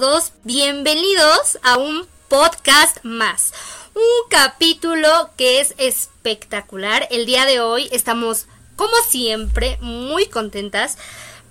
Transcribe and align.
todos, 0.00 0.32
bienvenidos 0.44 1.58
a 1.64 1.76
un 1.76 2.06
podcast 2.28 2.98
más. 3.02 3.52
Un 3.94 4.30
capítulo 4.30 5.30
que 5.36 5.60
es 5.60 5.74
espectacular. 5.76 7.08
El 7.10 7.26
día 7.26 7.46
de 7.46 7.58
hoy 7.58 7.88
estamos, 7.90 8.46
como 8.76 8.94
siempre, 9.08 9.76
muy 9.80 10.26
contentas 10.26 10.98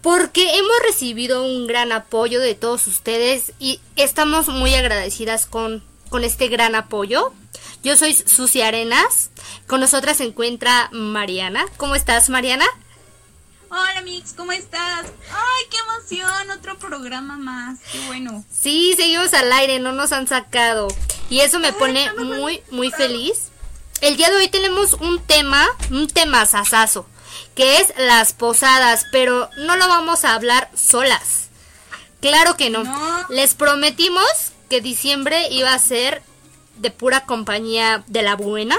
porque 0.01 0.55
hemos 0.55 0.79
recibido 0.85 1.43
un 1.43 1.67
gran 1.67 1.91
apoyo 1.91 2.39
de 2.39 2.55
todos 2.55 2.87
ustedes 2.87 3.51
y 3.59 3.81
estamos 3.97 4.47
muy 4.47 4.75
agradecidas 4.75 5.45
con, 5.45 5.83
con 6.09 6.23
este 6.23 6.47
gran 6.47 6.75
apoyo. 6.75 7.33
Yo 7.83 7.97
soy 7.97 8.13
Susi 8.13 8.61
Arenas, 8.61 9.29
con 9.67 9.81
nosotras 9.81 10.17
se 10.17 10.23
encuentra 10.23 10.87
Mariana. 10.93 11.65
¿Cómo 11.75 11.95
estás, 11.95 12.29
Mariana? 12.29 12.65
Hola 13.69 14.01
Mix, 14.01 14.33
¿cómo 14.33 14.53
estás? 14.53 15.05
¡Ay, 15.29 15.65
qué 15.69 15.77
emoción! 15.77 16.51
Otro 16.51 16.79
programa 16.79 17.37
más, 17.37 17.79
qué 17.91 17.99
bueno. 18.07 18.45
Sí, 18.49 18.93
seguimos 18.95 19.33
al 19.33 19.51
aire, 19.51 19.79
no 19.79 19.91
nos 19.91 20.13
han 20.13 20.25
sacado. 20.25 20.87
Y 21.29 21.41
eso 21.41 21.59
me 21.59 21.73
pone 21.73 22.11
muy, 22.13 22.61
muy 22.71 22.91
feliz. 22.91 23.49
El 23.99 24.15
día 24.15 24.29
de 24.29 24.37
hoy 24.37 24.47
tenemos 24.47 24.93
un 24.93 25.21
tema, 25.21 25.67
un 25.91 26.07
tema 26.07 26.45
sasazo, 26.45 27.07
que 27.55 27.81
es 27.81 27.93
las 27.97 28.31
posadas, 28.31 29.05
pero 29.11 29.49
no 29.57 29.75
lo 29.75 29.87
vamos 29.89 30.23
a 30.23 30.33
hablar 30.33 30.69
solas. 30.73 31.49
Claro 32.21 32.55
que 32.55 32.69
no. 32.69 32.83
Les 33.29 33.53
prometimos 33.53 34.23
que 34.69 34.79
diciembre 34.79 35.49
iba 35.51 35.73
a 35.73 35.79
ser 35.79 36.23
de 36.77 36.89
pura 36.91 37.25
compañía 37.25 38.05
de 38.07 38.21
la 38.21 38.35
buena. 38.35 38.77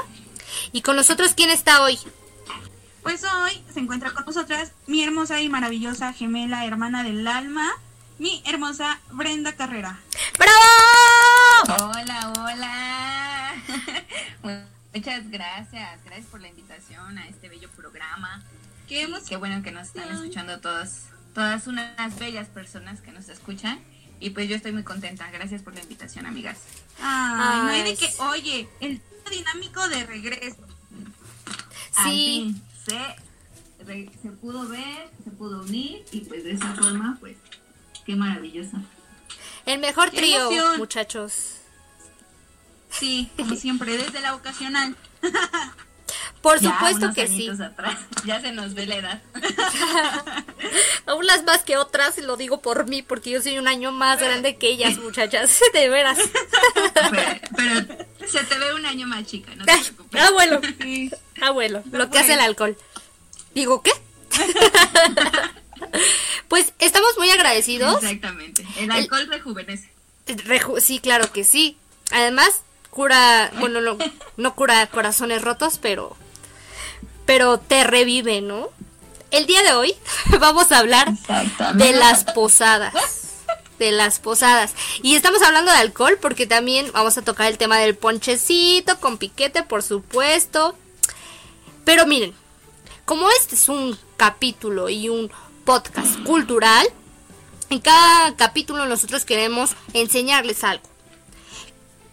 Y 0.72 0.80
con 0.80 0.96
nosotros, 0.96 1.34
¿quién 1.36 1.50
está 1.50 1.82
hoy? 1.82 1.98
Pues 3.02 3.24
hoy 3.24 3.62
se 3.72 3.80
encuentra 3.80 4.12
con 4.12 4.24
nosotras 4.26 4.72
mi 4.86 5.02
hermosa 5.02 5.40
y 5.40 5.48
maravillosa 5.48 6.12
gemela 6.12 6.66
hermana 6.66 7.04
del 7.04 7.26
alma, 7.26 7.72
mi 8.18 8.42
hermosa 8.46 9.00
Brenda 9.12 9.54
Carrera. 9.54 10.00
¡Bravo! 10.38 11.92
Hola, 11.92 12.32
hola. 12.38 13.54
Muchas 14.94 15.30
gracias. 15.30 16.04
Gracias 16.04 16.26
por 16.26 16.40
la 16.40 16.48
invitación 16.48 17.18
a 17.18 17.28
este 17.28 17.48
bello 17.48 17.68
programa. 17.70 18.42
Qué, 18.88 19.08
Qué 19.28 19.36
bueno 19.36 19.62
que 19.62 19.70
nos 19.70 19.88
están 19.88 20.10
escuchando 20.10 20.60
todos, 20.60 21.02
todas 21.34 21.66
unas 21.66 22.18
bellas 22.18 22.48
personas 22.48 23.00
que 23.00 23.12
nos 23.12 23.28
escuchan. 23.28 23.78
Y 24.20 24.30
pues 24.30 24.48
yo 24.48 24.56
estoy 24.56 24.72
muy 24.72 24.82
contenta. 24.82 25.30
Gracias 25.30 25.62
por 25.62 25.74
la 25.74 25.80
invitación, 25.80 26.26
amigas. 26.26 26.58
Ay, 27.00 27.60
no 27.62 27.68
hay 27.68 27.82
de 27.84 27.96
que, 27.96 28.12
oye, 28.22 28.68
el 28.80 29.00
dinámico 29.30 29.88
de 29.88 30.04
regreso. 30.04 30.66
Sí 32.04 32.56
se, 32.88 34.30
pudo 34.40 34.68
ver, 34.68 35.10
se 35.24 35.30
pudo 35.30 35.62
unir 35.62 36.04
y 36.12 36.20
pues 36.20 36.44
de 36.44 36.52
esa 36.52 36.74
forma, 36.74 37.16
pues, 37.20 37.36
qué 38.04 38.16
maravilloso. 38.16 38.76
El 39.66 39.80
mejor 39.80 40.10
trío, 40.10 40.50
muchachos. 40.78 41.56
Sí, 42.90 43.30
como 43.36 43.54
siempre, 43.54 43.96
desde 43.96 44.20
la 44.20 44.34
ocasional. 44.34 44.96
Por 46.40 46.60
supuesto 46.60 47.12
que 47.14 47.26
sí. 47.26 47.48
Atrás. 47.48 47.98
Ya 48.24 48.40
se 48.40 48.52
nos 48.52 48.74
ve 48.74 48.86
la 48.86 48.96
edad. 48.96 49.22
Unas 51.16 51.44
más 51.44 51.62
que 51.62 51.76
otras, 51.76 52.18
lo 52.18 52.36
digo 52.36 52.60
por 52.60 52.86
mí, 52.86 53.02
porque 53.02 53.30
yo 53.30 53.42
soy 53.42 53.58
un 53.58 53.68
año 53.68 53.92
más 53.92 54.20
grande 54.20 54.56
que 54.56 54.68
ellas, 54.68 54.98
muchachas, 55.02 55.60
de 55.72 55.88
veras. 55.88 56.18
Pero, 57.56 57.86
se 58.26 58.44
te 58.44 58.58
ve 58.58 58.74
un 58.74 58.86
año 58.86 59.06
más 59.06 59.24
chica, 59.26 59.54
no 59.54 59.64
te 59.64 59.72
preocupes. 59.78 60.22
Abuelo, 60.22 60.60
abuelo, 61.40 61.82
lo 61.90 62.10
que 62.10 62.18
hace 62.18 62.34
el 62.34 62.40
alcohol. 62.40 62.76
Digo, 63.54 63.82
¿qué? 63.82 63.92
pues 66.48 66.72
estamos 66.78 67.16
muy 67.16 67.30
agradecidos. 67.30 68.02
Exactamente. 68.02 68.66
El 68.78 68.90
alcohol 68.90 69.26
rejuvenece. 69.28 69.90
sí, 70.80 71.00
claro 71.00 71.32
que 71.32 71.44
sí. 71.44 71.78
Además, 72.10 72.62
cura, 72.90 73.50
bueno, 73.58 73.80
no, 73.80 73.96
no 74.36 74.54
cura 74.54 74.86
corazones 74.86 75.42
rotos, 75.42 75.78
pero 75.80 76.16
pero 77.28 77.58
te 77.58 77.84
revive, 77.84 78.40
¿no? 78.40 78.70
El 79.30 79.44
día 79.44 79.62
de 79.62 79.72
hoy 79.72 79.94
vamos 80.40 80.72
a 80.72 80.78
hablar 80.78 81.12
de 81.74 81.92
las 81.92 82.24
posadas. 82.24 82.94
De 83.78 83.92
las 83.92 84.18
posadas. 84.18 84.72
Y 85.02 85.14
estamos 85.14 85.42
hablando 85.42 85.70
de 85.70 85.76
alcohol 85.76 86.16
porque 86.22 86.46
también 86.46 86.90
vamos 86.92 87.18
a 87.18 87.22
tocar 87.22 87.48
el 87.48 87.58
tema 87.58 87.76
del 87.76 87.96
ponchecito 87.96 88.98
con 88.98 89.18
piquete, 89.18 89.62
por 89.62 89.82
supuesto. 89.82 90.74
Pero 91.84 92.06
miren, 92.06 92.32
como 93.04 93.28
este 93.28 93.56
es 93.56 93.68
un 93.68 93.98
capítulo 94.16 94.88
y 94.88 95.10
un 95.10 95.30
podcast 95.66 96.18
cultural, 96.24 96.88
en 97.68 97.80
cada 97.80 98.34
capítulo 98.36 98.86
nosotros 98.86 99.26
queremos 99.26 99.72
enseñarles 99.92 100.64
algo. 100.64 100.88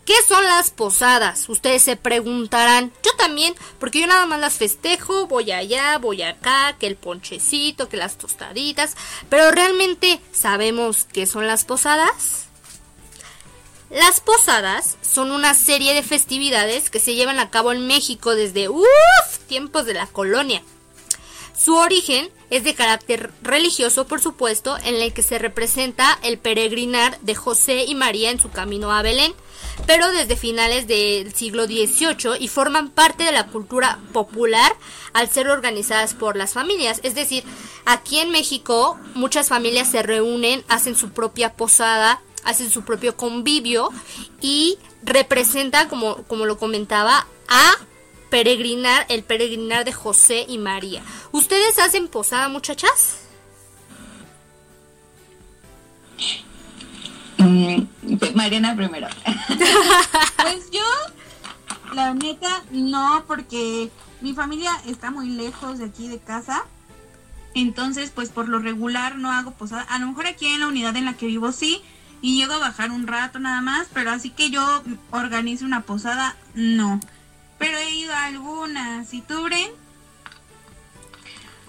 ¿Qué 0.06 0.14
son 0.28 0.44
las 0.44 0.70
posadas? 0.70 1.50
Ustedes 1.50 1.82
se 1.82 1.96
preguntarán. 1.96 2.94
Yo 3.04 3.12
también, 3.18 3.56
porque 3.80 4.00
yo 4.00 4.08
nada 4.08 4.28
más 4.28 4.40
las 4.40 4.54
festejo, 4.54 5.26
voy 5.26 5.52
allá, 5.52 5.98
voy 5.98 6.22
acá, 6.22 6.76
que 6.80 6.86
el 6.86 6.96
ponchecito, 6.96 7.90
que 7.90 7.98
las 7.98 8.20
tostaditas. 8.20 8.96
Pero 9.30 9.50
realmente 9.50 10.22
sabemos 10.32 11.08
qué 11.12 11.26
son 11.26 11.48
las 11.48 11.66
posadas. 11.66 12.46
Las 13.90 14.20
posadas 14.20 14.98
son 15.02 15.32
una 15.32 15.56
serie 15.56 15.96
de 15.96 16.04
festividades 16.04 16.92
que 16.92 17.00
se 17.00 17.16
llevan 17.16 17.40
a 17.40 17.50
cabo 17.50 17.72
en 17.72 17.88
México 17.88 18.36
desde 18.36 18.70
uff, 18.70 18.86
tiempos 19.48 19.86
de 19.86 19.96
la 19.96 20.06
colonia. 20.06 20.62
Su 21.58 21.76
origen 21.76 22.30
es 22.50 22.64
de 22.64 22.76
carácter 22.76 23.32
religioso, 23.42 24.08
por 24.08 24.22
supuesto, 24.22 24.78
en 24.84 24.96
el 24.96 25.14
que 25.14 25.24
se 25.24 25.40
representa 25.40 26.20
el 26.22 26.38
peregrinar 26.38 27.20
de 27.22 27.36
José 27.36 27.86
y 27.86 27.96
María 27.96 28.30
en 28.32 28.40
su 28.40 28.52
camino 28.52 28.92
a 28.92 29.02
Belén, 29.02 29.34
pero 29.88 30.12
desde 30.12 30.36
finales 30.36 30.88
del 30.88 31.34
siglo 31.34 31.66
XVIII 31.66 32.38
y 32.40 32.48
forman 32.48 32.90
parte 32.90 33.24
de 33.24 33.32
la 33.32 33.48
cultura 33.48 34.00
popular 34.14 34.76
al 35.14 35.30
ser 35.30 35.50
organizadas 35.50 36.14
por 36.14 36.36
las 36.36 36.54
familias. 36.54 37.00
Es 37.04 37.16
decir, 37.16 37.44
aquí 37.86 38.20
en 38.20 38.32
México 38.32 39.00
muchas 39.14 39.50
familias 39.50 39.90
se 39.90 40.04
reúnen, 40.04 40.64
hacen 40.68 40.96
su 40.96 41.12
propia 41.12 41.54
posada, 41.54 42.22
hacen 42.44 42.70
su 42.70 42.84
propio 42.84 43.18
convivio 43.18 43.90
y 44.42 44.78
representan, 45.04 45.90
como, 45.90 46.24
como 46.24 46.46
lo 46.46 46.58
comentaba, 46.58 47.28
a 47.48 47.76
peregrinar, 48.36 49.06
el 49.08 49.24
peregrinar 49.24 49.86
de 49.86 49.94
José 49.94 50.46
y 50.50 50.58
María. 50.58 51.02
¿Ustedes 51.32 51.80
hacen 51.80 52.10
posada, 52.10 52.50
muchachas? 52.50 53.20
Mm, 57.38 57.84
Mariana 58.34 58.76
primero. 58.76 59.08
pues 60.42 60.70
yo, 60.70 60.84
la 61.94 62.14
neta, 62.14 62.62
no, 62.72 63.24
porque 63.26 63.90
mi 64.20 64.34
familia 64.34 64.72
está 64.86 65.12
muy 65.12 65.30
lejos 65.30 65.78
de 65.78 65.86
aquí 65.86 66.10
de 66.10 66.20
casa. 66.20 66.66
Entonces, 67.54 68.12
pues 68.14 68.32
por 68.32 68.50
lo 68.50 68.60
regular 68.60 69.16
no 69.16 69.32
hago 69.32 69.52
posada. 69.52 69.84
A 69.84 69.98
lo 70.00 70.08
mejor 70.08 70.28
aquí 70.28 70.48
en 70.48 70.60
la 70.60 70.68
unidad 70.68 70.98
en 70.98 71.06
la 71.06 71.14
que 71.14 71.28
vivo 71.28 71.54
sí. 71.54 71.82
Y 72.22 72.38
llego 72.38 72.52
a 72.52 72.60
bajar 72.60 72.92
un 72.92 73.08
rato 73.08 73.40
nada 73.40 73.62
más. 73.62 73.88
Pero 73.94 74.12
así 74.12 74.30
que 74.30 74.50
yo 74.50 74.84
organizo 75.12 75.64
una 75.64 75.84
posada, 75.84 76.36
no. 76.54 77.00
Pero 77.58 77.78
he 77.78 77.90
ido 77.92 78.14
a 78.14 78.26
algunas. 78.26 79.14
¿Y 79.14 79.22
tú, 79.22 79.44
Bren? 79.44 79.72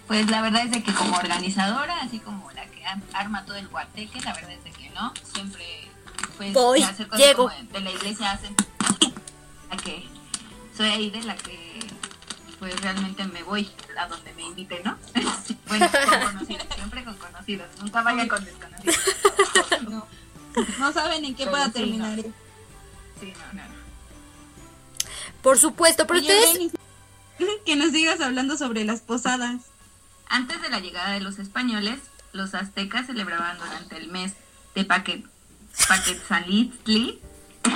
Pues 0.06 0.30
la 0.30 0.40
verdad 0.40 0.62
es 0.64 0.70
de 0.70 0.82
que 0.82 0.94
como 0.94 1.16
organizadora, 1.16 2.00
así 2.00 2.20
como 2.20 2.50
la 2.52 2.64
que 2.66 2.84
arma 3.12 3.44
todo 3.44 3.56
el 3.56 3.66
guateque, 3.68 4.20
la 4.20 4.34
verdad 4.34 4.52
es 4.52 4.64
de 4.64 4.70
que 4.70 4.90
no. 4.90 5.12
Siempre, 5.34 5.64
pues, 6.36 6.52
Voy, 6.52 6.82
hacer 6.82 7.08
cosas 7.08 7.26
llego. 7.26 7.48
Como 7.48 7.72
de 7.72 7.80
la 7.80 7.90
iglesia 7.90 8.32
hacen. 8.32 8.54
La 9.68 9.76
que 9.76 10.04
soy 10.76 10.88
ahí 10.88 11.10
de 11.10 11.22
la 11.22 11.34
que, 11.36 11.80
pues 12.60 12.80
realmente 12.80 13.24
me 13.24 13.42
voy 13.42 13.68
a 13.98 14.06
donde 14.06 14.32
me 14.34 14.42
inviten, 14.42 14.82
¿no? 14.84 14.96
bueno, 15.66 15.90
con 16.10 16.20
conocidos, 16.32 16.66
siempre 16.74 17.04
con 17.04 17.16
conocidos. 17.16 17.68
Nunca 17.80 18.02
vaya 18.02 18.28
con 18.28 18.44
desconocidos. 18.44 18.96
No, 19.88 20.06
no 20.78 20.92
saben 20.92 21.24
en 21.24 21.34
qué 21.34 21.46
pueda 21.46 21.70
terminar. 21.70 22.18
Sí, 23.20 23.32
no, 23.52 23.62
no. 23.62 23.75
Por 25.42 25.58
supuesto, 25.58 26.06
pero 26.06 26.20
ustedes... 26.20 26.72
Que 27.66 27.76
nos 27.76 27.90
sigas 27.90 28.20
hablando 28.22 28.56
sobre 28.56 28.84
las 28.84 29.00
posadas. 29.00 29.60
Antes 30.28 30.62
de 30.62 30.70
la 30.70 30.80
llegada 30.80 31.10
de 31.10 31.20
los 31.20 31.38
españoles, 31.38 31.98
los 32.32 32.54
aztecas 32.54 33.06
celebraban 33.06 33.58
durante 33.58 33.98
el 33.98 34.08
mes 34.08 34.32
de 34.74 34.84
Paquet, 34.84 35.24
Paquetzalitzli, 35.88 37.20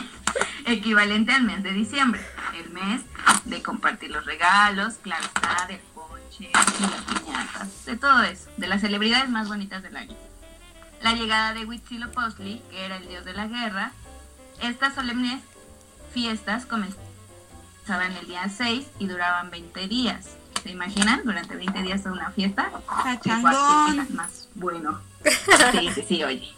equivalente 0.67 1.33
al 1.33 1.43
mes 1.43 1.63
de 1.63 1.73
diciembre, 1.73 2.21
el 2.59 2.71
mes 2.71 3.03
de 3.45 3.63
compartir 3.63 4.11
los 4.11 4.25
regalos, 4.25 4.95
claro 5.03 5.25
está, 5.25 5.67
del 5.67 5.81
ponche, 5.95 6.47
de 6.47 6.89
las 6.89 7.03
piñatas, 7.03 7.85
de 7.85 7.97
todo 7.97 8.23
eso, 8.23 8.49
de 8.57 8.67
las 8.67 8.81
celebridades 8.81 9.29
más 9.29 9.49
bonitas 9.49 9.83
del 9.83 9.97
año. 9.97 10.17
La 11.03 11.15
llegada 11.15 11.55
de 11.55 11.65
Huitzilopochtli, 11.65 12.63
que 12.71 12.85
era 12.85 12.97
el 12.97 13.09
dios 13.09 13.25
de 13.25 13.33
la 13.33 13.47
guerra, 13.47 13.93
estas 14.63 14.95
solemnes 14.95 15.43
fiestas 16.13 16.67
comenzaron 16.67 17.10
en 17.91 18.17
el 18.17 18.27
día 18.27 18.49
6 18.49 18.87
y 19.01 19.07
duraban 19.09 19.51
20 19.51 19.89
días. 19.89 20.37
¿Se 20.63 20.71
imaginan? 20.71 21.23
Durante 21.25 21.57
20 21.57 21.83
días 21.83 22.05
de 22.05 22.11
una 22.11 22.31
fiesta. 22.31 22.71
¡Cachangón! 23.03 24.07
Más 24.15 24.49
bueno. 24.55 25.01
Sí, 25.73 25.91
sí, 25.95 26.05
sí, 26.07 26.25
oye. 26.25 26.55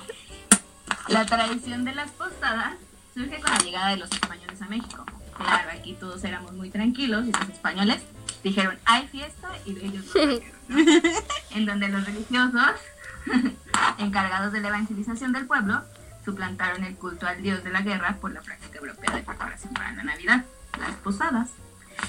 La 1.08 1.24
tradición 1.24 1.84
de 1.84 1.94
las 1.94 2.10
posadas 2.10 2.74
surge 3.14 3.40
con 3.40 3.50
la 3.50 3.58
llegada 3.58 3.88
de 3.90 3.96
los 3.96 4.10
españoles 4.12 4.60
a 4.60 4.66
México. 4.66 5.04
Claro, 5.36 5.70
aquí 5.72 5.94
todos 5.94 6.22
éramos 6.24 6.52
muy 6.52 6.68
tranquilos 6.70 7.26
y 7.26 7.32
los 7.32 7.48
españoles 7.48 8.02
dijeron, 8.44 8.78
hay 8.84 9.06
fiesta 9.08 9.48
y 9.64 9.70
ellos 9.70 10.04
lo 10.04 10.12
trajeron, 10.12 11.14
En 11.50 11.66
donde 11.66 11.88
los 11.88 12.04
religiosos, 12.04 12.72
encargados 13.98 14.52
de 14.52 14.60
la 14.60 14.68
evangelización 14.68 15.32
del 15.32 15.46
pueblo, 15.46 15.82
suplantaron 16.24 16.84
el 16.84 16.94
culto 16.96 17.26
al 17.26 17.42
dios 17.42 17.64
de 17.64 17.70
la 17.70 17.80
guerra 17.80 18.18
por 18.20 18.32
la 18.32 18.42
práctica 18.42 18.78
europea 18.78 19.16
de 19.16 19.22
preparación 19.22 19.72
para 19.72 19.92
la 19.92 20.02
Navidad, 20.02 20.44
las 20.82 20.96
posadas. 20.96 21.50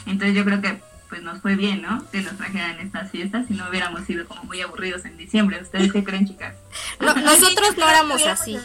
Entonces 0.06 0.36
yo 0.36 0.44
creo 0.46 0.62
que 0.62 0.82
pues 1.10 1.22
nos 1.22 1.42
fue 1.42 1.56
bien, 1.56 1.84
¿no? 1.84 2.10
Que 2.10 2.22
nos 2.22 2.36
trajeran 2.38 2.80
estas 2.80 3.12
fiestas 3.12 3.46
y 3.50 3.54
no 3.54 3.70
hubiéramos 3.70 4.04
sido 4.06 4.28
como 4.28 4.44
muy 4.46 4.62
aburridos 4.62 5.06
en 5.06 5.16
diciembre. 5.16 5.62
¿Ustedes 5.62 5.94
qué 5.94 6.04
creen, 6.04 6.28
chicas? 6.28 6.56
nosotros 7.00 7.78
no 7.78 7.88
éramos 7.88 8.26
así. 8.26 8.58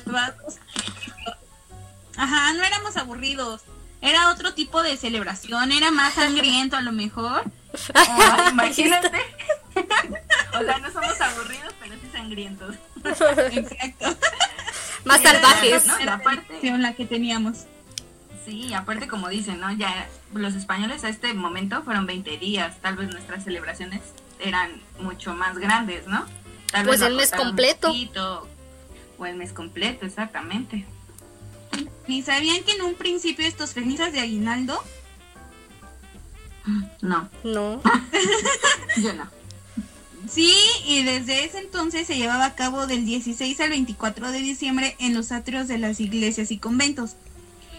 Ajá, 2.16 2.52
no 2.54 2.64
éramos 2.64 2.96
aburridos. 2.96 3.62
Era 4.00 4.30
otro 4.30 4.54
tipo 4.54 4.82
de 4.82 4.96
celebración, 4.96 5.72
era 5.72 5.90
más 5.90 6.14
sangriento 6.14 6.76
a 6.76 6.80
lo 6.80 6.92
mejor. 6.92 7.44
imagínate. 8.52 9.18
o 10.58 10.64
sea, 10.64 10.78
no 10.78 10.90
somos 10.90 11.20
aburridos, 11.20 11.74
pero 11.80 11.94
sí 11.96 12.08
sangrientos. 12.12 12.76
Exacto. 13.04 14.16
Más 15.04 15.20
salvajes. 15.20 15.86
¿no? 15.86 15.98
La 16.04 16.18
parte 16.18 16.78
la 16.78 16.94
que 16.94 17.04
teníamos. 17.04 17.66
Sí, 18.48 18.72
aparte 18.72 19.08
como 19.08 19.28
dicen, 19.28 19.60
¿no? 19.60 19.70
Ya 19.72 20.08
los 20.32 20.54
españoles 20.54 21.04
a 21.04 21.10
este 21.10 21.34
momento 21.34 21.82
fueron 21.82 22.06
20 22.06 22.38
días, 22.38 22.80
tal 22.80 22.96
vez 22.96 23.10
nuestras 23.10 23.44
celebraciones 23.44 24.00
eran 24.40 24.80
mucho 25.00 25.34
más 25.34 25.58
grandes, 25.58 26.06
¿no? 26.06 26.24
Tal 26.72 26.86
pues 26.86 27.02
el 27.02 27.14
mes 27.14 27.30
completo. 27.30 27.92
o 29.18 29.26
el 29.26 29.36
mes 29.36 29.52
completo, 29.52 30.06
exactamente. 30.06 30.86
¿Y 32.06 32.22
sabían 32.22 32.64
que 32.64 32.72
en 32.72 32.82
un 32.82 32.94
principio 32.94 33.46
estos 33.46 33.74
felices 33.74 34.14
de 34.14 34.20
aguinaldo? 34.20 34.82
No. 37.02 37.28
No. 37.44 37.82
Yo 38.96 39.12
no. 39.12 39.28
Sí, 40.26 40.54
y 40.86 41.02
desde 41.02 41.44
ese 41.44 41.58
entonces 41.58 42.06
se 42.06 42.16
llevaba 42.16 42.46
a 42.46 42.54
cabo 42.54 42.86
del 42.86 43.04
16 43.04 43.60
al 43.60 43.70
24 43.70 44.30
de 44.30 44.38
diciembre 44.38 44.96
en 44.98 45.12
los 45.12 45.32
atrios 45.32 45.68
de 45.68 45.76
las 45.76 46.00
iglesias 46.00 46.50
y 46.50 46.56
conventos. 46.56 47.16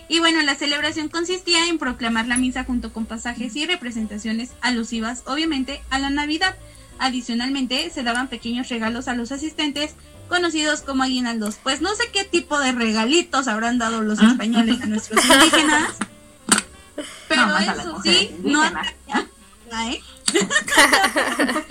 Y 0.09 0.19
bueno, 0.19 0.41
la 0.41 0.55
celebración 0.55 1.07
consistía 1.07 1.67
en 1.67 1.77
proclamar 1.77 2.27
la 2.27 2.35
misa 2.35 2.63
junto 2.63 2.91
con 2.91 3.05
pasajes 3.05 3.55
y 3.55 3.67
representaciones 3.67 4.49
alusivas, 4.59 5.21
obviamente, 5.27 5.81
a 5.91 5.99
la 5.99 6.09
Navidad. 6.09 6.55
Adicionalmente, 6.97 7.89
se 7.91 8.03
daban 8.03 8.27
pequeños 8.27 8.69
regalos 8.69 9.07
a 9.07 9.13
los 9.13 9.31
asistentes, 9.31 9.93
conocidos 10.27 10.81
como 10.81 11.03
aguinaldos. 11.03 11.57
Pues 11.61 11.81
no 11.81 11.95
sé 11.95 12.09
qué 12.11 12.23
tipo 12.23 12.59
de 12.59 12.71
regalitos 12.71 13.47
habrán 13.47 13.77
dado 13.77 14.01
los 14.01 14.19
ah. 14.19 14.31
españoles 14.31 14.81
a 14.81 14.87
nuestros 14.87 15.23
indígenas. 15.23 15.93
Pero 17.29 17.57
eso 17.57 18.01
sí, 18.03 18.35
no 18.43 18.65
¿eh? 18.65 20.01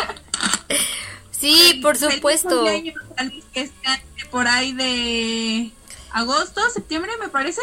Sí, 1.32 1.80
por 1.82 1.96
supuesto. 1.96 2.64
Que 2.64 3.70
por 4.30 4.46
ahí 4.46 4.72
de 4.72 5.72
agosto, 6.12 6.60
septiembre, 6.70 7.12
me 7.20 7.28
parece. 7.28 7.62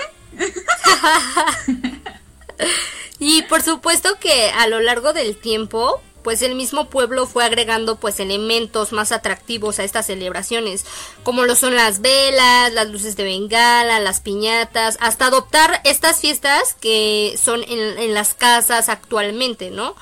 Y 3.20 3.42
por 3.44 3.62
supuesto 3.62 4.18
que 4.20 4.50
a 4.52 4.68
lo 4.68 4.80
largo 4.80 5.14
del 5.14 5.38
tiempo, 5.38 6.02
pues 6.24 6.42
el 6.42 6.56
mismo 6.56 6.90
pueblo 6.90 7.28
fue 7.28 7.44
agregando 7.46 7.98
pues 7.98 8.20
elementos 8.20 8.92
más 8.92 9.12
atractivos 9.12 9.80
a 9.80 9.84
estas 9.84 10.08
celebraciones, 10.08 10.86
como 11.24 11.46
lo 11.46 11.56
son 11.56 11.76
las 11.76 12.02
velas, 12.02 12.74
las 12.74 12.90
luces 12.90 13.16
de 13.16 13.24
bengala, 13.24 14.00
las 14.00 14.22
piñatas, 14.22 14.98
hasta 15.00 15.28
adoptar 15.28 15.82
estas 15.84 16.20
fiestas 16.20 16.76
que 16.80 17.38
son 17.42 17.64
en, 17.64 18.00
en 18.00 18.14
las 18.14 18.34
casas 18.34 18.90
actualmente, 18.90 19.70
¿no? 19.70 19.96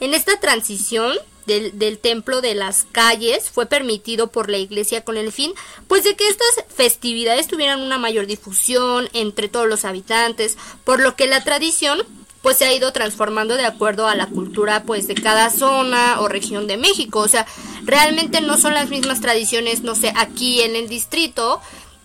En 0.00 0.14
esta 0.14 0.38
transición 0.40 1.16
del, 1.50 1.98
templo 1.98 2.40
de 2.40 2.54
las 2.54 2.84
calles 2.90 3.50
fue 3.50 3.66
permitido 3.66 4.28
por 4.28 4.48
la 4.48 4.58
iglesia 4.58 5.04
con 5.04 5.16
el 5.16 5.32
fin 5.32 5.52
pues 5.88 6.04
de 6.04 6.14
que 6.16 6.28
estas 6.28 6.64
festividades 6.74 7.48
tuvieran 7.48 7.80
una 7.80 7.98
mayor 7.98 8.26
difusión 8.26 9.08
entre 9.12 9.48
todos 9.48 9.68
los 9.68 9.84
habitantes, 9.84 10.56
por 10.84 11.00
lo 11.00 11.16
que 11.16 11.26
la 11.26 11.42
tradición 11.44 12.00
pues 12.42 12.56
se 12.56 12.64
ha 12.64 12.72
ido 12.72 12.92
transformando 12.92 13.56
de 13.56 13.66
acuerdo 13.66 14.06
a 14.06 14.14
la 14.14 14.26
cultura 14.26 14.84
pues 14.84 15.06
de 15.06 15.14
cada 15.14 15.50
zona 15.50 16.20
o 16.20 16.28
región 16.28 16.66
de 16.66 16.76
México, 16.78 17.20
o 17.20 17.28
sea, 17.28 17.46
realmente 17.84 18.40
no 18.40 18.56
son 18.56 18.74
las 18.74 18.88
mismas 18.88 19.20
tradiciones, 19.20 19.82
no 19.82 19.94
sé, 19.94 20.12
aquí 20.16 20.62
en 20.62 20.74
el 20.76 20.88
distrito 20.88 21.60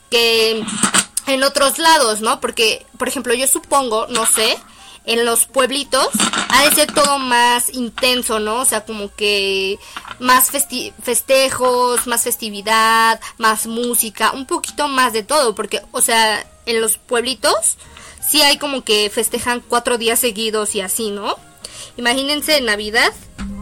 que 0.10 0.64
en 1.28 1.44
otros 1.44 1.80
lados, 1.80 2.22
¿no? 2.22 2.40
Porque, 2.40 2.86
por 2.98 3.08
ejemplo, 3.08 3.34
yo 3.34 3.48
supongo, 3.48 4.08
no 4.08 4.26
sé, 4.26 4.58
en 5.06 5.26
los 5.26 5.46
pueblitos 5.46 6.10
ha 6.50 6.64
de 6.64 6.76
ser 6.76 6.92
todo 6.92 7.20
más 7.20 7.74
intenso, 7.74 8.40
¿no? 8.40 8.62
O 8.62 8.66
sea, 8.66 8.86
como 8.86 9.14
que 9.14 9.80
más 10.20 10.50
festejos, 10.52 12.08
más 12.08 12.24
festividad, 12.24 13.20
más 13.38 13.68
música, 13.68 14.32
un 14.32 14.46
poquito 14.46 14.88
más 14.88 15.14
de 15.14 15.24
todo, 15.24 15.56
porque, 15.56 15.82
o 15.92 16.02
sea, 16.02 16.46
en 16.66 16.82
los 16.82 16.98
pueblitos 16.98 17.78
sí 18.28 18.42
hay 18.42 18.58
como 18.58 18.84
que 18.84 19.10
festejan 19.10 19.62
cuatro 19.68 19.98
días 19.98 20.20
seguidos 20.20 20.76
y 20.76 20.82
así, 20.82 21.12
¿no? 21.12 21.36
Imagínense 21.98 22.58
en 22.58 22.66
Navidad. 22.66 23.14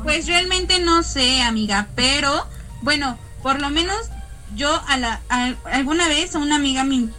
Pues 0.03 0.27
realmente 0.27 0.79
no 0.79 1.03
sé, 1.03 1.41
amiga, 1.41 1.87
pero 1.95 2.47
bueno, 2.81 3.17
por 3.41 3.59
lo 3.59 3.69
menos 3.69 3.97
yo 4.55 4.81
a 4.87 4.97
la 4.97 5.21
alguna 5.65 6.07
vez 6.07 6.35
a 6.35 6.39
una 6.39 6.55
amiga 6.55 6.83
me 6.83 7.09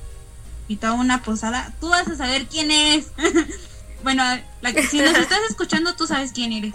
invitó 0.69 0.88
a 0.88 0.93
una 0.93 1.23
posada. 1.23 1.73
Tú 1.81 1.88
vas 1.88 2.09
a 2.09 2.17
saber 2.17 2.47
quién 2.47 2.71
es. 2.71 3.06
bueno, 4.04 4.22
la 4.60 4.72
que 4.72 4.86
si 4.86 5.00
nos 5.00 5.16
estás 5.16 5.40
escuchando, 5.48 5.96
tú 5.96 6.06
sabes 6.06 6.32
quién 6.32 6.52
eres. 6.52 6.74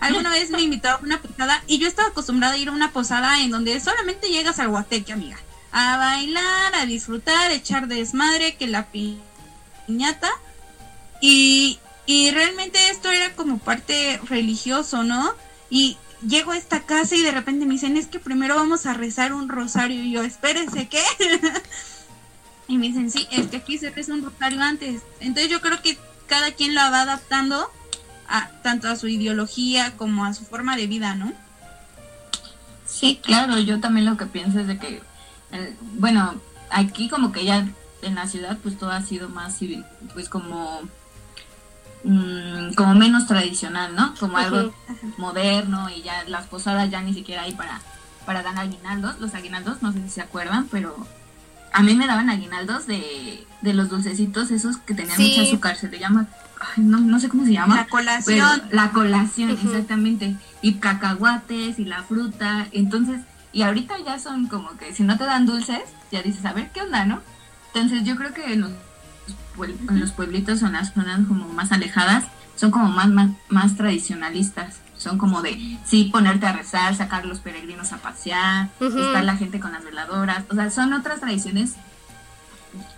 Alguna 0.00 0.30
vez 0.30 0.50
me 0.50 0.60
invitó 0.60 0.90
a 0.90 0.98
una 0.98 1.22
posada 1.22 1.62
y 1.66 1.78
yo 1.78 1.88
estaba 1.88 2.08
acostumbrada 2.08 2.54
a 2.54 2.58
ir 2.58 2.68
a 2.68 2.72
una 2.72 2.90
posada 2.90 3.40
en 3.40 3.50
donde 3.50 3.80
solamente 3.80 4.28
llegas 4.28 4.58
al 4.58 4.68
guateque, 4.68 5.12
amiga. 5.12 5.38
A 5.72 5.96
bailar, 5.96 6.74
a 6.74 6.84
disfrutar, 6.84 7.50
a 7.50 7.54
echar 7.54 7.88
desmadre, 7.88 8.56
que 8.56 8.66
la 8.66 8.88
piñata. 8.88 10.30
Y, 11.22 11.78
y 12.04 12.30
realmente 12.32 12.90
esto 12.90 13.10
era 13.10 13.34
como 13.34 13.58
parte 13.58 14.20
religioso, 14.28 15.04
¿no? 15.04 15.32
Y 15.70 15.96
llego 16.26 16.50
a 16.50 16.58
esta 16.58 16.80
casa 16.82 17.16
y 17.16 17.22
de 17.22 17.30
repente 17.30 17.64
me 17.64 17.74
dicen, 17.74 17.96
es 17.96 18.08
que 18.08 18.18
primero 18.18 18.56
vamos 18.56 18.86
a 18.86 18.94
rezar 18.94 19.32
un 19.32 19.48
rosario. 19.48 20.02
Y 20.02 20.12
yo, 20.12 20.22
espérense, 20.22 20.88
¿qué? 20.88 21.02
y 22.68 22.78
me 22.78 22.88
dicen, 22.88 23.10
sí, 23.10 23.26
es 23.30 23.46
que 23.46 23.58
aquí 23.58 23.78
se 23.78 23.90
reza 23.90 24.12
un 24.12 24.24
rosario 24.24 24.60
antes. 24.60 25.02
Entonces 25.20 25.50
yo 25.50 25.60
creo 25.60 25.80
que 25.80 25.96
cada 26.26 26.52
quien 26.52 26.74
la 26.74 26.90
va 26.90 27.02
adaptando 27.02 27.70
a, 28.28 28.48
tanto 28.62 28.88
a 28.88 28.96
su 28.96 29.08
ideología 29.08 29.96
como 29.96 30.24
a 30.24 30.34
su 30.34 30.44
forma 30.44 30.76
de 30.76 30.86
vida, 30.86 31.14
¿no? 31.14 31.32
Sí, 32.86 33.20
claro, 33.22 33.58
yo 33.58 33.80
también 33.80 34.06
lo 34.06 34.16
que 34.16 34.26
pienso 34.26 34.60
es 34.60 34.66
de 34.66 34.78
que, 34.78 35.02
eh, 35.52 35.76
bueno, 35.80 36.34
aquí 36.70 37.08
como 37.08 37.32
que 37.32 37.44
ya 37.44 37.66
en 38.02 38.14
la 38.14 38.26
ciudad 38.28 38.58
pues 38.62 38.78
todo 38.78 38.90
ha 38.90 39.02
sido 39.02 39.28
más 39.28 39.56
civil, 39.56 39.84
pues 40.12 40.28
como 40.28 40.82
mm, 42.04 42.74
como 42.74 42.94
menos 42.94 43.26
tradicional, 43.26 43.94
¿no? 43.94 44.14
Como 44.20 44.36
algo 44.36 44.74
moderno 45.16 45.88
y 45.90 46.02
ya 46.02 46.24
las 46.28 46.46
posadas 46.46 46.90
ya 46.90 47.00
ni 47.00 47.14
siquiera 47.14 47.42
hay 47.42 47.52
para 47.52 47.80
para 48.26 48.42
dar 48.42 48.58
aguinaldos, 48.58 49.20
los 49.20 49.34
aguinaldos, 49.34 49.82
no 49.82 49.92
sé 49.92 50.02
si 50.02 50.08
se 50.08 50.20
acuerdan, 50.20 50.68
pero 50.70 51.06
a 51.74 51.82
mí 51.82 51.94
me 51.96 52.06
daban 52.06 52.30
aguinaldos 52.30 52.86
de, 52.86 53.44
de 53.60 53.74
los 53.74 53.88
dulcecitos 53.88 54.52
esos 54.52 54.76
que 54.76 54.94
tenían 54.94 55.20
mucha 55.20 55.42
azúcar, 55.42 55.76
se 55.76 55.88
le 55.88 55.98
llama, 55.98 56.28
no, 56.76 57.00
no 57.00 57.18
sé 57.18 57.28
cómo 57.28 57.44
se 57.44 57.52
llama. 57.52 57.74
La 57.74 57.86
colación. 57.86 58.62
la 58.70 58.90
colación, 58.90 59.50
exactamente. 59.50 60.36
Y 60.62 60.74
cacahuates 60.74 61.80
y 61.80 61.84
la 61.84 62.04
fruta. 62.04 62.68
Entonces, 62.70 63.22
y 63.52 63.62
ahorita 63.62 63.96
ya 64.06 64.20
son 64.20 64.46
como 64.46 64.76
que 64.76 64.94
si 64.94 65.02
no 65.02 65.18
te 65.18 65.24
dan 65.24 65.46
dulces, 65.46 65.82
ya 66.12 66.22
dices, 66.22 66.44
a 66.44 66.52
ver, 66.52 66.70
¿qué 66.70 66.82
onda, 66.82 67.04
no? 67.06 67.20
Entonces 67.74 68.04
yo 68.04 68.14
creo 68.14 68.32
que 68.32 68.52
en 68.52 68.60
los, 68.60 68.70
en 69.58 69.98
los 69.98 70.12
pueblitos 70.12 70.62
o 70.62 70.66
en 70.66 70.74
las 70.74 70.94
zonas 70.94 71.26
como 71.26 71.48
más 71.48 71.72
alejadas 71.72 72.24
son 72.54 72.70
como 72.70 72.88
más, 72.88 73.08
más, 73.08 73.30
más 73.48 73.76
tradicionalistas 73.76 74.83
son 75.04 75.18
como 75.18 75.42
de, 75.42 75.78
sí, 75.84 76.04
ponerte 76.04 76.46
a 76.46 76.52
rezar, 76.52 76.96
sacar 76.96 77.26
los 77.26 77.38
peregrinos 77.38 77.92
a 77.92 77.98
pasear, 77.98 78.70
estar 78.80 79.22
la 79.22 79.36
gente 79.36 79.60
con 79.60 79.72
las 79.72 79.84
veladoras, 79.84 80.44
o 80.50 80.54
sea, 80.54 80.70
son 80.70 80.94
otras 80.94 81.20
tradiciones. 81.20 81.74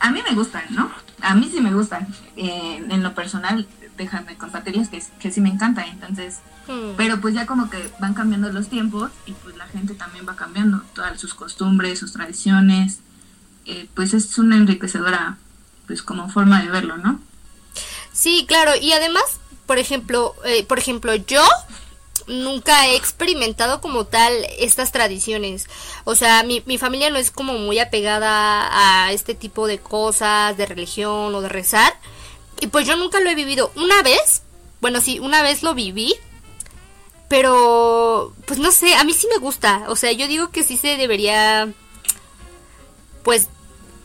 A 0.01 0.11
mí 0.11 0.21
me 0.27 0.35
gustan, 0.35 0.65
¿no? 0.71 0.91
A 1.21 1.35
mí 1.35 1.51
sí 1.53 1.61
me 1.61 1.75
gustan. 1.75 2.07
Eh, 2.37 2.83
en 2.89 3.03
lo 3.03 3.15
personal, 3.15 3.67
déjame 3.97 4.37
compartirles 4.37 4.89
que, 4.89 5.03
que 5.19 5.33
sí 5.33 5.41
me 5.41 5.49
encanta, 5.49 5.85
entonces, 5.85 6.39
hmm. 6.69 6.93
pero 6.97 7.21
pues 7.21 7.35
ya 7.35 7.45
como 7.45 7.69
que 7.69 7.91
van 7.99 8.15
cambiando 8.15 8.51
los 8.53 8.69
tiempos 8.69 9.11
y 9.27 9.33
pues 9.33 9.57
la 9.57 9.67
gente 9.67 9.95
también 9.95 10.27
va 10.29 10.37
cambiando 10.37 10.83
todas 10.95 11.21
sus 11.21 11.35
costumbres, 11.35 11.99
sus 11.99 12.13
tradiciones, 12.13 13.01
eh, 13.67 13.89
pues 13.95 14.15
es 14.15 14.39
una 14.39 14.57
enriquecedora, 14.57 15.39
pues 15.89 16.03
como 16.03 16.29
forma 16.29 16.63
de 16.63 16.71
verlo, 16.71 16.97
¿no? 16.99 17.21
Sí, 18.13 18.45
claro, 18.47 18.73
y 18.81 18.93
además, 18.93 19.25
por 19.67 19.79
ejemplo, 19.79 20.35
eh, 20.45 20.65
por 20.65 20.79
ejemplo, 20.79 21.15
yo 21.17 21.43
nunca 22.27 22.87
he 22.87 22.97
experimentado 22.97 23.81
como 23.81 24.07
tal 24.07 24.33
estas 24.59 24.93
tradiciones. 24.93 25.67
O 26.05 26.15
sea, 26.15 26.43
mi, 26.43 26.63
mi 26.67 26.79
familia 26.79 27.11
no 27.11 27.19
es 27.19 27.31
como 27.31 27.55
muy 27.55 27.79
apegada 27.79 29.07
a 29.07 29.13
este 29.13 29.35
tipo 29.35 29.67
de 29.67 29.79
cosas, 29.79 30.57
de 30.57 30.67
religión 30.67 31.35
o 31.35 31.41
de 31.41 31.49
rezar. 31.49 31.95
Y 32.61 32.69
pues 32.69 32.87
yo 32.87 32.97
nunca 32.97 33.21
lo 33.21 33.31
he 33.31 33.35
vivido. 33.35 33.71
Una 33.77 34.03
vez, 34.03 34.43
bueno, 34.81 35.01
sí, 35.01 35.19
una 35.19 35.43
vez 35.43 35.63
lo 35.63 35.75
viví. 35.75 36.15
Pero, 37.29 38.33
pues 38.47 38.61
no 38.61 38.71
sé, 38.71 38.95
a 38.95 39.03
mí 39.03 39.13
sí 39.13 39.27
me 39.29 39.39
gusta. 39.39 39.85
O 39.89 39.97
sea, 39.97 40.13
yo 40.13 40.29
digo 40.29 40.51
que 40.51 40.63
sí 40.63 40.77
se 40.77 40.97
debería, 40.97 41.69
pues, 43.25 43.49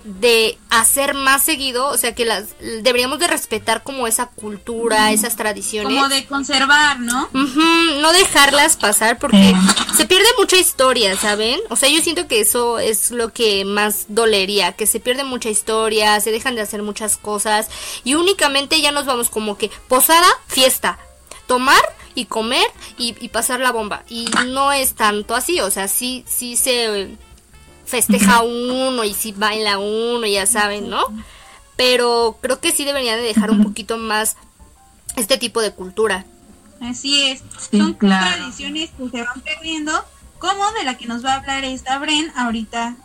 de 0.03 0.57
hacer 0.69 1.13
más 1.13 1.43
seguido, 1.43 1.87
o 1.87 1.97
sea 1.97 2.15
que 2.15 2.25
las 2.25 2.55
deberíamos 2.59 3.19
de 3.19 3.27
respetar 3.27 3.83
como 3.83 4.07
esa 4.07 4.27
cultura, 4.27 5.11
esas 5.11 5.35
tradiciones. 5.35 5.93
Como 5.93 6.09
de 6.09 6.25
conservar, 6.25 6.99
¿no? 6.99 7.29
no 7.33 8.11
dejarlas 8.13 8.77
pasar 8.77 9.19
porque 9.19 9.53
se 9.95 10.05
pierde 10.05 10.27
mucha 10.37 10.57
historia, 10.57 11.15
¿saben? 11.17 11.59
O 11.69 11.75
sea, 11.75 11.89
yo 11.89 12.01
siento 12.01 12.27
que 12.27 12.39
eso 12.39 12.79
es 12.79 13.11
lo 13.11 13.31
que 13.31 13.65
más 13.65 14.05
dolería, 14.07 14.73
que 14.73 14.87
se 14.87 14.99
pierde 14.99 15.23
mucha 15.23 15.49
historia, 15.49 16.19
se 16.19 16.31
dejan 16.31 16.55
de 16.55 16.61
hacer 16.61 16.81
muchas 16.81 17.17
cosas 17.17 17.69
y 18.03 18.15
únicamente 18.15 18.81
ya 18.81 18.91
nos 18.91 19.05
vamos 19.05 19.29
como 19.29 19.57
que 19.57 19.69
posada, 19.87 20.27
fiesta, 20.47 20.99
tomar 21.47 21.81
y 22.15 22.25
comer 22.25 22.65
y, 22.97 23.15
y 23.19 23.29
pasar 23.29 23.59
la 23.59 23.71
bomba. 23.71 24.03
Y 24.09 24.25
no 24.47 24.71
es 24.71 24.95
tanto 24.95 25.35
así, 25.35 25.59
o 25.61 25.69
sea, 25.69 25.87
sí, 25.87 26.25
sí 26.27 26.55
se 26.55 27.17
festeja 27.91 28.41
uno 28.41 29.03
y 29.03 29.13
si 29.13 29.33
baila 29.33 29.77
uno, 29.77 30.25
ya 30.25 30.45
saben, 30.45 30.89
¿no? 30.89 31.03
Pero 31.75 32.37
creo 32.41 32.59
que 32.59 32.71
sí 32.71 32.85
deberían 32.85 33.17
de 33.17 33.23
dejar 33.23 33.51
un 33.51 33.63
poquito 33.63 33.97
más 33.97 34.37
este 35.17 35.37
tipo 35.37 35.61
de 35.61 35.73
cultura. 35.73 36.25
Así 36.81 37.23
es, 37.23 37.43
son 37.69 37.95
tradiciones 37.97 38.89
que 38.97 39.09
se 39.09 39.21
van 39.21 39.41
perdiendo, 39.41 39.91
como 40.39 40.71
de 40.71 40.83
la 40.83 40.97
que 40.97 41.05
nos 41.05 41.23
va 41.23 41.33
a 41.33 41.35
hablar 41.37 41.63
esta 41.63 41.99
Bren 41.99 42.31
ahorita, 42.35 42.95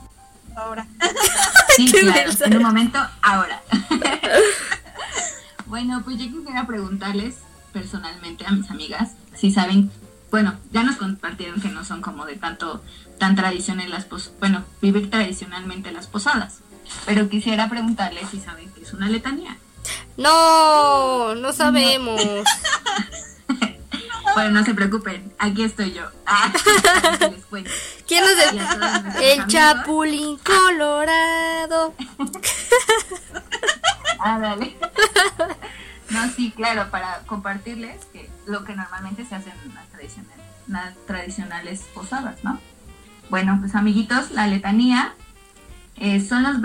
ahora. 0.57 0.87
Sí, 1.77 1.93
claro, 2.01 2.31
en 2.43 2.57
un 2.57 2.63
momento, 2.63 2.99
ahora. 3.21 3.61
bueno, 5.67 6.01
pues 6.05 6.19
yo 6.19 6.25
quisiera 6.25 6.67
preguntarles 6.67 7.35
personalmente 7.75 8.47
a 8.47 8.53
mis 8.53 8.71
amigas 8.71 9.11
si 9.35 9.53
saben, 9.53 9.91
bueno, 10.31 10.55
ya 10.73 10.83
nos 10.83 10.97
compartieron 10.97 11.61
que 11.61 11.69
no 11.69 11.85
son 11.85 12.01
como 12.01 12.25
de 12.25 12.37
tanto 12.37 12.83
tan 13.19 13.37
tradicionales 13.37 13.91
las 13.91 14.05
pos 14.05 14.33
bueno, 14.41 14.65
vivir 14.81 15.11
tradicionalmente 15.11 15.93
las 15.93 16.07
posadas. 16.07 16.61
Pero 17.05 17.29
quisiera 17.29 17.69
preguntarles 17.69 18.31
si 18.31 18.41
saben 18.41 18.71
qué 18.73 18.83
es 18.83 18.93
una 18.93 19.09
letanía. 19.09 19.59
No, 20.17 21.35
no 21.35 21.53
sabemos. 21.53 22.21
bueno, 24.35 24.51
no 24.51 24.65
se 24.65 24.75
preocupen, 24.75 25.33
aquí 25.39 25.63
estoy 25.63 25.93
yo. 25.93 26.05
¿Quién 28.07 28.25
nos 28.25 29.21
El 29.21 29.47
Chapulín 29.47 30.39
Colorado. 30.39 31.95
ah, 34.21 34.39
dale. 34.39 34.77
No, 36.09 36.31
sí, 36.31 36.53
claro, 36.55 36.89
para 36.93 37.19
compartirles 37.27 38.05
que 38.13 38.31
lo 38.47 38.65
que 38.65 38.77
normalmente 38.77 39.25
se 39.25 39.35
hace 39.35 39.51
en 39.51 39.75
las 39.75 39.89
tradicionales, 39.89 40.47
las 40.69 40.95
tradicionales 41.05 41.81
posadas, 41.93 42.45
¿no? 42.45 42.61
Bueno, 43.31 43.59
pues 43.61 43.75
amiguitos, 43.75 44.31
la 44.31 44.47
letanía 44.47 45.15
eh, 45.97 46.21
son 46.21 46.43
los 46.45 46.57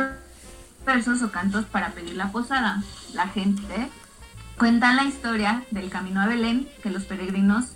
versos 0.85 1.21
o 1.21 1.31
cantos 1.31 1.65
para 1.65 1.89
pedir 1.89 2.15
la 2.15 2.31
posada. 2.31 2.83
La 3.13 3.27
gente 3.27 3.89
cuenta 4.57 4.93
la 4.93 5.05
historia 5.05 5.63
del 5.71 5.89
camino 5.89 6.21
a 6.21 6.27
Belén 6.27 6.67
que 6.83 6.91
los 6.91 7.03
peregrinos 7.03 7.73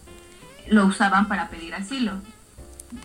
lo 0.70 0.86
usaban 0.86 1.28
para 1.28 1.50
pedir 1.50 1.74
asilo, 1.74 2.14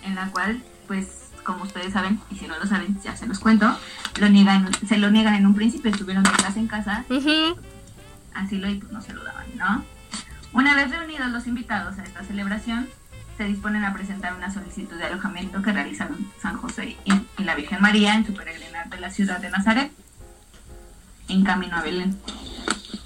en 0.05 0.15
la 0.15 0.31
cual, 0.31 0.63
pues, 0.87 1.31
como 1.45 1.65
ustedes 1.65 1.93
saben, 1.93 2.21
y 2.31 2.37
si 2.37 2.47
no 2.47 2.59
lo 2.59 2.67
saben, 2.67 3.01
ya 3.03 3.17
se 3.17 3.27
los 3.27 3.39
cuento, 3.39 3.75
lo 4.19 4.29
niegan, 4.29 4.69
se 4.87 4.99
lo 4.99 5.11
niegan 5.11 5.35
en 5.35 5.47
un 5.47 5.55
principio, 5.55 5.91
estuvieron 5.91 6.23
de 6.23 6.31
casa 6.31 6.59
en 6.59 6.69
casa, 6.69 7.05
asilo 8.35 8.69
y 8.69 8.75
pues 8.77 8.93
no 8.93 9.01
se 9.01 9.15
lo 9.15 9.25
daban, 9.25 9.47
¿no? 9.57 9.85
Una 10.53 10.75
vez 10.75 10.91
reunidos 10.91 11.31
los 11.31 11.47
invitados 11.47 11.99
a 11.99 12.03
esta 12.03 12.25
celebración, 12.25 12.89
se 13.41 13.47
disponen 13.47 13.87
a 13.87 13.95
presentar 13.95 14.35
una 14.35 14.53
solicitud 14.53 14.99
de 14.99 15.05
alojamiento 15.05 15.63
que 15.63 15.73
realizaron 15.73 16.31
San 16.43 16.59
José 16.59 16.99
y, 17.07 17.43
la 17.43 17.55
Virgen 17.55 17.81
María 17.81 18.15
en 18.15 18.27
su 18.27 18.35
peregrinar 18.35 18.91
de 18.91 19.01
la 19.01 19.11
ciudad 19.11 19.41
de 19.41 19.49
Nazaret, 19.49 19.91
en 21.27 21.43
camino 21.43 21.75
a 21.75 21.81
Belén. 21.81 22.19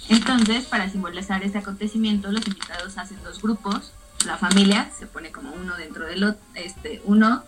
Entonces, 0.09 0.65
para 0.65 0.89
simbolizar 0.89 1.45
este 1.45 1.59
acontecimiento, 1.59 2.33
los 2.33 2.45
invitados 2.49 2.99
hacen 2.99 3.23
dos 3.23 3.41
grupos. 3.41 3.93
La 4.27 4.37
familia 4.37 4.91
se 4.99 5.07
pone 5.07 5.31
como 5.31 5.53
uno 5.53 5.77
dentro 5.77 6.05
del 6.05 6.25
otro, 6.25 6.41
este, 6.55 7.01
uno, 7.05 7.45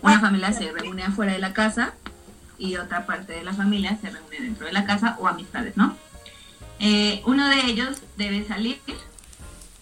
una 0.00 0.18
familia 0.18 0.54
se 0.54 0.72
reúne 0.72 1.02
afuera 1.02 1.34
de 1.34 1.40
la 1.40 1.52
casa 1.52 1.92
y 2.56 2.76
otra 2.76 3.04
parte 3.04 3.34
de 3.34 3.44
la 3.44 3.52
familia 3.52 3.98
se 4.00 4.08
reúne 4.08 4.40
dentro 4.40 4.64
de 4.64 4.72
la 4.72 4.86
casa 4.86 5.14
o 5.20 5.28
amistades, 5.28 5.76
¿no? 5.76 5.94
Eh, 6.78 7.20
uno 7.26 7.50
de 7.50 7.66
ellos 7.66 8.00
debe 8.16 8.46
salir 8.48 8.80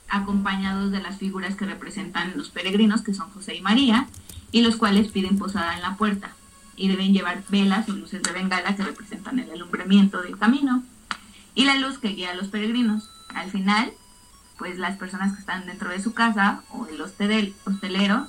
acompañados 0.09 0.91
de 0.91 1.00
las 1.00 1.19
figuras 1.19 1.55
que 1.55 1.67
representan 1.67 2.33
los 2.37 2.50
peregrinos, 2.50 3.03
que 3.03 3.15
son 3.15 3.31
José 3.31 3.55
y 3.57 3.61
María, 3.61 4.09
y 4.50 4.62
los 4.62 4.77
cuales 4.77 5.09
piden 5.09 5.38
posada 5.38 5.75
en 5.75 5.83
la 5.83 5.97
puerta 5.97 6.33
y 6.77 6.88
deben 6.88 7.12
llevar 7.12 7.43
velas 7.49 7.88
o 7.88 7.93
luces 7.93 8.23
de 8.23 8.33
bengala 8.33 8.77
que 8.77 8.85
representan 8.85 9.38
el 9.38 9.50
alumbramiento 9.50 10.23
del 10.23 10.38
camino 10.38 10.83
y 11.55 11.65
la 11.65 11.75
luz 11.77 11.99
que 11.99 12.09
guía 12.09 12.31
a 12.31 12.35
los 12.35 12.49
peregrinos. 12.49 13.11
Al 13.35 13.50
final, 13.50 13.93
pues 14.57 14.79
las 14.79 14.97
personas 14.97 15.35
que 15.35 15.41
están 15.41 15.67
dentro 15.67 15.91
de 15.91 16.00
su 16.00 16.15
casa 16.15 16.62
o 16.71 16.87
el 16.87 17.00
hostelero 17.00 18.29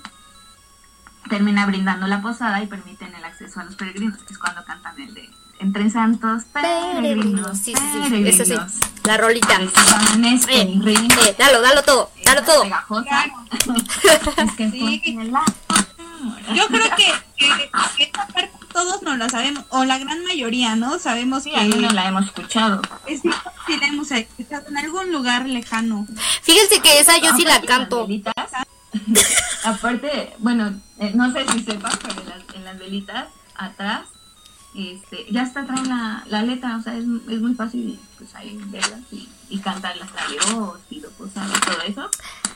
termina 1.29 1.65
brindando 1.65 2.07
la 2.07 2.21
posada 2.21 2.61
y 2.61 2.67
permiten 2.67 3.13
el 3.13 3.23
acceso 3.23 3.59
a 3.59 3.63
los 3.63 3.75
peregrinos, 3.75 4.17
que 4.23 4.33
es 4.33 4.39
cuando 4.39 4.65
cantan 4.65 4.99
el 4.99 5.13
de 5.13 5.29
entre 5.59 5.89
santos 5.89 6.43
peregrinos. 6.53 7.57
Sí, 7.57 7.73
sí, 7.75 8.09
sí, 8.09 8.27
eso 8.27 8.45
sí. 8.45 8.55
La 9.03 9.17
rolita. 9.17 9.59
Eh, 9.61 10.79
eh, 10.87 11.35
dalo, 11.37 11.61
dalo 11.61 11.83
todo, 11.83 12.11
dalo 12.23 12.43
todo. 12.43 12.63
es 14.37 14.51
que 14.53 14.71
sí. 14.71 15.01
Yo 16.53 16.67
creo 16.67 16.95
que, 16.95 17.13
que, 17.37 18.03
esta 18.03 18.27
parte 18.27 18.51
todos 18.73 19.01
no 19.01 19.17
la 19.17 19.29
sabemos, 19.29 19.65
o 19.69 19.83
la 19.83 19.97
gran 19.97 20.23
mayoría, 20.25 20.75
¿no? 20.75 20.99
Sabemos 20.99 21.43
que... 21.43 21.51
no 21.51 21.89
la 21.89 22.07
hemos 22.07 22.25
escuchado. 22.25 22.81
Es 23.05 23.21
sí 23.21 23.77
la 23.79 23.87
hemos 23.87 24.11
escuchado 24.11 24.67
en 24.67 24.77
algún 24.77 25.11
lugar 25.11 25.47
lejano. 25.47 26.07
Fíjense 26.41 26.81
que 26.81 26.99
esa 26.99 27.17
yo 27.17 27.35
sí 27.35 27.43
la 27.43 27.61
canto. 27.61 28.07
Aparte, 29.63 30.33
bueno, 30.39 30.79
eh, 30.99 31.11
no 31.13 31.31
sé 31.31 31.45
si 31.51 31.63
sepas, 31.63 31.97
pero 31.97 32.21
en 32.21 32.29
las, 32.29 32.55
en 32.55 32.65
las 32.65 32.79
velitas 32.79 33.27
atrás 33.55 34.01
este, 34.73 35.25
ya 35.31 35.43
está 35.43 35.65
trae 35.65 35.83
la, 35.85 36.23
la 36.27 36.43
letra, 36.43 36.77
o 36.77 36.81
sea, 36.81 36.95
es, 36.95 37.03
es 37.03 37.41
muy 37.41 37.55
fácil 37.55 37.99
pues 38.17 38.35
ahí 38.35 38.59
verlas 38.67 39.01
y, 39.11 39.27
y 39.49 39.59
cantarlas, 39.59 40.09
la 40.13 40.27
Dios, 40.27 40.79
pido 40.87 41.09
cosas, 41.11 41.49
todo 41.61 41.81
eso, 41.87 42.09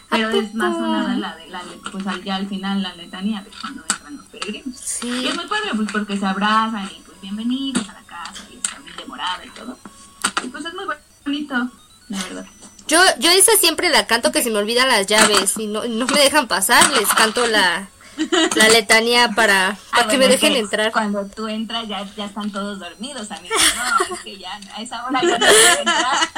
pero 0.09 0.29
es 0.29 0.53
más 0.53 0.75
sonada 0.77 1.15
la 1.15 1.35
de 1.35 1.47
la 1.47 1.61
pues 1.91 2.03
ya 2.23 2.35
al 2.35 2.47
final 2.47 2.83
la 2.83 2.93
letanía 2.95 3.41
de 3.41 3.49
cuando 3.59 3.83
entran 3.89 4.17
los 4.17 4.25
peregrinos. 4.27 4.77
Sí. 4.77 5.07
Y 5.07 5.27
es 5.27 5.35
muy 5.35 5.47
padre, 5.47 5.71
pues 5.75 5.89
porque 5.91 6.17
se 6.17 6.25
abrazan 6.25 6.85
y 6.85 7.01
pues 7.01 7.19
bienvenidos 7.21 7.89
a 7.89 7.93
la 7.93 8.03
casa 8.03 8.43
y 8.51 8.57
está 8.57 8.77
bien 8.79 8.95
demorada 8.95 9.43
y 9.43 9.49
todo. 9.49 9.77
Y 10.43 10.47
pues 10.49 10.65
es 10.65 10.73
muy 10.73 10.85
bonito, 11.25 11.69
la 12.09 12.23
verdad. 12.23 12.45
Yo, 12.87 12.99
yo 13.19 13.31
esa 13.31 13.53
siempre 13.57 13.89
la 13.89 14.05
canto 14.05 14.31
que 14.31 14.43
se 14.43 14.51
me 14.51 14.59
olvidan 14.59 14.87
las 14.87 15.07
llaves 15.07 15.57
y 15.57 15.67
no, 15.67 15.85
no 15.85 16.05
me 16.05 16.19
dejan 16.19 16.47
pasar, 16.47 16.91
les 16.91 17.07
canto 17.09 17.47
la, 17.47 17.87
la 18.55 18.69
letanía 18.69 19.29
para, 19.35 19.77
ah, 19.91 20.07
que 20.07 20.17
me 20.17 20.27
dejen 20.27 20.55
entrar. 20.55 20.91
Cuando 20.91 21.25
tú 21.25 21.47
entras 21.47 21.87
ya, 21.87 22.05
ya 22.15 22.25
están 22.25 22.51
todos 22.51 22.79
dormidos, 22.79 23.31
amigos. 23.31 23.57
No, 24.09 24.15
que 24.23 24.37
ya 24.37 24.59
a 24.75 24.81
esa 24.81 25.05
hora 25.05 25.21
ya 25.21 25.37
no 25.37 25.45
entrar. 25.45 26.29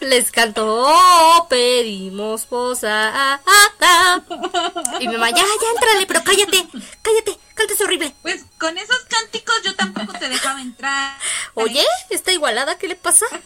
Les 0.00 0.30
canto, 0.30 0.64
oh, 0.66 1.46
pedimos 1.48 2.46
posa. 2.46 3.40
Y 5.00 5.08
mi 5.08 5.14
mamá, 5.14 5.30
ya, 5.30 5.36
ya, 5.36 5.70
entrale, 5.74 6.06
pero 6.06 6.22
cállate, 6.22 6.66
cállate, 7.02 7.38
cantes 7.54 7.80
horrible. 7.80 8.14
Pues 8.22 8.44
con 8.58 8.76
esos 8.76 8.98
cánticos 9.08 9.56
yo 9.64 9.74
tampoco 9.74 10.12
te 10.12 10.28
dejaba 10.28 10.60
entrar. 10.60 11.16
Oye, 11.54 11.84
está 12.10 12.32
igualada, 12.32 12.76
¿qué 12.78 12.88
le 12.88 12.96
pasa? 12.96 13.26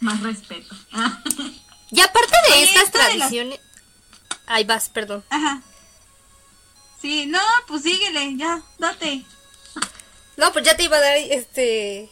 Más 0.00 0.20
respeto. 0.22 0.74
Y 1.90 2.00
aparte 2.00 2.36
de 2.48 2.62
estas 2.64 2.90
tradiciones... 2.90 3.60
Ahí 4.50 4.64
vas, 4.64 4.88
perdón. 4.88 5.24
Ajá. 5.30 5.62
Sí, 7.00 7.26
no, 7.26 7.40
pues 7.68 7.82
síguele, 7.84 8.36
ya, 8.36 8.60
date. 8.78 9.24
No, 10.36 10.52
pues 10.52 10.64
ya 10.64 10.76
te 10.76 10.82
iba 10.82 10.96
a 10.96 11.00
dar 11.00 11.16
este 11.16 12.10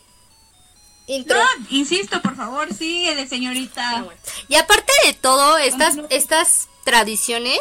intro. 1.09 1.37
No, 1.37 1.67
insisto, 1.71 2.23
por 2.23 2.37
favor, 2.37 2.73
síguele, 2.73 3.27
señorita. 3.27 3.83
Ah, 3.99 4.05
y 4.47 4.55
aparte 4.55 4.93
de 5.05 5.15
todo, 5.15 5.59
estas, 5.59 5.97
estas 6.11 6.69
tradiciones, 6.85 7.59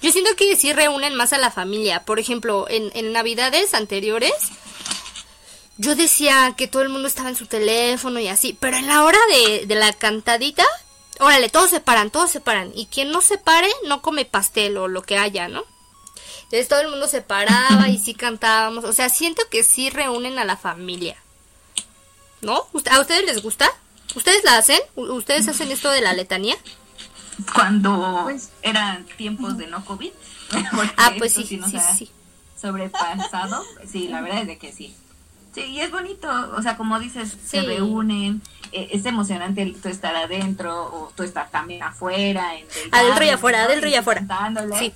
yo 0.00 0.12
siento 0.12 0.36
que 0.36 0.54
sí 0.54 0.72
reúnen 0.72 1.16
más 1.16 1.32
a 1.32 1.38
la 1.38 1.50
familia. 1.50 2.04
Por 2.04 2.20
ejemplo, 2.20 2.66
en, 2.70 2.92
en 2.94 3.12
navidades 3.12 3.74
anteriores, 3.74 4.32
yo 5.76 5.96
decía 5.96 6.54
que 6.56 6.68
todo 6.68 6.82
el 6.82 6.88
mundo 6.88 7.08
estaba 7.08 7.30
en 7.30 7.36
su 7.36 7.46
teléfono 7.46 8.20
y 8.20 8.28
así, 8.28 8.56
pero 8.60 8.76
en 8.76 8.86
la 8.86 9.02
hora 9.02 9.18
de, 9.32 9.66
de 9.66 9.74
la 9.74 9.92
cantadita, 9.92 10.64
órale, 11.20 11.48
todos 11.48 11.70
se 11.70 11.80
paran, 11.80 12.10
todos 12.10 12.30
se 12.30 12.40
paran. 12.40 12.72
Y 12.74 12.86
quien 12.86 13.10
no 13.10 13.20
se 13.20 13.38
pare, 13.38 13.68
no 13.86 14.02
come 14.02 14.24
pastel 14.24 14.76
o 14.76 14.88
lo 14.88 15.02
que 15.02 15.18
haya, 15.18 15.48
¿no? 15.48 15.64
Entonces 16.44 16.68
todo 16.68 16.80
el 16.80 16.90
mundo 16.90 17.08
se 17.08 17.22
paraba 17.22 17.88
y 17.88 17.98
sí 17.98 18.14
cantábamos. 18.14 18.84
O 18.84 18.92
sea, 18.92 19.08
siento 19.08 19.42
que 19.50 19.64
sí 19.64 19.90
reúnen 19.90 20.38
a 20.38 20.44
la 20.44 20.56
familia. 20.56 21.16
¿No? 22.42 22.66
¿A 22.90 23.00
ustedes 23.00 23.24
les 23.24 23.42
gusta? 23.42 23.70
¿Ustedes 24.14 24.44
la 24.44 24.58
hacen? 24.58 24.78
¿Ustedes 24.94 25.48
hacen 25.48 25.70
esto 25.70 25.90
de 25.90 26.02
la 26.02 26.12
letanía? 26.12 26.56
Cuando 27.54 28.20
pues, 28.24 28.50
eran 28.62 29.04
tiempos 29.16 29.56
de 29.56 29.66
no 29.66 29.84
COVID. 29.84 30.12
Ah, 30.96 31.12
pues 31.18 31.32
sí, 31.32 31.44
sí, 31.44 31.60
sí, 31.96 32.10
Sobrepasado. 32.60 33.64
Sí, 33.90 34.08
la 34.08 34.20
verdad 34.20 34.42
es 34.42 34.46
de 34.46 34.58
que 34.58 34.72
sí. 34.72 34.94
Sí, 35.54 35.62
y 35.62 35.80
es 35.80 35.90
bonito. 35.90 36.28
O 36.56 36.62
sea, 36.62 36.76
como 36.76 36.98
dices, 36.98 37.36
se 37.44 37.62
reúnen. 37.62 38.42
Eh, 38.72 38.88
es 38.92 39.06
emocionante 39.06 39.72
tú 39.80 39.88
estar 39.88 40.14
adentro 40.16 40.84
o 40.84 41.12
tú 41.14 41.22
estar 41.22 41.48
también 41.50 41.82
afuera. 41.82 42.50
Adentro 42.90 43.24
y 43.24 43.28
afuera, 43.28 43.62
adentro 43.62 43.88
y 43.88 43.94
afuera. 43.94 44.26
Sí. 44.78 44.92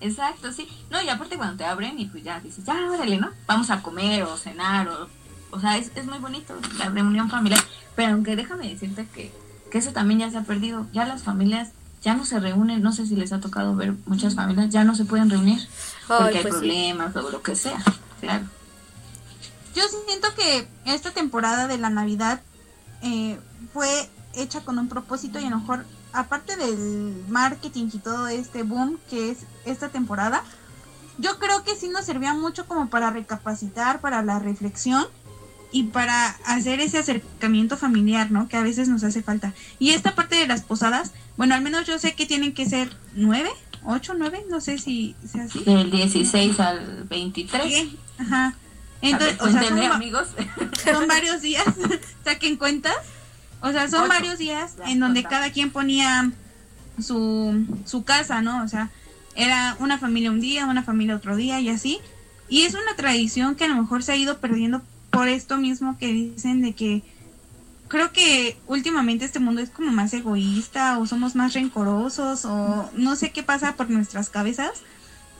Exacto, 0.00 0.52
sí. 0.52 0.68
No, 0.90 1.02
y 1.02 1.08
aparte 1.08 1.36
cuando 1.36 1.56
te 1.56 1.64
abren 1.64 1.98
y 1.98 2.06
pues 2.06 2.22
ya 2.22 2.40
dices, 2.40 2.64
ya, 2.64 2.74
órale, 2.90 3.16
¿no? 3.16 3.30
Vamos 3.46 3.70
a 3.70 3.82
comer 3.82 4.22
o 4.24 4.36
cenar 4.36 4.86
o... 4.88 5.08
O 5.50 5.60
sea, 5.60 5.78
es, 5.78 5.92
es 5.94 6.04
muy 6.04 6.18
bonito 6.18 6.54
la 6.78 6.90
reunión 6.90 7.30
familiar. 7.30 7.60
Pero 7.96 8.12
aunque 8.12 8.36
déjame 8.36 8.68
decirte 8.68 9.08
que, 9.14 9.32
que 9.70 9.78
eso 9.78 9.92
también 9.92 10.20
ya 10.20 10.30
se 10.30 10.36
ha 10.36 10.42
perdido. 10.42 10.86
Ya 10.92 11.06
las 11.06 11.22
familias 11.22 11.70
ya 12.02 12.14
no 12.14 12.26
se 12.26 12.38
reúnen. 12.38 12.82
No 12.82 12.92
sé 12.92 13.06
si 13.06 13.16
les 13.16 13.32
ha 13.32 13.40
tocado 13.40 13.74
ver 13.74 13.94
muchas 14.04 14.34
familias, 14.34 14.68
ya 14.68 14.84
no 14.84 14.94
se 14.94 15.06
pueden 15.06 15.30
reunir. 15.30 15.58
porque 16.06 16.36
hay 16.36 16.42
pues 16.42 16.54
problemas 16.54 17.16
o 17.16 17.30
lo 17.30 17.42
que 17.42 17.56
sea. 17.56 17.82
Claro. 18.20 18.44
Yo 19.74 19.82
siento 20.06 20.28
que 20.34 20.66
esta 20.86 21.10
temporada 21.10 21.66
de 21.68 21.78
la 21.78 21.90
Navidad 21.90 22.40
eh, 23.02 23.38
fue 23.72 24.08
hecha 24.34 24.60
con 24.64 24.78
un 24.78 24.88
propósito 24.88 25.38
y 25.38 25.44
a 25.44 25.50
lo 25.50 25.58
mejor 25.58 25.84
aparte 26.12 26.56
del 26.56 27.24
marketing 27.28 27.88
y 27.92 27.98
todo 27.98 28.28
este 28.28 28.62
boom 28.62 28.98
que 29.10 29.30
es 29.30 29.38
esta 29.64 29.88
temporada, 29.88 30.42
yo 31.18 31.38
creo 31.38 31.64
que 31.64 31.74
sí 31.74 31.88
nos 31.88 32.04
servía 32.04 32.34
mucho 32.34 32.66
como 32.66 32.88
para 32.88 33.10
recapacitar, 33.10 34.00
para 34.00 34.22
la 34.22 34.38
reflexión 34.38 35.04
y 35.70 35.84
para 35.84 36.28
hacer 36.46 36.80
ese 36.80 36.98
acercamiento 36.98 37.76
familiar, 37.76 38.30
¿no? 38.30 38.48
Que 38.48 38.56
a 38.56 38.62
veces 38.62 38.88
nos 38.88 39.04
hace 39.04 39.22
falta. 39.22 39.52
Y 39.78 39.90
esta 39.90 40.14
parte 40.14 40.36
de 40.36 40.46
las 40.46 40.62
posadas, 40.62 41.12
bueno, 41.36 41.54
al 41.54 41.62
menos 41.62 41.86
yo 41.86 41.98
sé 41.98 42.14
que 42.14 42.24
tienen 42.24 42.54
que 42.54 42.66
ser 42.66 42.96
nueve, 43.14 43.50
ocho, 43.84 44.14
nueve, 44.16 44.44
no 44.48 44.60
sé 44.60 44.78
si 44.78 45.14
sea 45.30 45.44
así. 45.44 45.60
Del 45.64 45.90
16 45.90 46.58
al 46.60 47.04
23. 47.04 47.88
Ajá. 48.18 48.54
Entonces, 49.00 49.40
o 49.40 49.50
sea, 49.50 49.68
son, 49.68 49.78
amigos. 49.78 50.28
son 50.84 51.06
varios 51.06 51.42
días, 51.42 51.66
saquen 52.24 52.56
cuentas. 52.56 52.96
O 53.60 53.72
sea, 53.72 53.88
son 53.88 54.08
varios 54.08 54.38
días 54.38 54.76
en 54.86 55.00
donde 55.00 55.24
cada 55.24 55.50
quien 55.50 55.70
ponía 55.70 56.30
su, 57.02 57.66
su 57.84 58.04
casa, 58.04 58.40
¿no? 58.40 58.62
O 58.62 58.68
sea, 58.68 58.90
era 59.34 59.76
una 59.80 59.98
familia 59.98 60.30
un 60.30 60.40
día, 60.40 60.66
una 60.66 60.82
familia 60.82 61.16
otro 61.16 61.36
día 61.36 61.60
y 61.60 61.68
así. 61.68 61.98
Y 62.48 62.62
es 62.62 62.74
una 62.74 62.96
tradición 62.96 63.56
que 63.56 63.64
a 63.64 63.68
lo 63.68 63.74
mejor 63.74 64.02
se 64.02 64.12
ha 64.12 64.16
ido 64.16 64.38
perdiendo 64.38 64.82
por 65.10 65.28
esto 65.28 65.56
mismo 65.56 65.96
que 65.98 66.06
dicen 66.08 66.62
de 66.62 66.74
que 66.74 67.02
creo 67.88 68.12
que 68.12 68.56
últimamente 68.66 69.24
este 69.24 69.40
mundo 69.40 69.60
es 69.60 69.70
como 69.70 69.90
más 69.90 70.12
egoísta 70.12 70.98
o 70.98 71.06
somos 71.06 71.34
más 71.34 71.54
rencorosos 71.54 72.44
o 72.44 72.90
no 72.94 73.16
sé 73.16 73.30
qué 73.30 73.42
pasa 73.42 73.74
por 73.74 73.90
nuestras 73.90 74.28
cabezas 74.28 74.82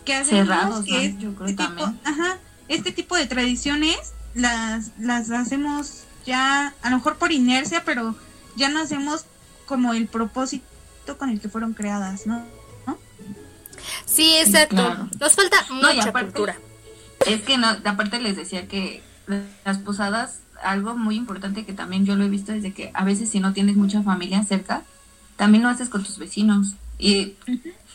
que 0.05 0.15
hacemos 0.15 0.85
que 0.85 1.07
este, 1.07 1.55
tipo, 1.55 1.83
ajá, 2.05 2.39
este 2.69 2.93
tipo 2.93 3.17
de 3.17 3.27
tradiciones 3.27 4.13
las, 4.35 4.93
las 4.99 5.31
hacemos 5.31 6.05
ya 6.27 6.75
a 6.83 6.91
lo 6.91 6.97
mejor 6.97 7.17
por 7.17 7.33
inercia, 7.33 7.83
pero 7.85 8.15
ya 8.57 8.69
no 8.69 8.81
hacemos 8.81 9.25
como 9.67 9.95
el 9.95 10.07
propósito 10.07 10.65
con 11.17 11.31
el 11.31 11.41
que 11.41 11.49
fueron 11.49 11.75
creadas, 11.75 12.27
¿no? 12.27 12.45
Sí, 14.05 14.37
exacto. 14.37 15.09
Nos 15.21 15.35
falta 15.35 15.67
mucha 15.71 16.13
cultura. 16.13 16.57
Es 17.27 17.43
que 17.43 17.59
no, 17.59 17.69
aparte 17.85 18.21
les 18.21 18.37
decía 18.37 18.69
que 18.69 19.03
las 19.65 19.79
posadas, 19.79 20.41
algo 20.63 20.97
muy 20.97 21.17
importante 21.17 21.65
que 21.65 21.73
también 21.73 22.05
yo 22.05 22.17
lo 22.17 22.25
he 22.25 22.29
visto 22.29 22.53
es 22.53 22.63
de 22.63 22.73
que 22.73 22.91
a 22.95 23.05
veces 23.05 23.31
si 23.31 23.41
no 23.41 23.53
tienes 23.53 23.77
mucha 23.77 24.03
familia 24.03 24.43
cerca, 24.45 24.83
también 25.37 25.63
lo 25.63 25.69
haces 25.69 25.89
con 25.89 26.05
tus 26.05 26.19
vecinos. 26.19 26.75
Y 26.99 27.35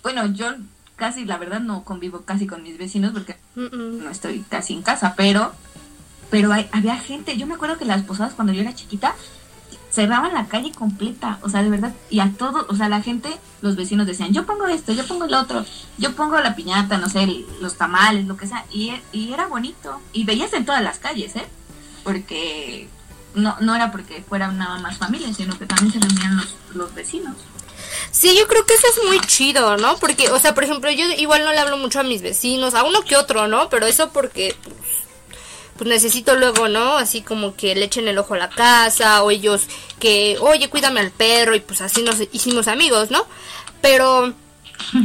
bueno, 0.02 0.26
yo 0.28 0.54
casi, 1.04 1.26
la 1.26 1.38
verdad, 1.38 1.60
no 1.60 1.84
convivo 1.84 2.22
casi 2.22 2.48
con 2.48 2.64
mis 2.64 2.78
vecinos 2.78 3.12
porque 3.12 3.36
no 3.56 4.10
estoy 4.10 4.40
casi 4.48 4.72
en 4.72 4.84
casa, 4.84 5.16
pero 5.18 5.52
pero 6.30 6.50
había 6.72 6.98
gente, 6.98 7.36
yo 7.36 7.46
me 7.46 7.56
acuerdo 7.56 7.78
que 7.78 7.84
las 7.84 8.04
posadas 8.04 8.36
cuando 8.36 8.54
yo 8.54 8.62
era 8.62 8.74
chiquita 8.74 9.14
cerraban 9.92 10.34
la 10.34 10.46
calle 10.46 10.72
completa, 10.72 11.40
o 11.42 11.50
sea, 11.50 11.62
de 11.62 11.70
verdad, 11.70 11.94
y 12.10 12.22
a 12.22 12.32
todos, 12.38 12.66
o 12.70 12.76
sea, 12.78 12.88
la 12.88 13.02
gente, 13.02 13.30
los 13.62 13.76
vecinos 13.76 14.08
decían, 14.08 14.32
yo 14.32 14.46
pongo 14.46 14.66
esto, 14.68 14.94
yo 14.94 15.06
pongo 15.06 15.26
el 15.26 15.34
otro, 15.34 15.66
yo 15.98 16.16
pongo 16.16 16.40
la 16.40 16.56
piñata, 16.56 16.98
no 16.98 17.10
sé, 17.10 17.28
los 17.60 17.76
tamales, 17.76 18.26
lo 18.26 18.38
que 18.38 18.48
sea, 18.48 18.66
y, 18.72 18.94
era 19.14 19.48
bonito, 19.48 20.00
y 20.14 20.24
veías 20.24 20.54
en 20.54 20.64
todas 20.66 20.82
las 20.82 21.00
calles, 21.00 21.36
¿eh? 21.36 21.46
Porque 22.06 22.88
no, 23.36 23.58
no 23.60 23.76
era 23.76 23.92
porque 23.92 24.24
fuera 24.24 24.48
nada 24.54 24.80
más 24.80 24.98
familia, 24.98 25.34
sino 25.34 25.60
que 25.60 25.66
también 25.66 25.92
se 25.92 26.00
reunían 26.00 26.38
los, 26.38 26.56
los 26.74 26.96
vecinos. 26.96 27.36
Sí, 28.12 28.36
yo 28.38 28.48
creo 28.48 28.66
que 28.66 28.74
eso 28.74 28.88
es 28.88 29.08
muy 29.08 29.20
chido, 29.22 29.78
¿no? 29.78 29.98
Porque, 29.98 30.30
o 30.32 30.40
sea, 30.40 30.54
por 30.54 30.64
ejemplo, 30.64 30.92
yo 30.92 31.06
igual 31.18 31.44
no 31.44 31.52
le 31.52 31.60
hablo 31.60 31.78
mucho 31.78 32.00
a 32.00 32.04
mis 32.04 32.22
vecinos, 32.22 32.74
a 32.74 32.84
uno 32.84 33.02
que 33.02 33.18
otro, 33.18 33.48
¿no? 33.48 33.70
Pero 33.70 33.86
eso 33.86 34.12
porque, 34.12 34.56
pues, 34.64 34.76
pues 35.78 35.90
necesito 35.90 36.36
luego, 36.36 36.68
¿no? 36.68 36.98
Así 36.98 37.22
como 37.22 37.56
que 37.56 37.76
le 37.76 37.86
echen 37.86 38.08
el 38.08 38.18
ojo 38.18 38.36
a 38.36 38.38
la 38.38 38.50
casa 38.50 39.24
o 39.24 39.32
ellos 39.32 39.64
que, 40.00 40.38
oye, 40.40 40.70
cuídame 40.70 41.00
al 41.00 41.12
perro 41.12 41.56
y 41.56 41.60
pues 41.60 41.82
así 41.82 42.04
nos 42.04 42.18
hicimos 42.32 42.68
amigos, 42.68 43.10
¿no? 43.12 43.26
Pero 43.82 44.34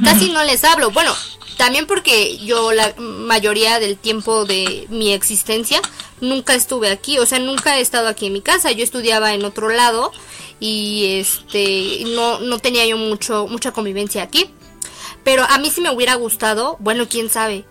casi 0.05 0.31
no 0.31 0.45
les 0.45 0.65
hablo. 0.65 0.91
Bueno, 0.91 1.15
también 1.57 1.87
porque 1.87 2.39
yo 2.39 2.73
la 2.73 2.95
mayoría 2.99 3.81
del 3.81 3.97
tiempo 3.97 4.45
de 4.45 4.87
mi 4.91 5.13
existencia 5.13 5.81
nunca 6.21 6.55
estuve 6.55 6.91
aquí, 6.91 7.19
o 7.19 7.27
sea, 7.27 7.39
nunca 7.39 7.79
he 7.79 7.81
estado 7.81 8.09
aquí 8.09 8.27
en 8.27 8.35
mi 8.35 8.43
casa. 8.43 8.71
Yo 8.71 8.85
estudiaba 8.85 9.35
en 9.35 9.45
otro 9.45 9.71
lado 9.71 10.13
y 10.61 11.19
este 11.19 12.05
no 12.15 12.41
no 12.41 12.59
tenía 12.59 12.87
yo 12.87 12.97
mucho 12.97 13.47
mucha 13.49 13.73
convivencia 13.73 14.23
aquí. 14.23 14.51
Pero 15.25 15.45
a 15.45 15.59
mí 15.59 15.71
sí 15.71 15.81
me 15.81 15.91
hubiera 15.91 16.15
gustado, 16.15 16.77
bueno, 16.81 17.07
quién 17.09 17.29
sabe 17.29 17.65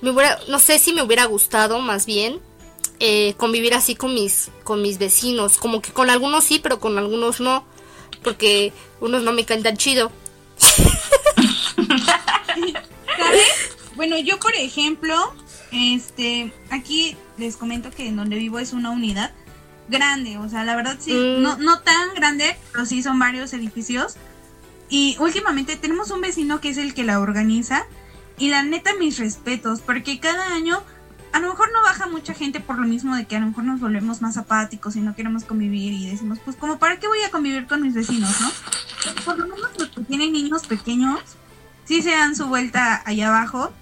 me 0.00 0.10
hubiera, 0.10 0.38
no 0.48 0.58
sé 0.58 0.78
si 0.78 0.92
me 0.92 1.02
hubiera 1.02 1.24
gustado 1.26 1.80
más 1.80 2.06
bien 2.06 2.40
eh, 2.98 3.34
convivir 3.36 3.74
así 3.74 3.94
con 3.94 4.14
mis, 4.14 4.50
con 4.64 4.82
mis 4.82 4.98
vecinos. 4.98 5.56
Como 5.56 5.80
que 5.80 5.92
con 5.92 6.10
algunos 6.10 6.44
sí, 6.44 6.58
pero 6.58 6.80
con 6.80 6.98
algunos 6.98 7.40
no. 7.40 7.64
Porque 8.22 8.72
unos 9.00 9.22
no 9.22 9.32
me 9.32 9.44
cantan 9.44 9.76
chido. 9.76 10.12
¿Sabes? 13.16 13.46
Bueno, 13.96 14.18
yo 14.18 14.38
por 14.38 14.54
ejemplo, 14.54 15.14
este, 15.72 16.52
aquí 16.70 17.16
les 17.38 17.56
comento 17.56 17.90
que 17.90 18.06
en 18.08 18.16
donde 18.16 18.36
vivo 18.36 18.58
es 18.58 18.72
una 18.72 18.90
unidad 18.90 19.32
grande, 19.90 20.38
o 20.38 20.48
sea, 20.48 20.64
la 20.64 20.76
verdad 20.76 20.96
sí, 20.98 21.12
mm. 21.12 21.42
no, 21.42 21.56
no 21.58 21.80
tan 21.80 22.14
grande, 22.14 22.56
pero 22.72 22.86
sí 22.86 23.02
son 23.02 23.18
varios 23.18 23.52
edificios. 23.52 24.16
Y 24.88 25.16
últimamente 25.20 25.76
tenemos 25.76 26.10
un 26.10 26.20
vecino 26.20 26.60
que 26.60 26.70
es 26.70 26.78
el 26.78 26.94
que 26.94 27.04
la 27.04 27.20
organiza 27.20 27.84
y 28.38 28.48
la 28.48 28.62
neta, 28.62 28.94
mis 28.98 29.18
respetos, 29.18 29.80
porque 29.80 30.18
cada 30.18 30.52
año 30.54 30.82
a 31.32 31.40
lo 31.40 31.48
mejor 31.48 31.70
no 31.72 31.80
baja 31.82 32.06
mucha 32.06 32.34
gente 32.34 32.60
por 32.60 32.78
lo 32.78 32.86
mismo 32.86 33.14
de 33.14 33.24
que 33.26 33.36
a 33.36 33.40
lo 33.40 33.46
mejor 33.46 33.64
nos 33.64 33.80
volvemos 33.80 34.20
más 34.20 34.36
apáticos 34.36 34.96
y 34.96 35.00
no 35.00 35.14
queremos 35.14 35.44
convivir 35.44 35.92
y 35.92 36.10
decimos, 36.10 36.38
pues 36.44 36.56
como 36.56 36.78
para 36.78 36.98
qué 36.98 37.06
voy 37.06 37.20
a 37.22 37.30
convivir 37.30 37.66
con 37.66 37.82
mis 37.82 37.94
vecinos, 37.94 38.40
¿no? 38.40 38.50
Por 39.24 39.38
lo 39.38 39.46
menos 39.46 39.70
los 39.78 39.88
que 39.90 40.00
tienen 40.02 40.32
niños 40.32 40.66
pequeños, 40.66 41.20
sí 41.84 42.02
se 42.02 42.10
dan 42.10 42.34
su 42.34 42.46
vuelta 42.46 43.02
allá 43.04 43.28
abajo, 43.28 43.72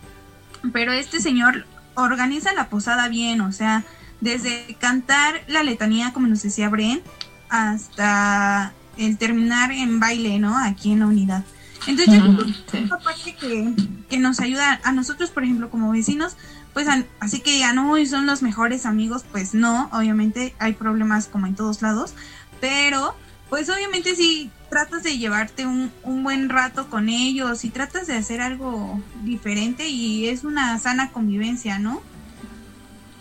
pero 0.73 0.93
este 0.93 1.21
señor 1.21 1.67
organiza 1.95 2.53
la 2.53 2.69
posada 2.69 3.09
bien, 3.09 3.41
o 3.41 3.53
sea, 3.53 3.85
desde 4.21 4.77
cantar 4.81 5.43
la 5.47 5.63
letanía, 5.63 6.13
como 6.13 6.27
nos 6.27 6.43
decía 6.43 6.69
Bren, 6.69 7.03
hasta 7.49 8.73
el 8.97 9.17
terminar 9.17 9.73
en 9.73 10.01
baile, 10.01 10.39
¿no? 10.39 10.59
Aquí 10.59 10.93
en 10.93 11.01
la 11.01 11.07
unidad. 11.07 11.45
Entonces 11.87 12.15
yo 12.15 12.37
creo 12.37 12.55
que 12.71 12.79
esta 12.83 12.99
parte 12.99 13.37
que, 13.37 14.19
nos 14.19 14.41
ayuda 14.41 14.81
a 14.83 14.93
nosotros, 14.93 15.31
por 15.31 15.45
ejemplo, 15.45 15.71
como 15.71 15.93
vecinos, 15.93 16.37
pues 16.75 16.87
así 17.21 17.41
que 17.41 17.59
ya 17.59 17.73
no, 17.73 17.95
son 18.07 18.27
los 18.27 18.43
mejores 18.43 18.85
amigos, 18.85 19.25
pues 19.31 19.55
no, 19.55 19.89
obviamente 19.93 20.55
hay 20.59 20.75
problemas 20.75 21.27
como 21.27 21.47
en 21.47 21.55
todos 21.55 21.83
lados, 21.83 22.15
pero 22.61 23.15
pues 23.49 23.71
obviamente 23.71 24.15
si 24.17 24.51
tratas 24.69 25.03
de 25.03 25.17
llevarte 25.17 25.67
un, 25.67 25.91
un 26.03 26.23
buen 26.23 26.49
rato 26.49 26.91
con 26.91 27.09
ellos 27.09 27.65
y 27.65 27.71
tratas 27.71 28.07
de 28.07 28.17
hacer 28.17 28.41
algo 28.41 29.01
diferente 29.23 29.89
y 29.89 30.29
es 30.29 30.45
una 30.45 30.79
sana 30.79 31.11
convivencia, 31.11 31.79
¿no? 31.79 32.03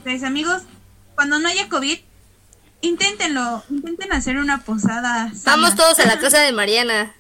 Pues 0.04 0.24
amigos, 0.24 0.64
cuando 1.17 1.39
no 1.39 1.49
haya 1.49 1.67
COVID, 1.67 1.97
inténtenlo, 2.82 3.63
intenten 3.71 4.13
hacer 4.13 4.38
una 4.38 4.62
posada. 4.62 5.32
Vamos 5.45 5.75
todos 5.75 5.97
a 5.99 6.06
la 6.06 6.19
casa 6.19 6.41
de 6.41 6.51
Mariana. 6.51 7.12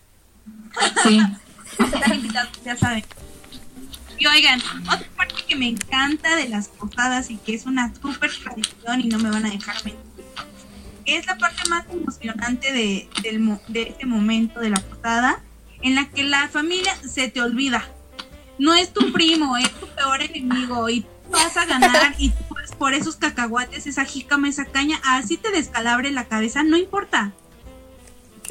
Sí. 1.01 1.19
Están 1.79 2.13
invitados, 2.13 2.51
ya 2.63 2.77
saben. 2.77 3.03
Y 4.19 4.27
oigan, 4.27 4.61
otra 4.81 5.07
parte 5.17 5.43
que 5.47 5.55
me 5.55 5.69
encanta 5.69 6.35
de 6.35 6.47
las 6.47 6.67
posadas 6.67 7.31
y 7.31 7.37
que 7.37 7.55
es 7.55 7.65
una 7.65 7.91
súper 7.99 8.29
tradición 8.37 9.01
y 9.01 9.07
no 9.07 9.17
me 9.17 9.31
van 9.31 9.47
a 9.47 9.49
dejar 9.49 9.83
mentir, 9.83 10.25
es 11.05 11.25
la 11.25 11.35
parte 11.39 11.67
más 11.67 11.85
emocionante 11.91 12.71
de, 12.71 13.09
del, 13.23 13.57
de 13.67 13.81
este 13.81 14.05
momento 14.05 14.59
de 14.59 14.69
la 14.69 14.79
posada, 14.79 15.41
en 15.81 15.95
la 15.95 16.07
que 16.07 16.21
la 16.23 16.47
familia 16.49 16.95
se 16.97 17.29
te 17.29 17.41
olvida. 17.41 17.83
No 18.59 18.75
es 18.75 18.93
tu 18.93 19.11
primo, 19.11 19.57
es 19.57 19.71
tu 19.71 19.87
peor 19.87 20.21
enemigo 20.21 20.87
y 20.87 21.03
vas 21.29 21.57
a 21.57 21.65
ganar 21.65 22.15
y 22.17 22.29
tú 22.29 22.43
vas 22.53 22.71
por 22.75 22.93
esos 22.93 23.15
cacahuates, 23.15 23.87
esa 23.87 24.05
jícama, 24.05 24.49
esa 24.49 24.65
caña, 24.65 24.99
así 25.03 25.37
te 25.37 25.51
descalabre 25.51 26.11
la 26.11 26.25
cabeza, 26.25 26.63
no 26.63 26.77
importa. 26.77 27.31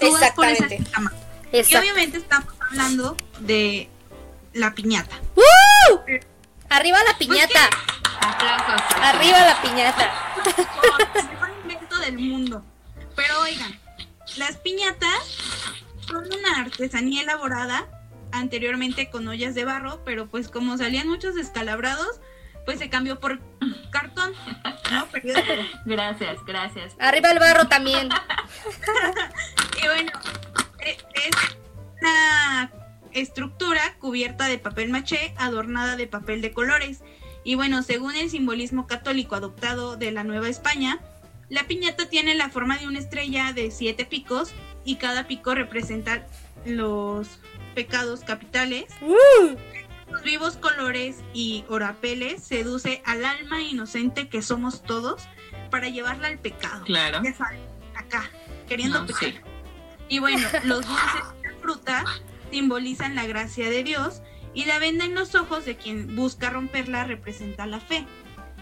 Tú 0.00 0.12
vas 0.12 0.32
por 0.32 0.46
esa 0.46 0.68
jícama. 0.68 1.12
Y 1.52 1.76
obviamente 1.76 2.18
estamos 2.18 2.52
hablando 2.68 3.16
de 3.40 3.88
la 4.52 4.74
piñata. 4.74 5.20
¡Uh! 5.34 6.00
Arriba 6.68 6.98
la 7.04 7.16
piñata. 7.16 7.70
Aplausos. 8.20 8.82
Arriba 9.00 9.38
la 9.40 9.62
piñata. 9.62 10.12
el 11.14 11.28
mejor 11.28 11.50
invento 11.62 11.98
del 11.98 12.18
mundo. 12.18 12.64
Pero 13.14 13.40
oigan, 13.40 13.78
las 14.36 14.56
piñatas 14.56 15.38
son 16.06 16.26
una 16.26 16.60
artesanía 16.60 17.22
elaborada 17.22 17.86
anteriormente 18.32 19.10
con 19.10 19.26
ollas 19.28 19.54
de 19.54 19.64
barro, 19.64 20.02
pero 20.04 20.26
pues 20.26 20.48
como 20.48 20.76
salían 20.76 21.08
muchos 21.08 21.34
descalabrados, 21.34 22.20
pues 22.66 22.78
se 22.78 22.90
cambió 22.90 23.18
por 23.18 23.40
cartón, 23.90 24.32
¿no? 24.90 25.06
Gracias, 25.86 26.44
gracias. 26.44 26.94
Arriba 26.98 27.30
el 27.30 27.38
barro 27.38 27.66
también. 27.68 28.10
Y 29.82 29.86
bueno, 29.86 30.10
e- 30.80 30.96
es 31.14 31.56
una 32.00 32.72
estructura 33.12 33.94
cubierta 33.98 34.48
de 34.48 34.58
papel 34.58 34.88
maché, 34.88 35.34
adornada 35.36 35.96
de 35.96 36.06
papel 36.06 36.40
de 36.40 36.52
colores. 36.52 37.02
Y 37.44 37.56
bueno, 37.56 37.82
según 37.82 38.16
el 38.16 38.30
simbolismo 38.30 38.86
católico 38.86 39.34
adoptado 39.36 39.96
de 39.96 40.12
la 40.12 40.24
Nueva 40.24 40.48
España, 40.48 40.98
la 41.50 41.64
piñata 41.64 42.08
tiene 42.08 42.34
la 42.34 42.48
forma 42.48 42.78
de 42.78 42.88
una 42.88 42.98
estrella 42.98 43.52
de 43.52 43.70
siete 43.70 44.06
picos 44.06 44.54
y 44.84 44.96
cada 44.96 45.26
pico 45.28 45.54
representa 45.54 46.26
los 46.64 47.38
pecados 47.74 48.20
capitales. 48.20 48.86
Los 50.10 50.22
vivos 50.22 50.56
colores 50.56 51.16
y 51.34 51.64
orapeles 51.68 52.42
seduce 52.42 53.02
al 53.04 53.24
alma 53.24 53.60
inocente 53.62 54.28
que 54.28 54.42
somos 54.42 54.82
todos 54.82 55.22
para 55.70 55.88
llevarla 55.88 56.28
al 56.28 56.38
pecado. 56.38 56.84
Claro. 56.84 57.20
Ya 57.24 57.34
saben, 57.34 57.60
acá, 57.96 58.30
queriendo 58.68 59.00
No, 59.00 59.06
pecar. 59.06 59.30
sí. 59.30 59.34
Y 60.08 60.18
bueno, 60.20 60.46
los 60.64 60.86
dulces 60.86 61.22
la 61.42 61.52
fruta 61.60 62.04
simbolizan 62.50 63.14
la 63.16 63.26
gracia 63.26 63.68
de 63.68 63.82
Dios 63.82 64.22
y 64.54 64.64
la 64.66 64.78
venda 64.78 65.04
en 65.04 65.14
los 65.14 65.34
ojos 65.34 65.64
de 65.64 65.76
quien 65.76 66.14
busca 66.14 66.50
romperla 66.50 67.04
representa 67.04 67.66
la 67.66 67.80
fe. 67.80 68.06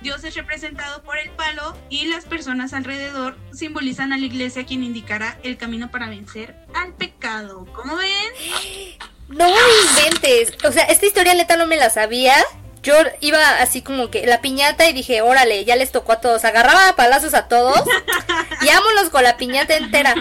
Dios 0.02 0.24
es 0.24 0.34
representado 0.34 1.02
por 1.02 1.16
el 1.18 1.30
palo 1.30 1.76
y 1.88 2.06
las 2.06 2.24
personas 2.24 2.72
alrededor 2.74 3.36
simbolizan 3.52 4.12
a 4.12 4.18
la 4.18 4.24
iglesia 4.26 4.64
quien 4.66 4.82
indicará 4.82 5.38
el 5.42 5.56
camino 5.56 5.90
para 5.90 6.08
vencer 6.08 6.56
al 6.74 6.94
pecado. 6.94 7.66
¿Cómo 7.74 7.96
ven? 7.96 8.10
No 9.28 9.48
inventes. 9.48 10.52
O 10.64 10.72
sea, 10.72 10.84
esta 10.84 11.06
historia 11.06 11.34
neta 11.34 11.56
no 11.56 11.66
me 11.66 11.76
la 11.76 11.90
sabía. 11.90 12.34
Yo 12.82 12.94
iba 13.20 13.40
así 13.60 13.80
como 13.80 14.10
que 14.10 14.26
la 14.26 14.42
piñata 14.42 14.86
y 14.88 14.92
dije, 14.92 15.22
órale, 15.22 15.64
ya 15.64 15.76
les 15.76 15.90
tocó 15.90 16.12
a 16.12 16.20
todos. 16.20 16.44
Agarraba 16.44 16.88
a 16.88 16.96
palazos 16.96 17.32
a 17.34 17.48
todos 17.48 17.80
y 18.60 18.66
vámonos 18.66 19.08
con 19.10 19.22
la 19.22 19.36
piñata 19.36 19.76
entera. 19.76 20.14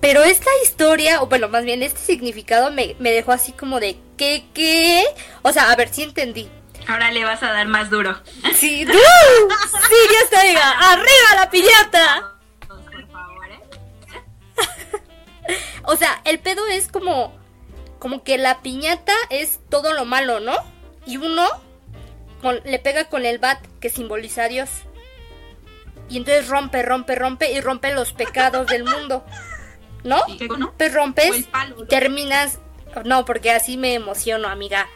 Pero 0.00 0.22
esta 0.22 0.50
historia, 0.62 1.22
o 1.22 1.26
bueno, 1.26 1.48
más 1.48 1.64
bien 1.64 1.82
este 1.82 1.98
significado 1.98 2.70
me, 2.70 2.94
me 2.98 3.10
dejó 3.10 3.32
así 3.32 3.52
como 3.52 3.80
de, 3.80 3.98
¿qué, 4.16 4.46
qué? 4.54 5.04
O 5.42 5.50
sea, 5.50 5.70
a 5.72 5.76
ver 5.76 5.88
si 5.88 6.02
entendí. 6.02 6.48
Ahora 6.86 7.10
le 7.10 7.24
vas 7.24 7.42
a 7.42 7.50
dar 7.50 7.66
más 7.66 7.90
duro. 7.90 8.20
Sí, 8.54 8.86
¡uh! 8.86 8.92
sí, 8.92 9.96
ya 10.12 10.20
está, 10.24 10.42
diga, 10.42 10.70
arriba 10.92 11.36
la 11.36 11.50
piñata. 11.50 12.32
Por 12.68 13.08
favor, 13.10 13.50
¿eh? 13.50 13.60
O 15.84 15.96
sea, 15.96 16.20
el 16.24 16.38
pedo 16.38 16.66
es 16.66 16.88
como, 16.88 17.34
como 18.04 18.22
que 18.22 18.36
la 18.36 18.60
piñata 18.60 19.14
es 19.30 19.60
todo 19.70 19.94
lo 19.94 20.04
malo, 20.04 20.38
¿no? 20.38 20.52
Y 21.06 21.16
uno 21.16 21.48
con- 22.42 22.60
le 22.62 22.78
pega 22.78 23.08
con 23.08 23.24
el 23.24 23.38
bat 23.38 23.64
que 23.80 23.88
simboliza 23.88 24.44
a 24.44 24.48
Dios. 24.48 24.68
Y 26.10 26.18
entonces 26.18 26.48
rompe, 26.48 26.82
rompe, 26.82 27.14
rompe 27.14 27.50
y 27.50 27.62
rompe 27.62 27.94
los 27.94 28.12
pecados 28.12 28.66
del 28.66 28.84
mundo. 28.84 29.24
¿No? 30.02 30.22
¿Qué, 30.38 30.46
no? 30.48 30.74
Pues 30.76 30.92
rompes 30.92 31.30
el 31.34 31.88
terminas. 31.88 32.58
No, 33.06 33.24
porque 33.24 33.50
así 33.52 33.78
me 33.78 33.94
emociono, 33.94 34.48
amiga. 34.48 34.86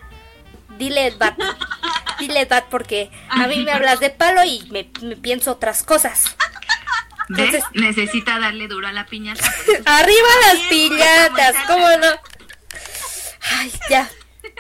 Dile 0.77 1.11
bat. 1.13 1.35
Dile 2.19 2.45
bat 2.45 2.67
porque 2.69 3.11
a 3.31 3.47
mí 3.47 3.65
me 3.65 3.73
hablas 3.73 4.01
de 4.01 4.11
palo 4.11 4.45
y 4.45 4.69
me, 4.71 4.91
me 5.01 5.17
pienso 5.17 5.53
otras 5.53 5.83
cosas. 5.83 6.37
¿Ves? 7.31 7.65
Necesita 7.73 8.39
darle 8.39 8.69
duro 8.69 8.87
a 8.87 8.93
la 8.93 9.07
piñata. 9.07 9.51
Arriba 9.87 10.29
las 10.47 10.59
piñatas. 10.69 11.57
¿cómo 11.67 11.89
no? 11.89 12.38
Ay, 13.43 13.73
ya. 13.91 14.11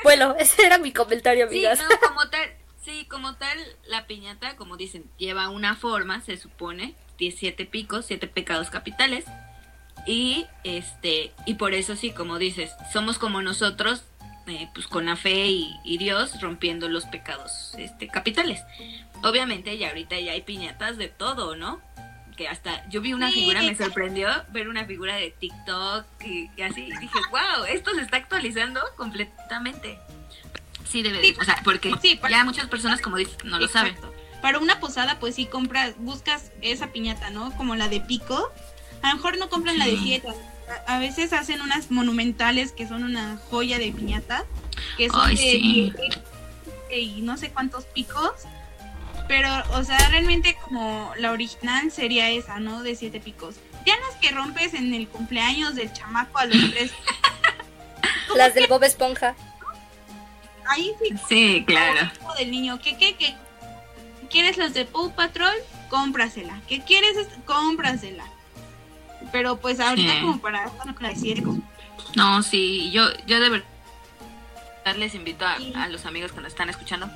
Bueno, 0.02 0.34
ese 0.38 0.64
era 0.66 0.78
mi 0.78 0.92
comentario, 0.92 1.48
Sí, 1.48 1.64
amigas. 1.66 1.80
no, 1.80 2.08
como 2.08 2.28
tal, 2.28 2.48
sí, 2.84 3.06
como 3.10 3.34
tal, 3.36 3.58
la 3.86 4.06
piñata, 4.06 4.56
como 4.56 4.76
dicen, 4.76 5.04
lleva 5.18 5.48
una 5.48 5.76
forma, 5.76 6.20
se 6.20 6.36
supone, 6.36 6.94
tiene 7.16 7.36
siete 7.36 7.64
picos, 7.66 8.06
siete 8.06 8.26
pecados 8.28 8.70
capitales. 8.70 9.24
Y 10.06 10.46
este, 10.64 11.32
y 11.46 11.54
por 11.54 11.74
eso 11.74 11.96
sí, 11.96 12.12
como 12.12 12.38
dices, 12.38 12.70
somos 12.92 13.18
como 13.18 13.42
nosotros, 13.42 14.04
eh, 14.46 14.68
pues 14.72 14.86
con 14.86 15.04
la 15.06 15.16
fe 15.16 15.46
y, 15.48 15.76
y 15.84 15.98
Dios 15.98 16.40
rompiendo 16.40 16.88
los 16.88 17.04
pecados 17.04 17.74
este, 17.76 18.08
capitales. 18.08 18.62
Obviamente 19.22 19.76
ya 19.76 19.88
ahorita 19.88 20.18
ya 20.20 20.32
hay 20.32 20.42
piñatas 20.42 20.96
de 20.96 21.08
todo, 21.08 21.56
¿no? 21.56 21.82
Que 22.38 22.46
hasta 22.48 22.88
yo 22.88 23.00
vi 23.00 23.12
una 23.14 23.28
Sí. 23.30 23.40
figura, 23.40 23.62
me 23.62 23.74
sorprendió 23.74 24.28
ver 24.52 24.68
una 24.68 24.84
figura 24.84 25.16
de 25.16 25.32
TikTok 25.32 26.06
y, 26.24 26.48
y 26.56 26.62
así, 26.62 26.82
y 26.82 26.96
dije, 26.96 27.18
wow, 27.32 27.64
esto 27.68 27.92
se 27.96 28.00
está 28.02 28.16
actualizando 28.18 28.80
completamente. 28.96 29.98
Sí, 30.88 31.02
debe 31.02 31.18
de, 31.18 31.24
Sí, 31.24 31.36
o 31.40 31.44
sea, 31.44 31.60
porque 31.64 31.92
sí, 32.00 32.14
para- 32.14 32.36
ya 32.38 32.44
muchas 32.44 32.68
personas, 32.68 33.00
como 33.00 33.16
dices, 33.16 33.36
no 33.42 33.58
lo 33.58 33.66
saben. 33.66 33.96
Para 34.40 34.60
una 34.60 34.78
posada, 34.78 35.18
pues 35.18 35.34
sí 35.34 35.46
compras, 35.46 35.94
buscas 35.98 36.52
esa 36.62 36.92
piñata, 36.92 37.30
¿no? 37.30 37.50
Como 37.56 37.74
la 37.74 37.88
de 37.88 38.00
pico. 38.00 38.52
A 39.02 39.08
lo 39.10 39.16
mejor 39.16 39.36
no 39.36 39.50
compran 39.50 39.76
la 39.76 39.86
de 39.86 39.98
siete. 39.98 40.28
A 40.86 41.00
veces 41.00 41.32
hacen 41.32 41.60
unas 41.60 41.90
monumentales 41.90 42.70
que 42.70 42.86
son 42.86 43.02
una 43.02 43.36
joya 43.50 43.80
de 43.80 43.90
piñata. 43.90 44.44
Que 44.96 45.08
son 45.08 45.22
Ay, 45.26 45.34
de, 45.34 45.42
sí. 45.42 45.92
de- 46.88 46.98
y 47.00 47.20
no 47.22 47.36
sé 47.36 47.50
cuántos 47.50 47.84
picos. 47.86 48.30
Pero, 49.28 49.48
o 49.74 49.84
sea, 49.84 49.98
realmente 50.08 50.56
como 50.64 51.12
la 51.18 51.30
original 51.32 51.92
sería 51.92 52.30
esa, 52.30 52.58
¿no? 52.60 52.82
De 52.82 52.96
siete 52.96 53.20
picos. 53.20 53.56
Ya 53.86 53.94
las 53.98 54.16
que 54.20 54.30
rompes 54.30 54.74
en 54.74 54.92
el 54.94 55.06
cumpleaños 55.08 55.74
del 55.74 55.92
chamaco 55.92 56.38
a 56.38 56.46
los 56.46 56.70
tres. 56.72 56.92
Las 58.36 58.54
del 58.54 58.66
Bob 58.66 58.82
Esponja. 58.84 59.34
Ahí 60.68 60.92
sí 61.02 61.14
Sí, 61.28 61.64
claro. 61.66 62.10
como 62.20 62.34
del 62.34 62.50
niño. 62.50 62.78
¿Qué, 62.78 62.96
qué, 62.98 63.16
qué? 63.16 63.34
¿Quieres 64.30 64.58
las 64.58 64.74
de 64.74 64.84
Paw 64.84 65.14
Patrol? 65.14 65.54
Cómprasela. 65.88 66.60
¿Qué 66.68 66.82
quieres? 66.82 67.16
es- 67.16 67.28
Cómprasela. 67.46 68.24
Pero 69.32 69.56
pues 69.58 69.80
ahorita 69.80 70.12
Sí. 70.12 70.20
como 70.20 70.38
para 70.40 70.70
decir, 71.00 71.42
No, 72.16 72.42
sí, 72.42 72.90
yo, 72.90 73.04
yo 73.26 73.40
de 73.40 73.48
verdad 73.48 73.66
les 74.96 75.14
invito 75.14 75.46
a, 75.46 75.56
a 75.82 75.88
los 75.88 76.04
amigos 76.04 76.32
que 76.32 76.40
nos 76.42 76.48
están 76.52 76.68
escuchando. 76.68 77.10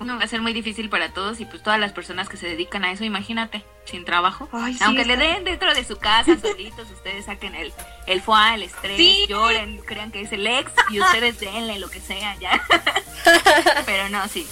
No 0.00 0.18
va 0.18 0.24
a 0.24 0.26
ser 0.26 0.40
muy 0.42 0.52
difícil 0.52 0.88
para 0.88 1.12
todos 1.12 1.40
y 1.40 1.44
pues 1.44 1.62
todas 1.62 1.78
las 1.78 1.92
personas 1.92 2.28
que 2.28 2.36
se 2.36 2.46
dedican 2.48 2.84
a 2.84 2.92
eso, 2.92 3.04
imagínate, 3.04 3.64
sin 3.84 4.04
trabajo. 4.04 4.48
Ay, 4.52 4.74
sí, 4.74 4.80
Aunque 4.84 5.02
está- 5.02 5.16
le 5.16 5.22
den 5.24 5.44
dentro 5.44 5.72
de 5.74 5.84
su 5.84 5.96
casa 5.98 6.36
solitos, 6.38 6.90
ustedes 6.92 7.26
saquen 7.26 7.54
el, 7.54 7.72
el 8.06 8.20
foie, 8.22 8.54
el 8.54 8.62
estrés, 8.64 8.96
Sí. 8.96 9.26
lloren, 9.28 9.78
crean 9.78 10.10
que 10.10 10.22
es 10.22 10.32
el 10.32 10.46
ex 10.46 10.72
y 10.90 11.00
ustedes 11.00 11.38
denle 11.40 11.78
lo 11.78 11.88
que 11.90 12.00
sea 12.00 12.34
ya. 12.36 12.60
Pero 13.86 14.08
no, 14.08 14.26
sí, 14.28 14.46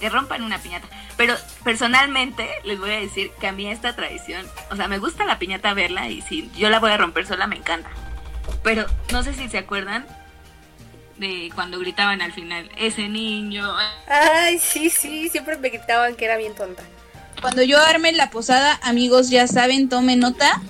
que 0.00 0.08
rompan 0.08 0.42
una 0.42 0.58
piñata. 0.58 0.88
Pero 1.16 1.36
personalmente 1.62 2.48
les 2.64 2.78
voy 2.78 2.90
a 2.90 2.98
decir 3.00 3.30
que 3.40 3.46
a 3.48 3.52
mí 3.52 3.66
esta 3.70 3.94
tradición, 3.94 4.46
o 4.70 4.76
sea, 4.76 4.88
me 4.88 4.98
gusta 4.98 5.24
la 5.24 5.38
piñata 5.38 5.74
verla 5.74 6.08
y 6.08 6.22
si 6.22 6.50
yo 6.56 6.70
la 6.70 6.78
voy 6.80 6.90
a 6.90 6.96
romper 6.96 7.26
sola 7.26 7.46
me 7.46 7.56
encanta. 7.56 7.90
Pero 8.62 8.86
no 9.12 9.22
sé 9.22 9.34
si 9.34 9.48
se 9.48 9.58
acuerdan 9.58 10.06
de 11.22 11.50
cuando 11.54 11.78
gritaban 11.78 12.20
al 12.20 12.32
final, 12.32 12.68
ese 12.76 13.08
niño. 13.08 13.74
Ay, 14.08 14.58
sí, 14.58 14.90
sí, 14.90 15.30
siempre 15.30 15.56
me 15.56 15.70
gritaban 15.70 16.14
que 16.16 16.26
era 16.26 16.36
bien 16.36 16.54
tonta. 16.54 16.82
Cuando 17.40 17.62
yo 17.62 17.80
arme 17.80 18.12
la 18.12 18.30
posada, 18.30 18.78
amigos, 18.82 19.30
ya 19.30 19.46
saben, 19.46 19.88
tomen 19.88 20.20
nota 20.20 20.60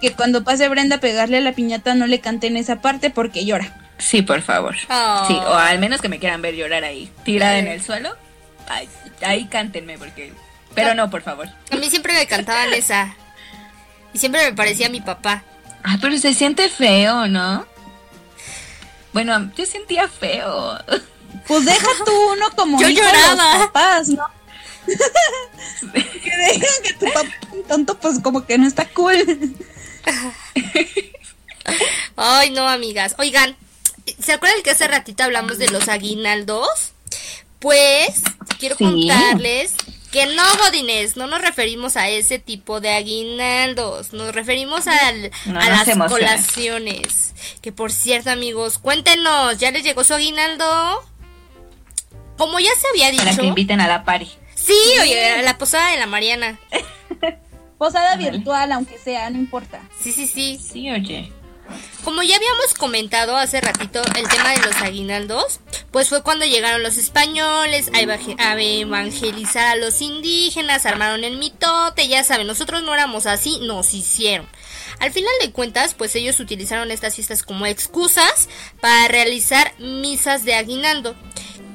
que 0.00 0.12
cuando 0.12 0.44
pase 0.44 0.68
Brenda 0.68 0.96
a 0.96 1.00
pegarle 1.00 1.38
a 1.38 1.40
la 1.40 1.52
piñata 1.52 1.94
no 1.94 2.06
le 2.06 2.20
canten 2.20 2.56
esa 2.56 2.80
parte 2.80 3.10
porque 3.10 3.44
llora. 3.44 3.74
Sí, 3.98 4.22
por 4.22 4.42
favor. 4.42 4.76
Oh. 4.90 5.24
Sí, 5.26 5.34
o 5.34 5.54
al 5.54 5.78
menos 5.78 6.00
que 6.00 6.08
me 6.08 6.18
quieran 6.18 6.42
ver 6.42 6.54
llorar 6.54 6.84
ahí, 6.84 7.10
tirada 7.24 7.58
en 7.58 7.66
el 7.66 7.82
suelo. 7.82 8.14
Ay, 8.68 8.88
ahí 9.22 9.46
cántenme 9.46 9.98
porque... 9.98 10.32
Pero 10.74 10.94
no, 10.94 11.08
por 11.08 11.22
favor. 11.22 11.48
A 11.70 11.76
mí 11.76 11.88
siempre 11.88 12.12
me 12.12 12.26
cantaban 12.26 12.74
esa. 12.74 13.14
Y 14.12 14.18
siempre 14.18 14.44
me 14.44 14.52
parecía 14.52 14.90
mi 14.90 15.00
papá. 15.00 15.42
Ah, 15.82 15.96
pero 16.00 16.18
se 16.18 16.34
siente 16.34 16.68
feo, 16.68 17.28
¿no? 17.28 17.66
Bueno, 19.16 19.50
yo 19.56 19.64
sentía 19.64 20.08
feo. 20.08 20.78
Pues 21.48 21.64
deja 21.64 21.88
tú 22.04 22.12
uno 22.32 22.50
como 22.54 22.78
Yo 22.82 22.90
lloraba. 22.90 23.34
los 23.56 23.66
papás, 23.68 24.08
¿no? 24.08 24.26
que 25.94 26.36
dejan 26.36 26.82
que 26.82 26.92
tu 27.00 27.06
papá 27.06 27.30
tonto, 27.66 27.98
pues 27.98 28.18
como 28.22 28.44
que 28.44 28.58
no 28.58 28.66
está 28.66 28.86
cool. 28.90 29.56
Ay, 32.14 32.50
no, 32.50 32.68
amigas. 32.68 33.14
Oigan, 33.16 33.56
¿se 34.22 34.34
acuerdan 34.34 34.62
que 34.62 34.70
hace 34.72 34.86
ratito 34.86 35.22
hablamos 35.24 35.56
de 35.56 35.68
los 35.68 35.88
aguinaldos? 35.88 36.68
Pues 37.58 38.20
quiero 38.58 38.76
Sí. 38.76 38.84
contarles 38.84 39.72
que 40.16 40.34
no, 40.34 40.42
Godines, 40.64 41.16
no 41.16 41.26
nos 41.26 41.42
referimos 41.42 41.96
a 41.96 42.08
ese 42.08 42.38
tipo 42.38 42.80
de 42.80 42.90
aguinaldos, 42.94 44.12
nos 44.14 44.34
referimos 44.34 44.86
al- 44.86 45.30
No 45.46 45.60
a 45.60 45.68
las 45.68 45.88
emociones. 45.88 46.26
colaciones. 46.28 47.34
Que 47.60 47.70
por 47.72 47.92
cierto, 47.92 48.30
amigos, 48.30 48.78
cuéntenos, 48.78 49.58
¿ya 49.58 49.70
les 49.70 49.82
llegó 49.84 50.04
su 50.04 50.14
aguinaldo? 50.14 51.04
Como 52.38 52.58
ya 52.60 52.70
se 52.80 52.88
había 52.88 53.16
Para 53.16 53.30
que 53.30 53.36
dicho. 53.36 53.44
inviten 53.44 53.80
a 53.80 53.88
la 53.88 54.04
party. 54.04 54.30
Sí, 54.54 54.74
oye, 55.02 55.30
a 55.32 55.42
la 55.42 55.58
posada 55.58 55.90
de 55.90 55.98
la 55.98 56.06
Mariana. 56.06 56.58
Posada 57.78 58.16
virtual, 58.16 58.72
aunque 58.72 58.98
sea, 58.98 59.28
no 59.28 59.36
importa. 59.38 59.82
Sí, 60.00 60.10
sí, 60.10 60.26
sí. 60.26 60.58
Sí, 60.58 60.90
oye. 60.90 61.30
Como 62.06 62.22
ya 62.22 62.36
habíamos 62.36 62.72
comentado 62.78 63.36
hace 63.36 63.60
ratito 63.60 64.00
el 64.16 64.28
tema 64.28 64.52
de 64.52 64.58
los 64.64 64.76
aguinaldos, 64.76 65.58
pues 65.90 66.08
fue 66.08 66.22
cuando 66.22 66.44
llegaron 66.44 66.84
los 66.84 66.98
españoles 66.98 67.88
a, 67.88 68.00
evange- 68.00 68.40
a 68.40 68.56
evangelizar 68.62 69.66
a 69.66 69.74
los 69.74 70.00
indígenas, 70.00 70.86
armaron 70.86 71.24
el 71.24 71.36
mitote, 71.36 72.06
ya 72.06 72.22
saben, 72.22 72.46
nosotros 72.46 72.84
no 72.84 72.94
éramos 72.94 73.26
así, 73.26 73.58
nos 73.58 73.92
hicieron. 73.92 74.46
Al 75.00 75.10
final 75.10 75.32
de 75.40 75.50
cuentas, 75.50 75.94
pues 75.94 76.14
ellos 76.14 76.38
utilizaron 76.38 76.92
estas 76.92 77.16
fiestas 77.16 77.42
como 77.42 77.66
excusas 77.66 78.48
para 78.80 79.08
realizar 79.08 79.74
misas 79.80 80.44
de 80.44 80.54
aguinaldo, 80.54 81.16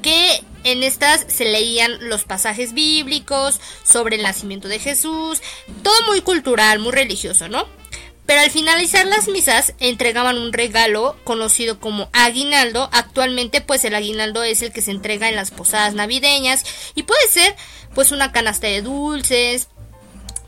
que 0.01 0.45
en 0.63 0.83
estas 0.83 1.25
se 1.27 1.43
leían 1.43 2.07
los 2.07 2.23
pasajes 2.23 2.71
bíblicos 2.71 3.59
sobre 3.83 4.15
el 4.15 4.23
nacimiento 4.23 4.69
de 4.69 4.79
Jesús, 4.79 5.41
todo 5.83 6.05
muy 6.07 6.21
cultural, 6.21 6.79
muy 6.79 6.93
religioso, 6.93 7.49
¿no? 7.49 7.80
Pero 8.25 8.41
al 8.41 8.51
finalizar 8.51 9.05
las 9.07 9.27
misas 9.27 9.73
entregaban 9.79 10.37
un 10.37 10.53
regalo 10.53 11.17
conocido 11.23 11.79
como 11.79 12.09
aguinaldo. 12.13 12.89
Actualmente 12.93 13.61
pues 13.61 13.83
el 13.83 13.95
aguinaldo 13.95 14.43
es 14.43 14.61
el 14.61 14.71
que 14.71 14.81
se 14.81 14.91
entrega 14.91 15.27
en 15.27 15.35
las 15.35 15.51
posadas 15.51 15.93
navideñas 15.93 16.63
y 16.95 17.03
puede 17.03 17.27
ser 17.29 17.55
pues 17.93 18.11
una 18.11 18.31
canasta 18.31 18.67
de 18.67 18.81
dulces, 18.81 19.67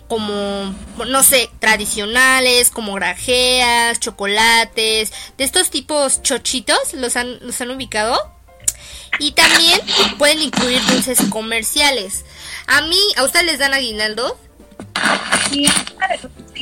como, 0.08 0.76
no 1.08 1.24
sé, 1.24 1.50
tradicionales, 1.60 2.70
como 2.70 2.94
grajeas, 2.94 4.00
chocolates, 4.00 5.12
de 5.38 5.44
estos 5.44 5.70
tipos 5.70 6.22
chochitos, 6.22 6.94
¿los 6.94 7.16
han, 7.16 7.40
los 7.42 7.60
han 7.62 7.72
ubicado? 7.72 8.20
Y 9.20 9.32
también 9.32 9.80
pueden 10.18 10.42
incluir 10.42 10.82
dulces 10.86 11.20
comerciales. 11.30 12.26
A 12.68 12.82
mí, 12.82 13.00
¿a 13.18 13.24
ustedes 13.24 13.46
les 13.46 13.60
dan 13.60 13.74
aguinaldo? 13.74 14.38
Sí, 15.50 15.66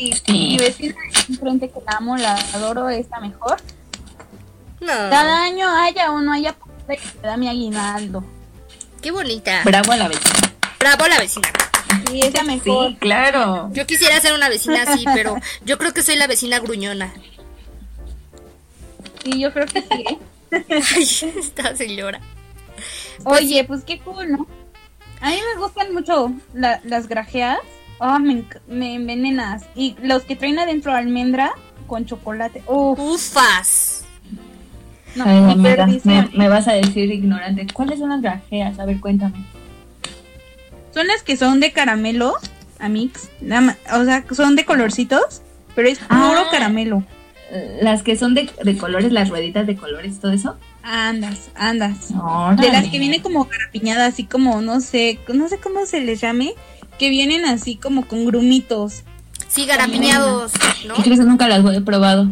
sí, 0.10 0.22
Sí. 0.26 0.32
mi 0.34 0.58
vecina 0.58 0.96
enfrente 1.30 1.70
que 1.70 1.80
la 1.86 1.98
amo, 1.98 2.18
la 2.18 2.34
adoro, 2.54 2.90
es 2.90 3.08
la 3.10 3.20
mejor. 3.20 3.58
No. 4.80 4.88
Cada 4.88 5.44
año 5.44 5.68
haya 5.70 6.12
o 6.12 6.20
no 6.22 6.34
haya 6.34 6.54
que 6.54 7.00
me 7.22 7.28
da 7.28 7.38
mi 7.38 7.48
aguinaldo. 7.48 8.24
Qué 9.02 9.12
bonita. 9.12 9.62
Bravo 9.64 9.92
a 9.92 9.98
la 9.98 10.08
vecina. 10.08 10.54
Bravo 10.80 11.08
la 11.08 11.20
vecina. 11.20 11.48
Sí, 12.10 12.22
es 12.22 12.34
la 12.34 12.44
mejor. 12.44 12.90
Sí, 12.90 12.96
claro. 13.00 13.70
Yo 13.74 13.86
quisiera 13.86 14.20
ser 14.22 14.34
una 14.34 14.50
vecina 14.50 14.84
así, 14.88 15.04
pero 15.14 15.36
yo 15.66 15.78
creo 15.78 15.94
que 15.94 16.02
soy 16.04 16.16
la 16.16 16.28
vecina 16.28 16.60
gruñona. 16.60 17.14
Sí, 19.24 19.40
yo 19.40 19.54
creo 19.54 19.68
que 19.68 19.82
sí. 19.82 20.06
¿eh? 20.10 20.20
Ay, 20.96 21.34
esta 21.40 21.76
señora. 21.76 22.20
Oye, 23.24 23.64
pues 23.66 23.84
qué 23.84 24.00
cool, 24.00 24.32
¿no? 24.32 24.48
A 25.22 25.30
mí 25.30 25.40
me 25.54 25.62
gustan 25.62 25.94
mucho 25.94 26.32
la- 26.54 26.82
las 26.84 27.08
grajeas. 27.08 27.60
Ah, 28.04 28.18
me, 28.18 28.44
me 28.68 28.96
envenenas. 28.96 29.64
Y 29.76 29.96
los 30.02 30.24
que 30.24 30.36
traen 30.36 30.58
adentro 30.58 30.92
almendra 30.94 31.52
con 31.86 32.06
chocolate. 32.06 32.64
Uf, 32.68 33.00
Ufas. 33.00 34.06
no, 35.16 35.26
Ay, 35.26 35.40
mi 35.42 35.52
amiga, 35.52 35.88
me, 36.34 36.50
vas 36.50 36.68
a 36.68 36.74
decir 36.74 37.12
ignorante. 37.12 37.68
¿Cuáles 37.72 38.00
son 38.00 38.10
las 38.10 38.22
grajeas? 38.22 38.80
A 38.80 38.86
ver, 38.86 39.00
cuéntame. 39.00 39.46
Son 40.94 41.06
las 41.08 41.22
que 41.24 41.38
son 41.38 41.60
de 41.60 41.72
caramelo, 41.72 42.34
amix. 42.80 43.30
O 43.94 44.04
sea, 44.04 44.26
son 44.32 44.56
de 44.56 44.66
colorcitos, 44.66 45.42
pero 45.76 45.88
es 45.88 46.00
puro 46.00 46.10
Ah. 46.20 46.48
caramelo. 46.52 47.04
Las 47.82 48.02
que 48.02 48.16
son 48.16 48.34
de, 48.34 48.50
de 48.64 48.78
colores, 48.78 49.12
las 49.12 49.30
rueditas 49.30 49.68
de 49.68 49.76
colores, 49.76 50.20
todo 50.20 50.32
eso. 50.32 50.58
Andas, 50.84 51.52
andas. 51.56 52.10
De 52.10 52.16
Órale. 52.18 52.72
las 52.72 52.88
que 52.88 52.98
vienen 52.98 53.22
como 53.22 53.46
garapiñadas, 53.46 54.14
así 54.14 54.24
como, 54.24 54.62
no 54.62 54.80
sé, 54.82 55.20
no 55.32 55.48
sé 55.50 55.58
cómo 55.60 55.86
se 55.86 56.00
les 56.02 56.22
llame, 56.22 56.56
que 57.02 57.10
vienen 57.10 57.46
así 57.46 57.78
como 57.78 58.08
con 58.08 58.26
grumitos. 58.26 59.02
Sí, 59.48 59.66
garapiñados, 59.66 60.52
¿no? 60.86 60.94
¿Qué 60.94 61.02
crees 61.02 61.20
que 61.20 61.26
nunca 61.26 61.48
las 61.48 61.66
he 61.76 61.82
probado? 61.82 62.26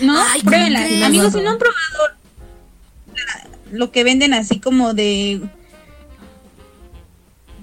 ¿No? 0.00 0.16
Ay, 0.16 0.38
¿cómo 0.38 0.52
Pruébenlas. 0.52 1.02
Amigos, 1.02 1.32
si 1.32 1.40
no 1.40 1.50
han 1.50 1.58
probado 1.58 2.14
lo 3.72 3.90
que 3.90 4.04
venden 4.04 4.32
así 4.32 4.60
como 4.60 4.94
de... 4.94 5.40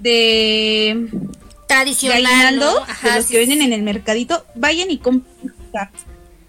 De... 0.00 1.08
Tradicional, 1.66 2.58
¿no? 2.58 2.74
de 2.74 2.92
Ajá, 2.92 3.16
los 3.16 3.24
sí, 3.24 3.32
que 3.32 3.38
venden 3.38 3.60
sí. 3.60 3.64
en 3.64 3.72
el 3.72 3.80
mercadito, 3.80 4.44
vayan 4.54 4.90
y 4.90 4.98
compren. 4.98 5.32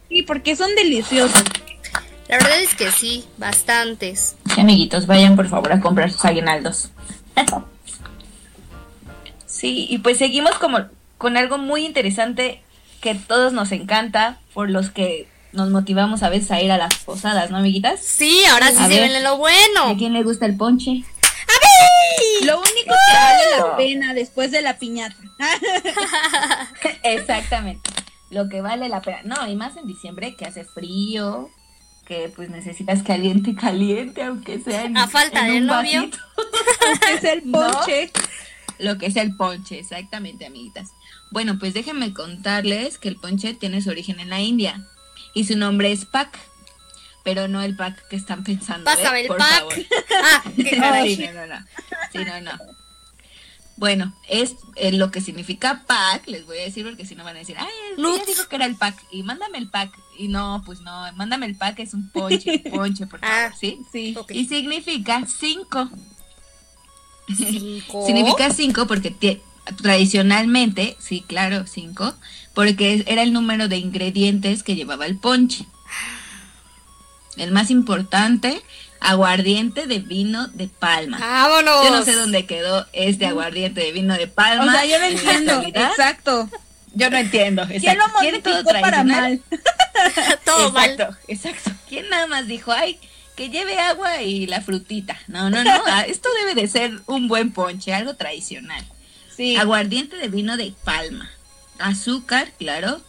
Sí, 0.10 0.24
porque 0.24 0.58
son 0.58 0.76
deliciosos. 0.76 1.42
La 2.28 2.36
verdad 2.36 2.62
es 2.62 2.76
que 2.76 2.92
sí, 2.92 3.24
bastantes. 3.38 4.36
Sí, 4.54 4.60
amiguitos, 4.60 5.08
vayan 5.08 5.38
por 5.38 5.48
favor 5.48 5.72
a 5.72 5.80
comprar 5.80 6.12
sus 6.12 6.26
aguinaldos. 6.26 6.92
Sí, 9.64 9.88
y 9.90 10.00
pues 10.00 10.18
seguimos 10.18 10.56
como 10.60 10.80
con 11.18 11.38
algo 11.38 11.58
muy 11.58 11.86
interesante 11.86 12.62
que 13.00 13.16
todos 13.16 13.54
nos 13.54 13.72
encanta, 13.72 14.40
por 14.54 14.70
los 14.70 14.90
que 14.90 15.30
nos 15.54 15.70
motivamos 15.70 16.22
a 16.22 16.28
veces 16.28 16.52
a 16.52 16.62
ir 16.62 16.70
a 16.70 16.78
las 16.78 16.94
posadas, 16.96 17.50
¿no, 17.50 17.56
amiguitas? 17.56 18.02
Sí, 18.02 18.44
ahora 18.52 18.72
sí 18.72 18.84
A 18.84 18.88
se 18.88 19.00
ven 19.00 19.24
lo 19.24 19.30
¿A 19.30 19.34
bueno. 19.36 19.96
quién 19.98 20.12
le 20.12 20.24
gusta 20.24 20.46
el 20.48 20.58
ponche? 20.58 21.06
Lo 22.42 22.58
único 22.60 22.74
que 22.94 23.16
vale 23.16 23.44
la 23.58 23.78
pena 23.78 24.14
después 24.14 24.52
de 24.52 24.62
la 24.62 24.78
piñata. 24.78 25.16
Exactamente. 27.04 27.90
Lo 28.32 28.50
que 28.50 28.60
vale 28.60 28.90
la 28.90 29.02
pena. 29.02 29.22
No, 29.24 29.48
y 29.48 29.56
más 29.56 29.78
en 29.78 29.88
diciembre 29.88 30.36
que 30.36 30.44
hace 30.44 30.66
frío, 30.66 31.50
que 32.06 32.30
pues 32.36 32.50
necesitas 32.50 33.02
caliente, 33.02 33.56
caliente, 33.56 34.24
aunque 34.24 34.60
sea 34.60 34.84
en, 34.84 34.98
A 34.98 35.08
falta 35.08 35.48
en 35.48 35.54
de 35.54 35.58
un 35.60 35.66
novio. 35.68 36.02
vasito. 36.02 36.18
es 37.16 37.24
el 37.24 37.50
¿No? 37.50 37.62
Lo 38.80 38.98
que 38.98 39.06
es 39.08 39.16
el 39.16 39.36
ponche, 39.36 39.80
exactamente, 39.80 40.46
amiguitas. 40.46 40.90
Bueno, 41.32 41.58
pues 41.60 41.74
déjenme 41.74 42.14
contarles 42.14 42.98
que 42.98 43.10
el 43.10 43.16
ponche 43.18 43.54
tiene 43.54 43.82
su 43.82 43.90
origen 43.90 44.20
en 44.20 44.30
la 44.30 44.42
India 44.42 44.86
y 45.34 45.46
su 45.46 45.58
nombre 45.58 45.92
es 45.92 46.06
Pak, 46.06 46.38
pero 47.24 47.48
no 47.48 47.62
el 47.62 47.76
Pak 47.76 48.08
que 48.10 48.16
están 48.16 48.44
pensando. 48.44 48.90
¿eh? 48.90 48.96
Pásame 48.96 49.22
el 49.22 49.28
Por 49.28 49.38
pack. 49.38 49.60
favor. 49.60 49.74
Ah, 50.26 50.44
qué 50.56 50.70
caray. 50.78 51.16
Sí, 51.16 51.26
no, 51.34 51.46
no, 51.48 51.48
no. 51.60 51.66
Sí, 52.12 52.20
no, 52.26 52.42
no. 52.42 52.52
Bueno, 53.76 54.14
es 54.30 54.56
eh, 54.76 54.92
lo 54.92 55.10
que 55.10 55.20
significa 55.20 55.84
pack, 55.88 56.28
les 56.28 56.46
voy 56.46 56.60
a 56.60 56.62
decir 56.64 56.86
porque 56.86 57.06
si 57.08 57.16
no 57.16 57.24
van 57.24 57.36
a 57.36 57.40
decir, 57.40 57.56
ay, 57.58 57.68
Nuts. 57.98 58.28
dijo 58.28 58.48
que 58.48 58.56
era 58.58 58.66
el 58.66 58.76
pack 58.76 58.96
y 59.12 59.24
mándame 59.24 59.58
el 59.58 59.70
pack. 59.70 59.92
Y 60.18 60.28
no, 60.28 60.62
pues 60.64 60.82
no, 60.82 61.12
mándame 61.14 61.48
el 61.48 61.56
pack 61.58 61.80
es 61.80 61.96
un 61.96 62.08
ponche, 62.12 62.60
ponche, 62.72 63.08
por 63.08 63.20
favor, 63.22 63.36
Ah. 63.36 63.52
¿sí? 63.60 63.80
Sí. 63.92 64.16
Y 64.30 64.46
significa 64.46 65.24
cinco. 65.26 65.90
Cinco. 67.28 68.06
Significa 68.06 68.52
cinco 68.52 68.88
porque 68.88 69.42
tradicionalmente, 69.82 70.98
sí, 71.00 71.24
claro, 71.26 71.66
cinco, 71.68 72.14
porque 72.54 73.04
era 73.08 73.24
el 73.24 73.34
número 73.34 73.68
de 73.68 73.78
ingredientes 73.78 74.64
que 74.64 74.76
llevaba 74.76 75.06
el 75.06 75.18
ponche. 75.18 75.66
El 77.38 77.52
más 77.52 77.72
importante, 77.72 78.62
aguardiente 79.00 79.88
de 79.88 80.00
vino 80.00 80.48
de 80.50 80.68
palma. 80.68 81.18
Vámonos. 81.20 81.84
Yo 81.84 81.92
no 81.92 82.04
sé 82.04 82.14
dónde 82.14 82.46
quedó 82.46 82.86
este 82.94 83.26
aguardiente 83.26 83.82
de 83.82 83.92
vino 83.92 84.16
de 84.16 84.28
palma. 84.28 84.66
O 84.66 84.72
sea, 84.72 84.86
yo 84.86 85.00
lo 85.00 85.06
entiendo. 85.06 85.54
actualidad. 85.54 85.90
Exacto. 85.92 86.50
Yo 86.94 87.10
no 87.10 87.18
entiendo. 87.18 87.66
¿Quién 87.68 87.78
exacto. 87.78 88.08
lo 88.08 88.20
¿Quiere 88.20 88.42
todo 88.42 88.54
modificó 88.54 88.82
para 88.82 89.04
mal? 89.04 89.42
Todo 90.46 90.72
mal. 90.72 90.92
exacto, 90.92 91.18
exacto. 91.28 91.72
¿Quién 91.88 92.10
nada 92.10 92.28
más 92.28 92.48
dijo, 92.48 92.72
ay, 92.72 93.00
que 93.36 93.50
lleve 93.50 93.78
agua 93.80 94.22
y 94.22 94.48
la 94.48 94.62
frutita? 94.62 95.18
No, 95.28 95.50
no, 95.50 95.64
no. 95.64 95.72
ah, 95.88 96.06
Esto 96.08 96.30
debe 96.42 96.60
de 96.60 96.68
ser 96.68 97.02
un 97.08 97.28
buen 97.28 97.52
ponche, 97.52 97.94
algo 97.94 98.16
tradicional. 98.16 98.84
Sí. 99.36 99.56
Aguardiente 99.56 100.18
de 100.18 100.28
vino 100.28 100.58
de 100.58 100.74
palma. 100.84 101.30
Azúcar, 101.80 102.52
claro. 102.58 103.02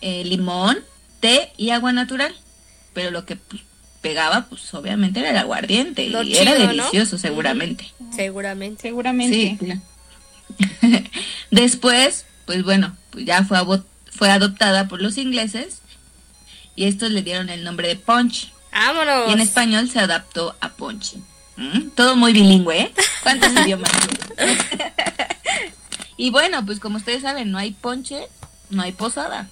eh, 0.00 0.24
limón, 0.24 0.78
té 1.20 1.52
y 1.56 1.70
agua 1.70 1.92
natural. 1.92 2.34
Pero 2.92 3.10
lo 3.10 3.24
que 3.24 3.36
pues, 3.36 3.62
pegaba, 4.00 4.46
pues 4.48 4.72
obviamente 4.74 5.20
era 5.20 5.30
el 5.30 5.36
aguardiente. 5.36 6.08
Lo 6.08 6.22
y 6.22 6.36
era 6.36 6.54
delicioso, 6.54 7.18
seguramente. 7.18 7.90
Seguramente. 8.14 8.82
Seguramente. 8.82 9.36
Sí, 9.36 9.56
claro. 9.56 9.80
Después, 11.50 12.26
pues 12.44 12.62
bueno, 12.62 12.96
pues 13.10 13.24
ya 13.24 13.44
fue, 13.44 13.58
fue 14.10 14.30
adoptada 14.30 14.88
por 14.88 15.02
los 15.02 15.18
ingleses 15.18 15.80
y 16.76 16.84
estos 16.84 17.10
le 17.10 17.22
dieron 17.22 17.48
el 17.48 17.64
nombre 17.64 17.88
de 17.88 17.96
punch. 17.96 18.52
Vámonos. 18.78 19.30
Y 19.30 19.32
en 19.32 19.40
español 19.40 19.88
se 19.90 19.98
adaptó 20.00 20.54
a 20.60 20.68
ponche. 20.70 21.16
Mm, 21.56 21.90
Todo 21.94 22.16
muy 22.16 22.32
bilingüe, 22.32 22.78
¿eh? 22.80 22.92
¿Cuántos 23.22 23.50
idiomas? 23.64 23.90
y 26.16 26.30
bueno, 26.30 26.64
pues 26.64 26.80
como 26.80 26.96
ustedes 26.96 27.22
saben, 27.22 27.50
no 27.50 27.58
hay 27.58 27.72
ponche, 27.72 28.28
no 28.70 28.82
hay 28.82 28.92
posada. 28.92 29.48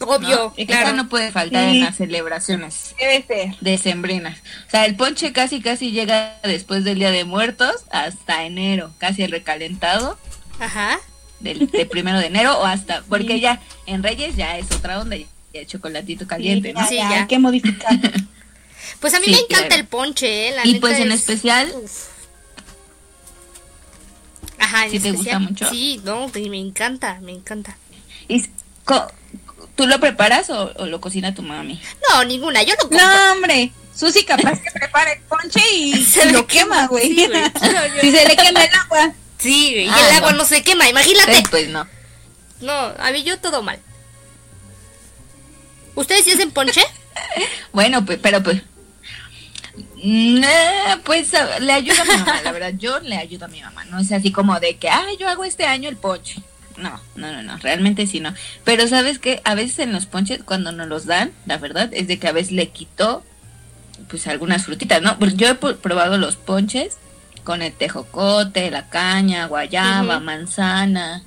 ¿no? 0.00 0.06
Obvio, 0.06 0.52
Esa 0.56 0.66
claro. 0.80 0.96
no 0.96 1.08
puede 1.08 1.30
faltar 1.30 1.70
Sí. 1.70 1.76
en 1.78 1.84
las 1.84 1.96
celebraciones 1.96 2.94
Debe 2.98 3.24
ser. 3.24 3.56
decembrinas. 3.60 4.38
O 4.66 4.70
sea, 4.70 4.84
el 4.84 4.96
ponche 4.96 5.32
casi 5.32 5.60
casi 5.60 5.92
llega 5.92 6.38
después 6.42 6.82
del 6.82 6.98
Día 6.98 7.12
de 7.12 7.24
Muertos 7.24 7.72
hasta 7.92 8.44
enero, 8.44 8.92
casi 8.98 9.22
el 9.22 9.30
recalentado 9.30 10.18
Ajá. 10.58 10.98
del, 11.38 11.68
de 11.68 11.86
primero 11.86 12.18
de 12.18 12.26
enero 12.26 12.58
o 12.58 12.64
hasta, 12.66 13.02
porque 13.08 13.38
ya 13.38 13.60
en 13.86 14.02
Reyes 14.02 14.34
ya 14.34 14.58
es 14.58 14.72
otra 14.72 14.98
onda, 14.98 15.14
ya 15.16 15.26
el 15.52 15.66
chocolatito 15.68 16.26
caliente, 16.26 16.72
¿no? 16.72 16.84
Sí, 16.88 16.96
ya, 16.96 17.08
ya. 17.10 17.20
Hay 17.20 17.26
que 17.28 17.38
modificar. 17.38 17.92
Pues 19.00 19.14
a 19.14 19.18
mí 19.20 19.26
Sí, 19.26 19.32
me 19.32 19.38
encanta 19.38 19.66
claro. 19.68 19.80
el 19.82 19.86
ponche, 19.88 20.48
¿eh? 20.48 20.52
La 20.52 20.66
Y 20.66 20.74
pues 20.80 20.98
en 20.98 21.10
es- 21.12 21.20
especial, 21.20 21.72
Uf. 21.82 22.06
Ajá, 24.58 24.84
en 24.86 24.90
¿Sí 24.92 25.00
te 25.00 25.08
especial. 25.08 25.38
gusta 25.44 25.50
mucho? 25.64 25.70
Sí, 25.70 26.00
no, 26.04 26.30
y 26.34 26.48
me 26.50 26.58
encanta, 26.58 27.18
me 27.20 27.32
encanta. 27.32 27.76
y- 28.28 28.46
¿tú 29.76 29.86
lo 29.86 29.98
preparas 30.00 30.50
o, 30.50 30.72
o 30.76 30.86
lo 30.86 31.00
cocina 31.00 31.34
tu 31.34 31.42
mami? 31.42 31.80
No, 32.10 32.24
ninguna, 32.24 32.62
yo 32.62 32.74
no 32.74 32.88
compro. 32.88 32.98
No, 32.98 33.32
hombre. 33.32 33.72
Susi 33.94 34.24
capaz 34.24 34.58
que 34.60 34.70
prepara 34.70 35.12
el 35.12 35.20
ponche 35.22 35.60
y 35.74 36.04
Se 36.04 36.24
le 36.26 36.32
lo 36.32 36.46
quema, 36.46 36.86
güey. 36.86 37.08
Sí, 37.14 37.26
si 38.00 38.10
se 38.12 38.26
le 38.28 38.36
quema 38.36 38.64
el 38.64 38.74
agua. 38.74 39.12
Sí, 39.38 39.70
güey, 39.72 39.86
y 39.86 39.88
Ah, 39.90 40.08
el 40.10 40.16
agua 40.16 40.30
no. 40.32 40.38
no 40.38 40.44
se 40.44 40.62
quema, 40.62 40.88
imagínate. 40.88 41.38
Eh, 41.38 41.42
pues 41.50 41.68
no. 41.68 41.86
No, 42.60 42.72
a 42.72 43.10
mí 43.12 43.22
yo 43.24 43.38
todo 43.40 43.62
mal. 43.62 43.78
¿Ustedes 45.94 46.24
sí 46.24 46.32
hacen 46.32 46.50
ponche? 46.52 46.82
Bueno, 47.72 48.04
pues, 48.04 48.18
pero 48.22 48.42
pues. 48.42 48.62
Mm, 50.02 50.44
eh, 50.44 50.96
pues 51.04 51.32
le 51.60 51.72
ayuda 51.72 52.02
a 52.02 52.04
mi 52.04 52.16
mamá, 52.18 52.42
la 52.42 52.52
verdad, 52.52 52.74
yo 52.78 53.00
le 53.00 53.16
ayudo 53.16 53.46
a 53.46 53.48
mi 53.48 53.60
mamá, 53.60 53.84
no 53.86 53.98
es 53.98 54.12
así 54.12 54.32
como 54.32 54.58
de 54.60 54.76
que, 54.76 54.88
ah, 54.88 55.06
yo 55.18 55.28
hago 55.28 55.44
este 55.44 55.64
año 55.64 55.88
el 55.88 55.96
ponche. 55.96 56.42
No, 56.76 57.00
no, 57.16 57.30
no, 57.30 57.42
no, 57.42 57.56
realmente 57.58 58.06
sí 58.06 58.20
no. 58.20 58.32
Pero 58.64 58.88
sabes 58.88 59.18
que 59.18 59.40
a 59.44 59.54
veces 59.54 59.80
en 59.80 59.92
los 59.92 60.06
ponches, 60.06 60.42
cuando 60.42 60.72
nos 60.72 60.88
los 60.88 61.06
dan, 61.06 61.32
la 61.46 61.58
verdad, 61.58 61.90
es 61.92 62.08
de 62.08 62.18
que 62.18 62.28
a 62.28 62.32
veces 62.32 62.52
le 62.52 62.68
quito, 62.70 63.22
pues 64.08 64.26
algunas 64.26 64.64
frutitas, 64.64 65.02
¿no? 65.02 65.18
Pues 65.18 65.36
yo 65.36 65.48
he 65.48 65.54
probado 65.54 66.16
los 66.16 66.36
ponches 66.36 66.96
con 67.44 67.62
el 67.62 67.72
tejocote, 67.72 68.70
la 68.70 68.88
caña, 68.88 69.46
guayaba, 69.46 70.20
manzana, 70.20 71.22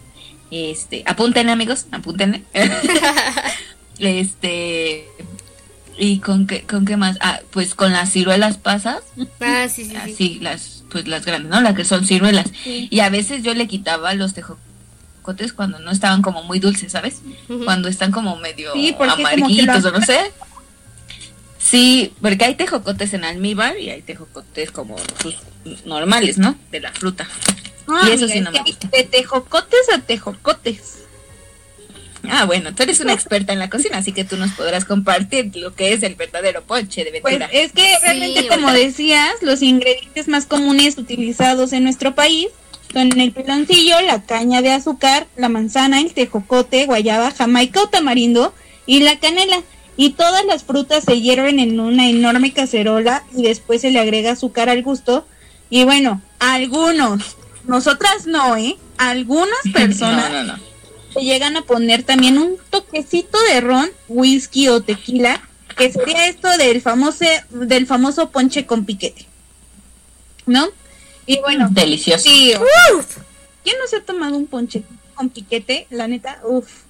este, 0.51 1.03
apúntenle 1.05 1.51
amigos, 1.51 1.87
apúntenle. 1.91 2.43
este, 3.99 5.07
y 5.97 6.19
con 6.19 6.47
qué, 6.47 6.63
con 6.63 6.85
qué 6.85 6.97
más, 6.97 7.17
ah, 7.21 7.39
pues 7.51 7.75
con 7.75 7.91
las 7.91 8.11
ciruelas 8.11 8.57
pasas, 8.57 9.03
Ah, 9.39 9.67
sí, 9.69 9.85
sí, 9.85 9.91
sí. 9.91 9.95
así 9.95 10.39
las, 10.41 10.83
pues 10.89 11.07
las 11.07 11.25
grandes, 11.25 11.49
¿no? 11.49 11.61
Las 11.61 11.75
que 11.75 11.85
son 11.85 12.05
ciruelas. 12.05 12.47
Y 12.65 12.99
a 12.99 13.09
veces 13.09 13.43
yo 13.43 13.53
le 13.53 13.67
quitaba 13.67 14.13
los 14.13 14.33
tejocotes 14.33 15.53
cuando 15.53 15.79
no 15.79 15.91
estaban 15.91 16.21
como 16.21 16.43
muy 16.43 16.59
dulces, 16.59 16.91
¿sabes? 16.91 17.21
Cuando 17.63 17.87
están 17.87 18.11
como 18.11 18.35
medio 18.37 18.73
Sí, 18.73 18.95
lo 18.97 19.13
o 19.13 19.91
no 19.91 20.01
sé. 20.01 20.31
Sí, 21.57 22.13
porque 22.21 22.45
hay 22.45 22.55
tejocotes 22.55 23.13
en 23.13 23.23
almíbar 23.23 23.77
y 23.79 23.89
hay 23.89 24.01
tejocotes 24.03 24.69
como 24.69 24.95
pues, 25.23 25.35
normales, 25.85 26.37
¿no? 26.37 26.55
De 26.71 26.79
la 26.79 26.91
fruta. 26.91 27.27
Y 28.05 28.11
eso 28.11 28.27
sí 28.27 28.41
no 28.41 28.51
me 28.51 28.59
De 28.63 29.03
tejocotes 29.03 29.89
a 29.93 29.99
tejocotes. 29.99 31.04
Ah, 32.31 32.45
bueno, 32.45 32.73
tú 32.75 32.83
eres 32.83 32.99
una 32.99 33.13
experta 33.13 33.53
en 33.53 33.59
la 33.59 33.69
cocina, 33.69 33.97
así 33.97 34.11
que 34.11 34.23
tú 34.23 34.37
nos 34.37 34.51
podrás 34.51 34.85
compartir 34.85 35.51
lo 35.55 35.73
que 35.73 35.93
es 35.93 36.03
el 36.03 36.15
verdadero 36.15 36.63
ponche 36.63 37.03
de 37.03 37.21
Pues 37.21 37.39
verdura. 37.39 37.49
es 37.51 37.71
que 37.71 37.97
realmente, 38.01 38.41
Sí, 38.41 38.47
como 38.47 38.71
decías, 38.71 39.33
los 39.41 39.61
ingredientes 39.61 40.27
más 40.27 40.45
comunes 40.45 40.97
utilizados 40.97 41.73
en 41.73 41.83
nuestro 41.83 42.15
país 42.15 42.47
son 42.93 43.19
el 43.19 43.31
piloncillo, 43.31 43.99
la 44.01 44.21
caña 44.23 44.61
de 44.61 44.71
azúcar, 44.71 45.27
la 45.35 45.49
manzana, 45.49 45.99
el 45.99 46.13
tejocote, 46.13 46.85
guayaba, 46.85 47.31
jamaica 47.31 47.81
o 47.81 47.89
tamarindo 47.89 48.53
y 48.85 49.01
la 49.01 49.19
canela. 49.19 49.61
Y 49.97 50.11
todas 50.11 50.45
las 50.45 50.63
frutas 50.63 51.05
se 51.05 51.21
hierven 51.21 51.59
en 51.59 51.79
una 51.79 52.09
enorme 52.09 52.51
cacerola 52.53 53.23
y 53.35 53.43
después 53.43 53.81
se 53.81 53.91
le 53.91 53.99
agrega 53.99 54.31
azúcar 54.31 54.69
al 54.69 54.83
gusto. 54.83 55.25
Y 55.69 55.83
bueno, 55.85 56.21
algunos, 56.39 57.37
nosotras 57.65 58.27
no, 58.27 58.55
¿eh? 58.57 58.77
Algunas 58.97 59.57
personas 59.73 60.31
No, 60.31 60.43
no, 60.43 60.53
no. 60.53 60.59
Se 61.15 61.23
llegan 61.23 61.55
a 61.55 61.61
poner 61.61 62.03
también 62.03 62.37
un 62.37 62.57
toquecito 62.69 63.37
de 63.51 63.61
ron, 63.61 63.89
whisky 64.09 64.67
o 64.67 64.81
tequila, 64.81 65.41
que 65.77 65.91
sería 65.91 66.27
esto 66.27 66.49
del 66.57 66.81
famoso, 66.81 67.25
del 67.49 67.87
famoso 67.87 68.29
ponche 68.31 68.65
con 68.65 68.85
piquete. 68.85 69.25
¿No? 70.45 70.67
Y 71.25 71.39
bueno, 71.39 71.69
Delicioso. 71.71 72.23
sí, 72.23 72.53
¿quién 73.63 73.77
no 73.79 73.87
se 73.87 73.97
ha 73.97 74.03
tomado 74.03 74.35
un 74.35 74.45
ponche 74.45 74.83
con 75.15 75.29
piquete? 75.29 75.87
La 75.89 76.07
neta, 76.07 76.41
uff. 76.43 76.83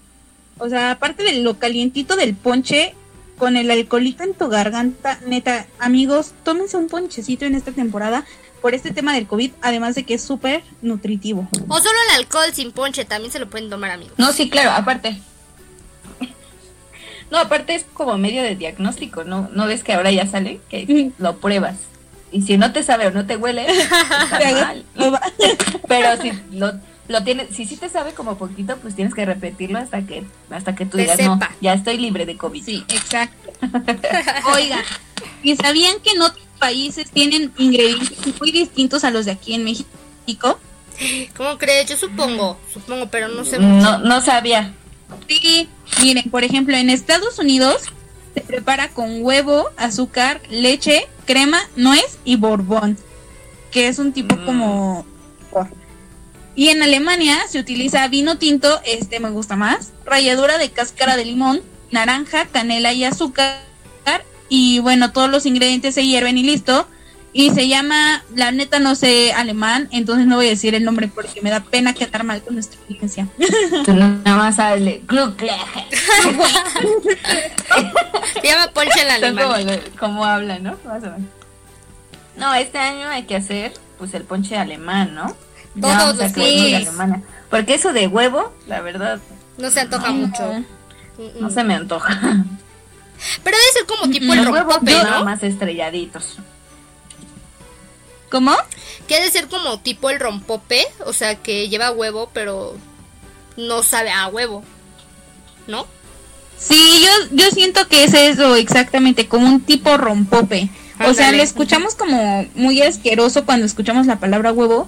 O 0.57 0.67
sea, 0.69 0.91
aparte 0.91 1.23
de 1.23 1.33
lo 1.33 1.59
calientito 1.59 2.15
del 2.15 2.35
ponche, 2.35 2.93
con 3.37 3.57
el 3.57 3.69
alcoholito 3.69 4.23
en 4.23 4.33
tu 4.33 4.47
garganta, 4.47 5.19
neta, 5.25 5.67
amigos, 5.79 6.33
tómense 6.43 6.77
un 6.77 6.87
ponchecito 6.87 7.45
en 7.45 7.55
esta 7.55 7.71
temporada 7.71 8.25
por 8.65 8.73
este 8.73 8.89
tema 8.89 9.13
del 9.13 9.27
COVID, 9.27 9.51
además 9.61 9.93
de 9.93 10.05
que 10.05 10.15
es 10.15 10.23
súper 10.23 10.63
nutritivo. 10.81 11.47
O 11.67 11.77
solo 11.77 11.95
el 12.09 12.15
alcohol 12.15 12.51
sin 12.51 12.71
ponche, 12.71 13.05
también 13.05 13.31
se 13.31 13.37
lo 13.37 13.47
pueden 13.47 13.69
tomar, 13.69 13.91
amigos. 13.91 14.15
No, 14.17 14.33
sí, 14.33 14.49
claro, 14.49 14.71
aparte. 14.71 15.21
No, 17.29 17.37
aparte 17.37 17.75
es 17.75 17.85
como 17.93 18.17
medio 18.17 18.41
de 18.41 18.55
diagnóstico, 18.55 19.23
¿no? 19.23 19.49
¿No 19.53 19.67
ves 19.67 19.83
que 19.83 19.93
ahora 19.93 20.09
ya 20.11 20.25
sale? 20.25 20.61
Que 20.67 21.11
lo 21.19 21.37
pruebas. 21.37 21.75
Y 22.31 22.41
si 22.41 22.57
no 22.57 22.73
te 22.73 22.81
sabe 22.81 23.05
o 23.05 23.11
no 23.11 23.27
te 23.27 23.37
huele, 23.37 23.67
está 23.69 24.51
mal. 24.51 24.83
Pero 25.87 26.19
si 26.19 26.31
lo, 26.51 26.71
lo 27.07 27.23
tienes, 27.23 27.55
si 27.55 27.67
sí 27.67 27.77
te 27.77 27.89
sabe 27.89 28.13
como 28.13 28.35
poquito, 28.39 28.77
pues 28.77 28.95
tienes 28.95 29.13
que 29.13 29.25
repetirlo 29.25 29.77
hasta 29.77 30.01
que 30.07 30.23
hasta 30.49 30.73
que 30.73 30.87
tú 30.87 30.97
Te 30.97 31.03
digas, 31.03 31.17
sepa. 31.17 31.35
no, 31.35 31.47
ya 31.61 31.73
estoy 31.73 31.99
libre 31.99 32.25
de 32.25 32.35
COVID. 32.35 32.63
Sí, 32.63 32.83
exacto. 32.89 33.51
Oigan, 34.55 34.83
¿y 35.43 35.55
sabían 35.55 35.97
que 35.99 36.19
otros 36.19 36.44
países 36.65 37.11
tienen 37.11 37.51
ingredientes 37.59 38.17
muy 38.39 38.51
distintos 38.51 39.03
a 39.03 39.11
los 39.11 39.25
de 39.25 39.31
aquí 39.31 39.53
en 39.53 39.63
México? 39.63 40.59
¿Cómo 41.37 41.59
crees? 41.59 41.87
Yo 41.87 41.95
supongo, 41.95 42.57
supongo, 42.73 43.07
pero 43.07 43.27
no 43.27 43.45
sé. 43.45 43.59
No, 43.59 43.99
no 43.99 44.19
sabía. 44.21 44.73
Sí, 45.27 45.69
miren, 46.01 46.31
por 46.31 46.43
ejemplo, 46.43 46.75
en 46.75 46.89
Estados 46.89 47.37
Unidos 47.37 47.83
se 48.33 48.41
prepara 48.41 48.89
con 48.89 49.23
huevo, 49.23 49.69
azúcar, 49.77 50.41
leche, 50.49 51.07
crema, 51.25 51.61
nuez 51.75 52.17
y 52.25 52.35
borbón, 52.37 52.97
que 53.71 53.87
es 53.87 53.99
un 53.99 54.11
tipo 54.11 54.35
Mm. 54.35 54.45
como... 54.45 55.05
Y 56.55 56.69
en 56.69 56.81
Alemania 56.81 57.37
se 57.47 57.59
utiliza 57.59 58.07
vino 58.07 58.37
tinto, 58.37 58.81
este 58.85 59.19
me 59.19 59.29
gusta 59.29 59.55
más, 59.55 59.91
ralladura 60.05 60.57
de 60.57 60.71
cáscara 60.71 61.15
de 61.15 61.25
limón, 61.25 61.61
naranja, 61.91 62.47
canela 62.47 62.91
y 62.93 63.03
azúcar. 63.03 63.64
Y 64.49 64.79
bueno, 64.79 65.11
todos 65.11 65.29
los 65.29 65.45
ingredientes 65.45 65.95
se 65.95 66.05
hierven 66.05 66.37
y 66.37 66.43
listo. 66.43 66.87
Y 67.33 67.49
se 67.49 67.67
llama, 67.67 68.23
la 68.33 68.53
neta 68.53 68.79
no 68.79 68.95
sé 68.95 69.33
alemán, 69.33 69.89
entonces 69.91 70.25
no 70.25 70.37
voy 70.37 70.47
a 70.47 70.51
decir 70.51 70.73
el 70.73 70.85
nombre 70.85 71.09
porque 71.13 71.41
me 71.41 71.49
da 71.49 71.59
pena 71.59 71.93
quedar 71.93 72.23
mal 72.23 72.41
con 72.41 72.53
nuestra 72.53 72.79
audiencia. 72.87 73.27
Tú 73.83 73.93
nada 73.93 74.21
más. 74.37 74.55
Se 74.55 75.01
llama 78.47 78.71
ponche 78.73 79.01
en 79.01 79.11
alemán. 79.11 79.81
como 79.99 80.23
hablan, 80.23 80.63
¿no? 80.63 80.77
Más 80.85 81.03
o 81.03 81.07
menos. 81.07 81.29
No, 82.37 82.53
este 82.53 82.77
año 82.77 83.09
hay 83.09 83.23
que 83.23 83.35
hacer 83.35 83.73
pues 83.97 84.13
el 84.13 84.23
ponche 84.23 84.57
alemán, 84.57 85.13
¿no? 85.13 85.35
Todos 85.79 86.15
los 86.15 86.33
días. 86.33 86.89
Porque 87.49 87.73
eso 87.73 87.91
de 87.91 88.07
huevo, 88.07 88.53
la 88.67 88.79
verdad, 88.81 89.19
No 89.57 89.69
se 89.71 89.81
antoja 89.81 90.11
mucho. 90.11 90.63
No 91.39 91.49
se 91.49 91.63
me 91.63 91.75
antoja. 91.75 92.45
Pero 93.43 93.57
debe 93.57 93.71
ser 93.73 93.85
como 93.85 94.11
tipo 94.11 94.33
el 94.33 94.43
Los 94.43 94.53
huevos 94.53 94.75
rompope, 94.75 95.23
más 95.23 95.43
estrelladitos. 95.43 96.37
¿Cómo? 98.29 98.55
Que 99.07 99.15
debe 99.15 99.31
ser 99.31 99.47
como 99.47 99.79
tipo 99.79 100.09
el 100.09 100.19
rompope, 100.19 100.85
o 101.05 101.13
sea, 101.13 101.35
que 101.35 101.69
lleva 101.69 101.91
huevo, 101.91 102.29
pero 102.33 102.75
no 103.57 103.83
sabe 103.83 104.11
a 104.11 104.27
huevo. 104.27 104.63
¿No? 105.67 105.87
Sí, 106.57 107.03
yo, 107.03 107.35
yo 107.43 107.51
siento 107.51 107.87
que 107.87 108.03
es 108.03 108.13
eso 108.13 108.55
exactamente, 108.55 109.27
como 109.27 109.47
un 109.47 109.61
tipo 109.61 109.97
rompope. 109.97 110.69
O 111.05 111.13
sea, 111.13 111.31
lo 111.31 111.43
escuchamos 111.43 111.95
como 111.95 112.47
muy 112.55 112.81
asqueroso 112.81 113.45
cuando 113.45 113.65
escuchamos 113.65 114.07
la 114.07 114.19
palabra 114.19 114.53
huevo, 114.53 114.87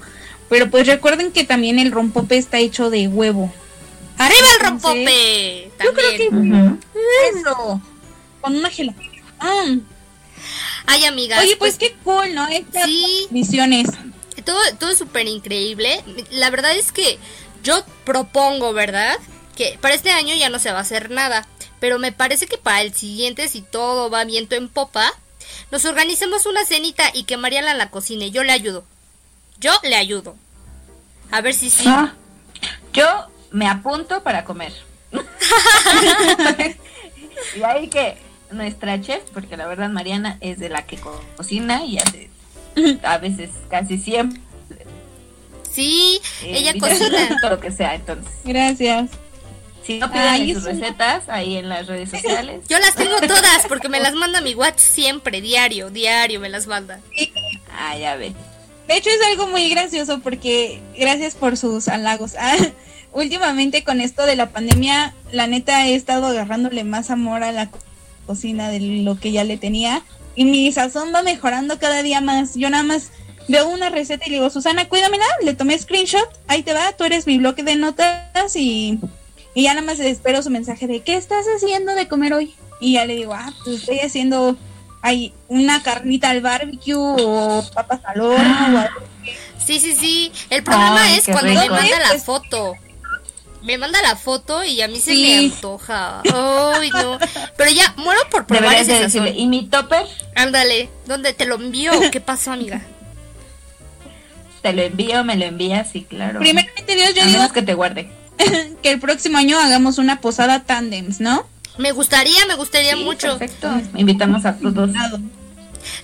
pero 0.49 0.69
pues 0.69 0.88
recuerden 0.88 1.31
que 1.31 1.43
también 1.43 1.79
el 1.79 1.91
rompope 1.91 2.38
está 2.38 2.59
hecho 2.59 2.89
de 2.89 3.07
huevo. 3.07 3.51
¡Arriba 4.17 4.39
el 4.39 4.67
Entonces, 4.67 4.91
rompope! 4.91 5.71
Yo 5.83 5.93
creo 5.93 6.11
que 6.17 6.29
eso, 7.38 7.81
con 8.47 8.57
una 8.57 8.69
gelatina. 8.69 9.23
Ah, 9.39 9.75
Ay, 10.85 11.05
amigas. 11.05 11.43
Oye, 11.43 11.57
pues 11.57 11.77
qué 11.77 11.93
cool, 12.03 12.33
¿no? 12.33 12.47
Estas 12.47 12.85
Sí. 12.85 13.27
visiones. 13.29 13.87
todo, 14.45 14.59
todo 14.79 14.91
es 14.91 14.97
súper 14.97 15.27
increíble. 15.27 16.01
La 16.31 16.49
verdad 16.49 16.73
es 16.75 16.91
que 16.93 17.19
yo 17.63 17.83
propongo, 18.05 18.71
¿verdad? 18.71 19.17
Que 19.57 19.77
para 19.81 19.93
este 19.95 20.11
año 20.11 20.33
ya 20.35 20.49
no 20.49 20.59
se 20.59 20.71
va 20.71 20.77
a 20.77 20.81
hacer 20.83 21.09
nada. 21.09 21.45
Pero 21.81 21.99
me 21.99 22.11
parece 22.13 22.47
que 22.47 22.57
para 22.57 22.81
el 22.81 22.93
siguiente, 22.93 23.49
si 23.49 23.61
todo 23.61 24.09
va 24.09 24.23
viento 24.23 24.55
en 24.55 24.69
popa, 24.69 25.11
nos 25.71 25.83
organicemos 25.83 26.45
una 26.45 26.63
cenita 26.65 27.11
y 27.13 27.23
que 27.23 27.35
Mariana 27.35 27.73
la 27.73 27.89
cocine. 27.89 28.31
Yo 28.31 28.43
le 28.43 28.53
ayudo. 28.53 28.85
Yo 29.59 29.73
le 29.83 29.95
ayudo. 29.97 30.35
A 31.31 31.41
ver 31.41 31.53
si 31.53 31.69
sí. 31.69 31.83
Ah, 31.87 32.13
yo 32.93 33.27
me 33.51 33.67
apunto 33.67 34.23
para 34.23 34.45
comer. 34.45 34.71
y 37.55 37.63
ahí 37.63 37.89
que 37.89 38.17
nuestra 38.51 38.99
chef, 39.01 39.21
porque 39.33 39.57
la 39.57 39.67
verdad 39.67 39.89
Mariana 39.89 40.37
es 40.41 40.59
de 40.59 40.69
la 40.69 40.85
que 40.85 40.97
co- 40.97 41.21
cocina 41.35 41.83
y 41.85 41.97
hace 41.97 42.29
a 43.03 43.17
veces 43.17 43.49
casi 43.69 43.97
siempre. 43.97 44.41
Sí, 45.71 46.19
eh, 46.43 46.57
ella 46.59 46.73
cocina. 46.79 47.37
todo 47.41 47.51
lo 47.51 47.59
que 47.59 47.71
sea, 47.71 47.95
entonces. 47.95 48.31
Gracias. 48.43 49.09
Si 49.85 49.99
no 49.99 50.11
piden 50.11 50.27
Ay, 50.27 50.53
sus 50.53 50.63
recetas 50.63 51.29
ahí 51.29 51.55
en 51.55 51.69
las 51.69 51.87
redes 51.87 52.09
sociales. 52.09 52.65
Yo 52.67 52.77
las 52.79 52.93
tengo 52.95 53.15
todas 53.21 53.65
porque 53.69 53.87
me 53.87 53.99
las 54.01 54.15
manda 54.15 54.41
mi 54.41 54.53
WhatsApp 54.53 54.79
siempre, 54.79 55.39
diario, 55.39 55.89
diario 55.89 56.39
me 56.41 56.49
las 56.49 56.67
manda. 56.67 56.99
Ah, 57.71 57.97
ya 57.97 58.15
ven. 58.17 58.35
De 58.87 58.97
hecho 58.97 59.09
es 59.09 59.19
algo 59.29 59.47
muy 59.47 59.69
gracioso 59.69 60.19
porque 60.19 60.81
gracias 60.97 61.35
por 61.35 61.55
sus 61.57 61.87
halagos. 61.87 62.35
Ah, 62.37 62.55
últimamente 63.13 63.83
con 63.83 64.01
esto 64.01 64.25
de 64.25 64.35
la 64.35 64.49
pandemia, 64.49 65.13
la 65.31 65.47
neta 65.47 65.87
he 65.87 65.95
estado 65.95 66.27
agarrándole 66.27 66.83
más 66.83 67.09
amor 67.09 67.43
a 67.43 67.51
la 67.53 67.69
cocina 68.28 68.69
de 68.69 68.80
lo 68.80 69.19
que 69.19 69.32
ya 69.32 69.43
le 69.43 69.57
tenía 69.57 70.03
y 70.36 70.45
mi 70.45 70.71
sazón 70.71 71.11
va 71.15 71.23
mejorando 71.23 71.80
cada 71.80 72.03
día 72.03 72.21
más. 72.21 72.53
Yo 72.53 72.69
nada 72.69 72.84
más 72.84 73.09
veo 73.47 73.67
una 73.69 73.89
receta 73.89 74.25
y 74.28 74.30
le 74.30 74.36
digo, 74.36 74.49
Susana, 74.51 74.88
cuídamela, 74.88 75.25
le 75.41 75.55
tomé 75.55 75.75
screenshot, 75.80 76.30
ahí 76.47 76.61
te 76.61 76.73
va, 76.73 76.91
tú 76.91 77.05
eres 77.05 77.25
mi 77.25 77.39
bloque 77.39 77.63
de 77.63 77.75
notas 77.78 78.55
y, 78.55 78.99
y 79.55 79.63
ya 79.63 79.73
nada 79.73 79.86
más 79.88 79.99
espero 79.99 80.43
su 80.43 80.51
mensaje 80.51 80.86
de 80.86 81.01
¿qué 81.01 81.15
estás 81.15 81.45
haciendo 81.55 81.95
de 81.95 82.07
comer 82.07 82.34
hoy? 82.34 82.53
Y 82.80 82.93
ya 82.93 83.05
le 83.05 83.15
digo, 83.15 83.34
ah, 83.34 83.51
pues 83.63 83.78
estoy 83.80 83.99
haciendo 84.01 84.55
hay 85.01 85.34
una 85.47 85.82
carnita 85.84 86.30
al 86.32 86.41
barbecue 86.41 86.93
o 86.95 87.63
papas 87.73 88.01
al 88.05 88.19
horno 88.21 88.55
o 88.75 88.80
algo 88.80 89.01
Sí, 89.65 89.80
sí, 89.80 89.93
sí. 89.95 90.32
El 90.49 90.63
problema 90.63 91.03
Ay, 91.03 91.17
es 91.17 91.25
cuando 91.25 91.53
me 91.53 91.61
rico. 91.61 91.73
manda 91.73 91.99
la 91.99 92.07
Pues- 92.11 92.23
foto. 92.23 92.73
Me 93.68 93.78
manda 93.78 94.01
la 94.01 94.15
foto 94.15 94.63
y 94.63 94.82
a 94.82 94.88
mí 94.88 94.97
se 94.99 95.11
Sí. 95.11 95.22
me 95.24 95.38
antoja. 95.53 96.22
Ay, 96.24 96.89
no. 96.89 97.20
Pero 97.57 97.70
ya, 97.72 97.93
muero 97.97 98.22
por 98.32 98.47
probar 98.47 98.74
de 98.76 98.82
ese 98.82 98.93
decirle, 99.03 99.30
sazón. 99.32 99.39
¿y 99.39 99.47
mi 99.47 99.68
topper? 99.68 100.05
Ándale, 100.36 100.89
¿dónde 101.05 101.34
te 101.34 101.45
lo 101.45 101.55
envío? 101.55 101.91
¿Qué 102.11 102.22
pasó, 102.22 102.53
amiga? 102.53 102.82
Te 104.61 104.74
lo 104.74 104.82
envío, 104.82 105.24
me 105.24 105.36
lo 105.36 105.45
envías, 105.45 105.89
sí, 105.91 106.03
claro. 106.09 106.39
Primeramente 106.39 106.95
Dios, 106.95 107.13
yo 107.13 107.22
A 107.22 107.26
digo 107.26 107.38
menos 107.39 107.53
que 107.53 107.61
te 107.61 107.74
guarde. 107.76 108.09
que 108.82 108.89
el 108.91 108.99
próximo 108.99 109.38
año 109.38 109.59
hagamos 109.59 109.97
una 109.99 110.20
posada 110.20 110.63
tandems, 110.63 111.20
¿no? 111.20 111.45
Me 111.78 111.91
gustaría, 111.91 112.45
me 112.47 112.55
gustaría 112.55 112.95
Sí, 112.95 113.03
mucho. 113.03 113.38
Perfecto. 113.38 113.70
Invitamos 113.95 114.45
a 114.45 114.57
todos. 114.57 114.89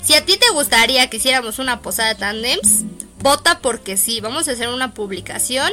Si 0.03 0.13
a 0.13 0.23
ti 0.23 0.37
te 0.37 0.49
gustaría 0.53 1.09
que 1.09 1.17
hiciéramos 1.17 1.57
una 1.59 1.81
posada 1.81 2.09
de 2.09 2.15
tandems, 2.15 2.83
vota 3.21 3.59
porque 3.59 3.97
sí. 3.97 4.21
Vamos 4.21 4.47
a 4.47 4.51
hacer 4.51 4.69
una 4.69 4.93
publicación. 4.93 5.71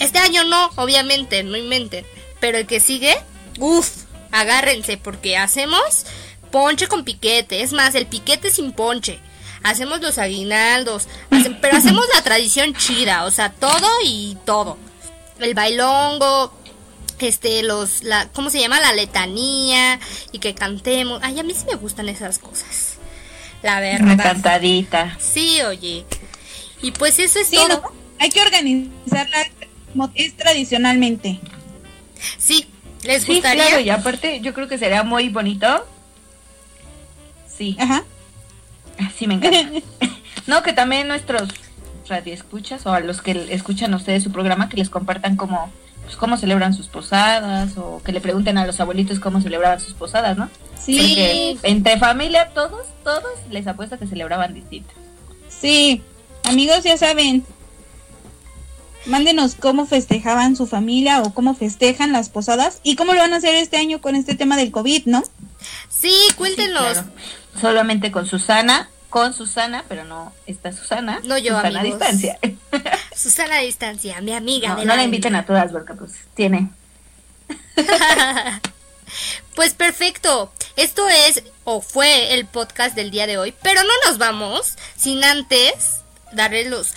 Este 0.00 0.18
año 0.18 0.42
no, 0.44 0.70
obviamente, 0.76 1.42
no 1.44 1.56
inventen. 1.56 2.04
Pero 2.40 2.58
el 2.58 2.66
que 2.66 2.80
sigue, 2.80 3.16
uff, 3.58 3.88
agárrense 4.32 4.96
porque 4.96 5.36
hacemos 5.36 6.06
ponche 6.50 6.88
con 6.88 7.04
piquete. 7.04 7.62
Es 7.62 7.72
más, 7.72 7.94
el 7.94 8.06
piquete 8.06 8.50
sin 8.50 8.72
ponche. 8.72 9.20
Hacemos 9.62 10.00
los 10.00 10.16
aguinaldos, 10.18 11.06
hace- 11.30 11.50
pero 11.50 11.76
hacemos 11.76 12.04
la 12.14 12.22
tradición 12.22 12.74
chida, 12.74 13.24
o 13.24 13.30
sea, 13.30 13.52
todo 13.52 13.86
y 14.04 14.36
todo. 14.46 14.78
El 15.38 15.52
bailongo, 15.54 16.52
este, 17.18 17.62
los, 17.62 18.02
la, 18.02 18.28
¿cómo 18.32 18.48
se 18.48 18.58
llama? 18.58 18.80
La 18.80 18.94
letanía 18.94 20.00
y 20.32 20.38
que 20.38 20.54
cantemos. 20.54 21.20
Ay, 21.22 21.38
a 21.38 21.42
mí 21.42 21.52
sí 21.54 21.64
me 21.70 21.76
gustan 21.76 22.08
esas 22.08 22.38
cosas. 22.38 22.94
La 23.62 23.72
Una 23.72 23.80
verdad. 24.14 24.22
cantadita. 24.24 25.18
Sí, 25.20 25.60
oye. 25.60 26.06
Y 26.80 26.92
pues 26.92 27.18
eso 27.18 27.38
es 27.38 27.48
Sí, 27.48 27.56
todo. 27.56 27.68
¿no? 27.68 27.82
Hay 28.18 28.30
que 28.30 28.40
organizarla 28.40 29.46
como 29.92 30.10
es 30.14 30.36
tradicionalmente. 30.36 31.40
Sí, 32.38 32.66
les 33.04 33.22
Sí, 33.24 33.34
gustaría. 33.34 33.66
claro, 33.66 33.80
y 33.80 33.90
aparte 33.90 34.40
yo 34.40 34.52
creo 34.54 34.68
que 34.68 34.78
sería 34.78 35.02
muy 35.02 35.28
bonito. 35.28 35.86
Sí, 37.46 37.76
Ajá. 37.78 38.04
sí 39.16 39.26
me 39.26 39.34
encanta. 39.34 39.58
no, 40.46 40.62
que 40.62 40.72
también 40.72 41.08
nuestros 41.08 41.48
radioescuchas 42.08 42.86
o 42.86 42.92
a 42.92 43.00
los 43.00 43.22
que 43.22 43.48
escuchan 43.54 43.94
ustedes 43.94 44.22
su 44.22 44.32
programa 44.32 44.68
que 44.68 44.76
les 44.76 44.90
compartan 44.90 45.36
cómo 45.36 45.70
pues, 46.02 46.16
cómo 46.16 46.36
celebran 46.36 46.74
sus 46.74 46.88
posadas 46.88 47.76
o 47.76 48.02
que 48.04 48.10
le 48.12 48.20
pregunten 48.20 48.58
a 48.58 48.66
los 48.66 48.80
abuelitos 48.80 49.20
cómo 49.20 49.40
celebraban 49.40 49.78
sus 49.80 49.94
posadas, 49.94 50.36
¿no? 50.36 50.48
Sí, 50.78 50.96
Porque 50.98 51.56
entre 51.62 51.98
familia 51.98 52.48
todos, 52.54 52.86
todos 53.04 53.22
les 53.50 53.66
apuesto 53.66 53.98
que 53.98 54.06
celebraban 54.06 54.54
distinto. 54.54 54.90
sí. 55.48 56.02
Amigos, 56.44 56.82
ya 56.82 56.96
saben. 56.96 57.44
Mándenos 59.06 59.54
cómo 59.54 59.86
festejaban 59.86 60.56
su 60.56 60.66
familia 60.66 61.22
o 61.22 61.32
cómo 61.32 61.54
festejan 61.54 62.12
las 62.12 62.28
posadas 62.28 62.80
y 62.82 62.96
cómo 62.96 63.14
lo 63.14 63.20
van 63.20 63.32
a 63.32 63.36
hacer 63.36 63.54
este 63.54 63.76
año 63.76 64.00
con 64.00 64.14
este 64.14 64.34
tema 64.34 64.56
del 64.56 64.70
COVID, 64.70 65.06
¿no? 65.06 65.22
Sí, 65.88 66.14
cuéntenos. 66.36 66.86
Sí, 66.86 66.92
claro. 66.92 67.10
Solamente 67.60 68.10
con 68.12 68.26
Susana, 68.26 68.88
con 69.08 69.34
Susana, 69.34 69.84
pero 69.88 70.04
no 70.04 70.32
esta 70.46 70.72
Susana. 70.72 71.20
No 71.24 71.36
yo, 71.38 71.56
Susana 71.56 71.80
amigos. 71.80 72.02
a 72.02 72.06
distancia. 72.06 72.38
Susana 73.16 73.56
a 73.56 73.60
distancia, 73.60 74.20
mi 74.20 74.32
amiga. 74.32 74.68
No, 74.68 74.76
de 74.76 74.84
no 74.84 74.88
la 74.90 74.96
la 74.96 75.04
inviten 75.04 75.34
a 75.34 75.44
todas 75.44 75.72
porque 75.72 75.94
pues 75.94 76.12
tiene. 76.34 76.68
Pues 79.54 79.74
perfecto. 79.74 80.52
Esto 80.76 81.08
es 81.08 81.42
o 81.64 81.80
fue 81.80 82.34
el 82.34 82.46
podcast 82.46 82.94
del 82.94 83.10
día 83.10 83.26
de 83.26 83.38
hoy, 83.38 83.54
pero 83.62 83.82
no 83.82 83.92
nos 84.06 84.18
vamos 84.18 84.76
sin 84.96 85.22
antes 85.24 86.00
darle 86.32 86.68
los 86.68 86.94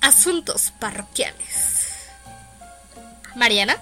asuntos 0.00 0.72
parroquiales. 0.78 1.88
Mariana, 3.36 3.76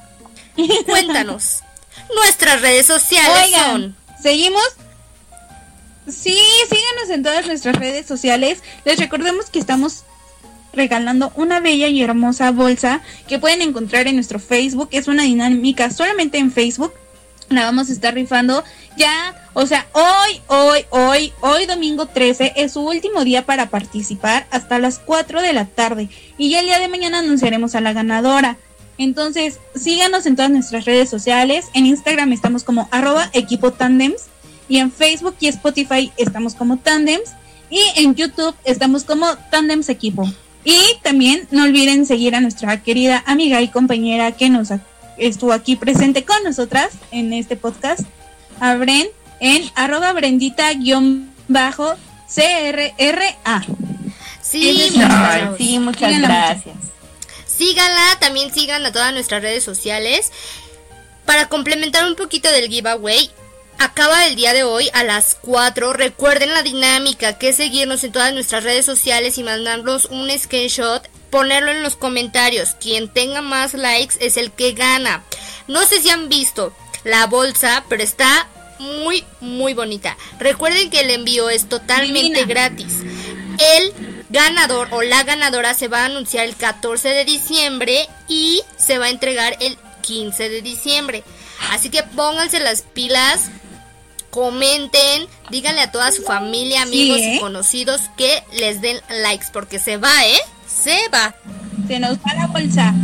cuéntanos. 0.87 1.61
Nuestras 2.15 2.61
redes 2.61 2.87
sociales 2.87 3.47
Oigan, 3.47 3.71
son 3.73 3.97
¿seguimos? 4.23 4.65
Sí, 6.09 6.39
síganos 6.69 7.11
en 7.11 7.23
todas 7.23 7.47
nuestras 7.47 7.77
redes 7.77 8.07
sociales. 8.07 8.63
Les 8.85 8.99
recordemos 8.99 9.51
que 9.51 9.59
estamos 9.59 10.05
regalando 10.73 11.33
una 11.35 11.59
bella 11.59 11.89
y 11.89 12.03
hermosa 12.03 12.53
bolsa 12.53 13.01
que 13.27 13.39
pueden 13.39 13.63
encontrar 13.63 14.07
en 14.07 14.15
nuestro 14.15 14.39
Facebook. 14.39 14.89
Es 14.93 15.09
una 15.09 15.25
dinámica 15.25 15.91
solamente 15.91 16.39
en 16.39 16.53
Facebook. 16.53 16.93
La 17.49 17.65
vamos 17.65 17.89
a 17.89 17.93
estar 17.93 18.13
rifando 18.15 18.65
ya, 18.97 19.35
o 19.53 19.67
sea, 19.67 19.87
hoy, 19.93 20.41
hoy, 20.49 20.85
hoy, 20.91 21.33
hoy 21.43 21.67
domingo 21.67 22.07
13 22.07 22.55
es 22.57 22.73
su 22.73 22.81
último 22.81 23.25
día 23.25 23.45
para 23.45 23.69
participar 23.69 24.47
hasta 24.51 24.79
las 24.79 24.99
4 24.99 25.43
de 25.43 25.53
la 25.53 25.67
tarde. 25.67 26.09
Y 26.39 26.51
ya 26.51 26.61
el 26.61 26.67
día 26.67 26.79
de 26.81 26.89
mañana 26.89 27.19
anunciaremos 27.19 27.75
a 27.75 27.81
la 27.83 27.93
ganadora. 27.93 28.57
Entonces, 28.99 29.59
síganos 29.75 30.25
en 30.25 30.35
todas 30.35 30.51
nuestras 30.51 30.87
redes 30.87 31.11
sociales. 31.11 31.67
En 31.75 31.85
Instagram 31.87 32.33
estamos 32.33 32.65
como 32.65 32.89
arroba 32.91 33.29
equipo 33.35 33.73
tandems. 33.73 34.23
Y 34.69 34.79
en 34.79 34.91
Facebook 34.91 35.37
y 35.41 35.49
Spotify 35.49 36.11
estamos 36.17 36.55
como 36.55 36.79
tandems. 36.79 37.31
Y 37.69 37.81
en 37.97 38.15
YouTube 38.15 38.57
estamos 38.65 39.05
como 39.05 39.37
tandems 39.51 39.91
equipo. 39.91 40.25
Y 40.65 40.81
también 41.03 41.47
no 41.51 41.65
olviden 41.65 42.07
seguir 42.07 42.35
a 42.35 42.41
nuestra 42.41 42.83
querida 42.83 43.23
amiga 43.27 43.61
y 43.61 43.69
compañera 43.69 44.33
que 44.33 44.49
nos 44.49 44.71
ac- 44.71 44.81
estuvo 45.19 45.53
aquí 45.53 45.77
presente 45.77 46.25
con 46.25 46.43
nosotras 46.45 46.91
en 47.11 47.33
este 47.33 47.57
podcast, 47.57 48.03
a 48.61 48.75
Bren, 48.77 49.09
en 49.41 49.71
arroba 49.75 50.13
brendita-crra. 50.13 51.27
Sí, 54.43 54.81
es 54.81 54.93
sí, 55.59 55.79
muchas 55.79 56.13
Síganla 56.13 56.29
gracias. 56.29 56.77
Síganla, 57.47 58.19
también 58.21 58.53
sigan 58.53 58.85
a 58.85 58.93
todas 58.93 59.13
nuestras 59.13 59.43
redes 59.43 59.65
sociales. 59.65 60.31
Para 61.25 61.49
complementar 61.49 62.07
un 62.07 62.15
poquito 62.15 62.51
del 62.51 62.69
giveaway, 62.69 63.31
acaba 63.79 64.27
el 64.27 64.37
día 64.37 64.53
de 64.53 64.63
hoy 64.63 64.89
a 64.93 65.03
las 65.03 65.37
4. 65.41 65.93
Recuerden 65.93 66.55
la 66.55 66.63
dinámica, 66.63 67.39
que 67.39 67.49
es 67.49 67.57
seguirnos 67.57 68.05
en 68.05 68.13
todas 68.13 68.33
nuestras 68.33 68.63
redes 68.63 68.85
sociales 68.85 69.39
y 69.39 69.43
mandarnos 69.43 70.05
un 70.07 70.31
screenshot, 70.39 71.09
ponerlo 71.31 71.71
en 71.71 71.83
los 71.83 71.97
comentarios. 71.97 72.77
Quien 72.81 73.09
tenga 73.09 73.43
más 73.43 73.75
likes 73.75 74.17
es 74.21 74.37
el 74.37 74.53
que 74.53 74.73
gana. 74.73 75.25
No 75.69 75.85
sé 75.85 76.01
si 76.01 76.11
han 76.11 76.29
visto 76.29 76.75
la 77.05 77.27
bolsa, 77.27 77.85
pero 77.89 78.03
está 78.03 78.49
muy, 78.79 79.25
muy 79.41 79.75
bonita. 79.75 80.17
Recuerden 80.39 80.91
que 80.91 81.01
el 81.01 81.11
envío 81.11 81.49
es 81.49 81.69
totalmente 81.69 82.41
Divina. 82.41 82.47
gratis. 82.47 82.93
El 83.59 83.93
ganador 84.29 84.89
o 84.91 85.03
la 85.03 85.23
ganadora 85.23 85.75
se 85.75 85.89
va 85.89 86.03
a 86.03 86.07
anunciar 86.07 86.45
el 86.47 86.57
14 86.57 87.09
de 87.09 87.25
diciembre 87.25 88.09
y 88.29 88.63
se 88.77 88.99
va 88.99 89.07
a 89.07 89.11
entregar 89.11 89.57
el 89.61 89.79
15 90.03 90.49
de 90.49 90.63
diciembre. 90.63 91.25
Así 91.71 91.91
que 91.91 92.03
pónganse 92.03 92.61
las 92.61 92.83
pilas, 92.83 93.51
comenten, 94.31 95.27
díganle 95.51 95.81
a 95.81 95.93
toda 95.93 96.13
su 96.13 96.23
familia, 96.23 96.83
amigos 96.83 97.19
y 97.19 97.37
¿eh? 97.37 97.41
conocidos 97.41 98.03
que 98.17 98.43
les 98.53 98.81
den 98.83 99.01
likes 99.23 99.47
porque 99.53 99.79
se 99.79 99.97
va, 99.97 100.27
¿eh? 100.27 100.41
Se 100.79 101.09
va. 101.13 101.35
Se 101.89 101.99
nos 101.99 102.19
va 102.19 102.35
la 102.35 102.47
bolsa. 102.47 102.95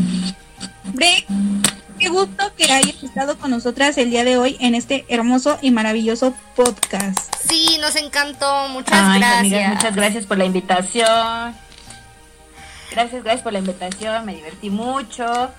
Bren, 0.95 1.63
qué 1.99 2.09
gusto 2.09 2.53
que 2.57 2.71
hayas 2.71 3.03
estado 3.03 3.39
con 3.39 3.51
nosotras 3.51 3.97
el 3.99 4.11
día 4.11 4.25
de 4.25 4.37
hoy 4.37 4.57
en 4.61 4.75
este 4.75 5.05
hermoso 5.09 5.59
y 5.63 5.71
maravilloso 5.71 6.35
podcast. 6.55 7.35
Sí, 7.49 7.79
nos 7.81 7.97
encantó. 7.97 8.69
Muchas 8.69 9.19
gracias. 9.19 9.75
muchas 9.75 9.97
gracias 9.97 10.27
por 10.27 10.39
la 10.39 10.45
invitación. 10.45 11.55
Gracias, 12.91 13.25
gracias 13.25 13.43
por 13.43 13.53
la 13.53 13.61
invitación. 13.61 14.27
Me 14.27 14.35
divertí 14.35 14.69
mucho. 14.69 15.51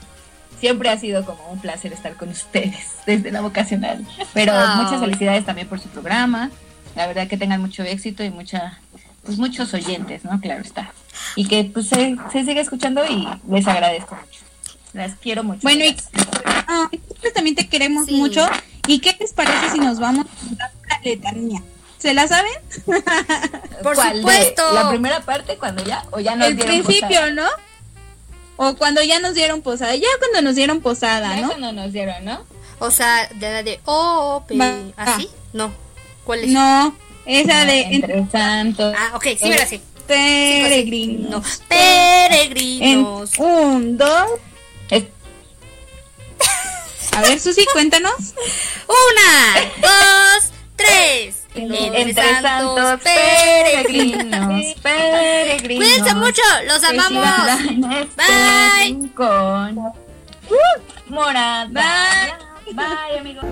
Siempre 0.59 0.89
ha 0.89 0.97
sido 0.97 1.25
como 1.25 1.51
un 1.51 1.59
placer 1.59 1.91
estar 1.91 2.15
con 2.15 2.29
ustedes 2.29 2.91
desde 3.05 3.31
la 3.31 3.41
vocacional. 3.41 4.05
Pero 4.33 4.53
muchas 4.75 4.99
felicidades 4.99 5.45
también 5.45 5.67
por 5.67 5.79
su 5.79 5.89
programa. 5.89 6.51
La 6.95 7.07
verdad 7.07 7.27
que 7.27 7.37
tengan 7.37 7.59
mucho 7.59 7.83
éxito 7.83 8.23
y 8.23 8.29
mucha, 8.29 8.79
pues 9.25 9.39
muchos 9.39 9.73
oyentes, 9.73 10.23
¿no? 10.23 10.39
Claro 10.39 10.61
está. 10.61 10.93
Y 11.35 11.47
que 11.47 11.63
pues 11.65 11.87
se, 11.87 12.15
se 12.31 12.45
siga 12.45 12.61
escuchando 12.61 13.03
y 13.05 13.27
les 13.49 13.67
agradezco 13.67 14.15
mucho. 14.15 14.39
Las 14.93 15.15
quiero 15.15 15.43
mucho. 15.43 15.61
Bueno, 15.63 15.85
y 15.85 15.95
pues 17.19 17.33
también 17.33 17.55
te 17.55 17.67
queremos 17.67 18.09
mucho. 18.09 18.45
¿Y 18.87 18.99
qué 18.99 19.15
les 19.19 19.33
parece 19.33 19.71
si 19.71 19.79
nos 19.79 19.99
vamos 19.99 20.27
a 20.59 20.71
la 20.89 21.01
letanía? 21.03 21.61
¿Se 21.97 22.13
la 22.13 22.27
saben? 22.27 22.51
Por 23.83 23.95
supuesto. 23.95 24.73
¿La 24.73 24.89
primera 24.89 25.21
parte 25.21 25.57
cuando 25.57 25.83
ya 25.83 26.03
o 26.11 26.19
ya 26.19 26.35
nos 26.35 26.49
El 26.49 26.57
principio, 26.57 27.33
¿no? 27.33 27.47
O 28.57 28.75
cuando 28.75 29.01
ya 29.01 29.19
nos 29.19 29.33
dieron 29.33 29.61
posada. 29.61 29.95
Ya 29.95 30.07
cuando 30.19 30.41
nos 30.41 30.55
dieron 30.55 30.81
posada, 30.81 31.35
ya 31.35 31.41
¿no? 31.41 31.47
cuando 31.47 31.71
nos 31.71 31.93
dieron, 31.93 32.23
¿no? 32.25 32.43
O 32.79 32.91
sea, 32.91 33.29
de 33.33 33.51
la 33.51 33.63
de 33.63 33.79
oh, 33.85 34.43
¿así? 34.97 35.29
No. 35.53 35.71
¿Cuál 36.25 36.39
es? 36.39 36.49
No, 36.51 36.95
esa 37.25 37.65
de 37.65 37.81
Entre 37.81 38.27
Santos. 38.29 38.95
Ah, 38.97 39.11
ok, 39.15 39.23
sí, 39.37 39.51
ahora 39.51 39.65
sí. 39.65 39.81
Peregrinos. 40.07 41.61
Peregrinos. 41.67 43.37
un, 43.37 43.97
dos. 43.97 44.27
A 47.15 47.21
ver, 47.21 47.39
Susi, 47.39 47.65
cuéntanos. 47.71 48.33
Una, 48.87 49.61
dos, 49.81 50.51
tres. 50.75 51.43
Entre, 51.55 52.13
santos, 52.41 52.99
peregrinos, 53.03 54.73
peregrinos. 54.81 55.87
Cuídense 55.87 56.15
mucho, 56.15 56.41
los 56.65 56.83
amamos. 56.83 57.27
Bye. 58.17 59.09
Con 59.13 59.93
morada. 61.07 62.39
Bye. 62.65 62.73
Bye, 62.73 63.19
amigos. 63.19 63.45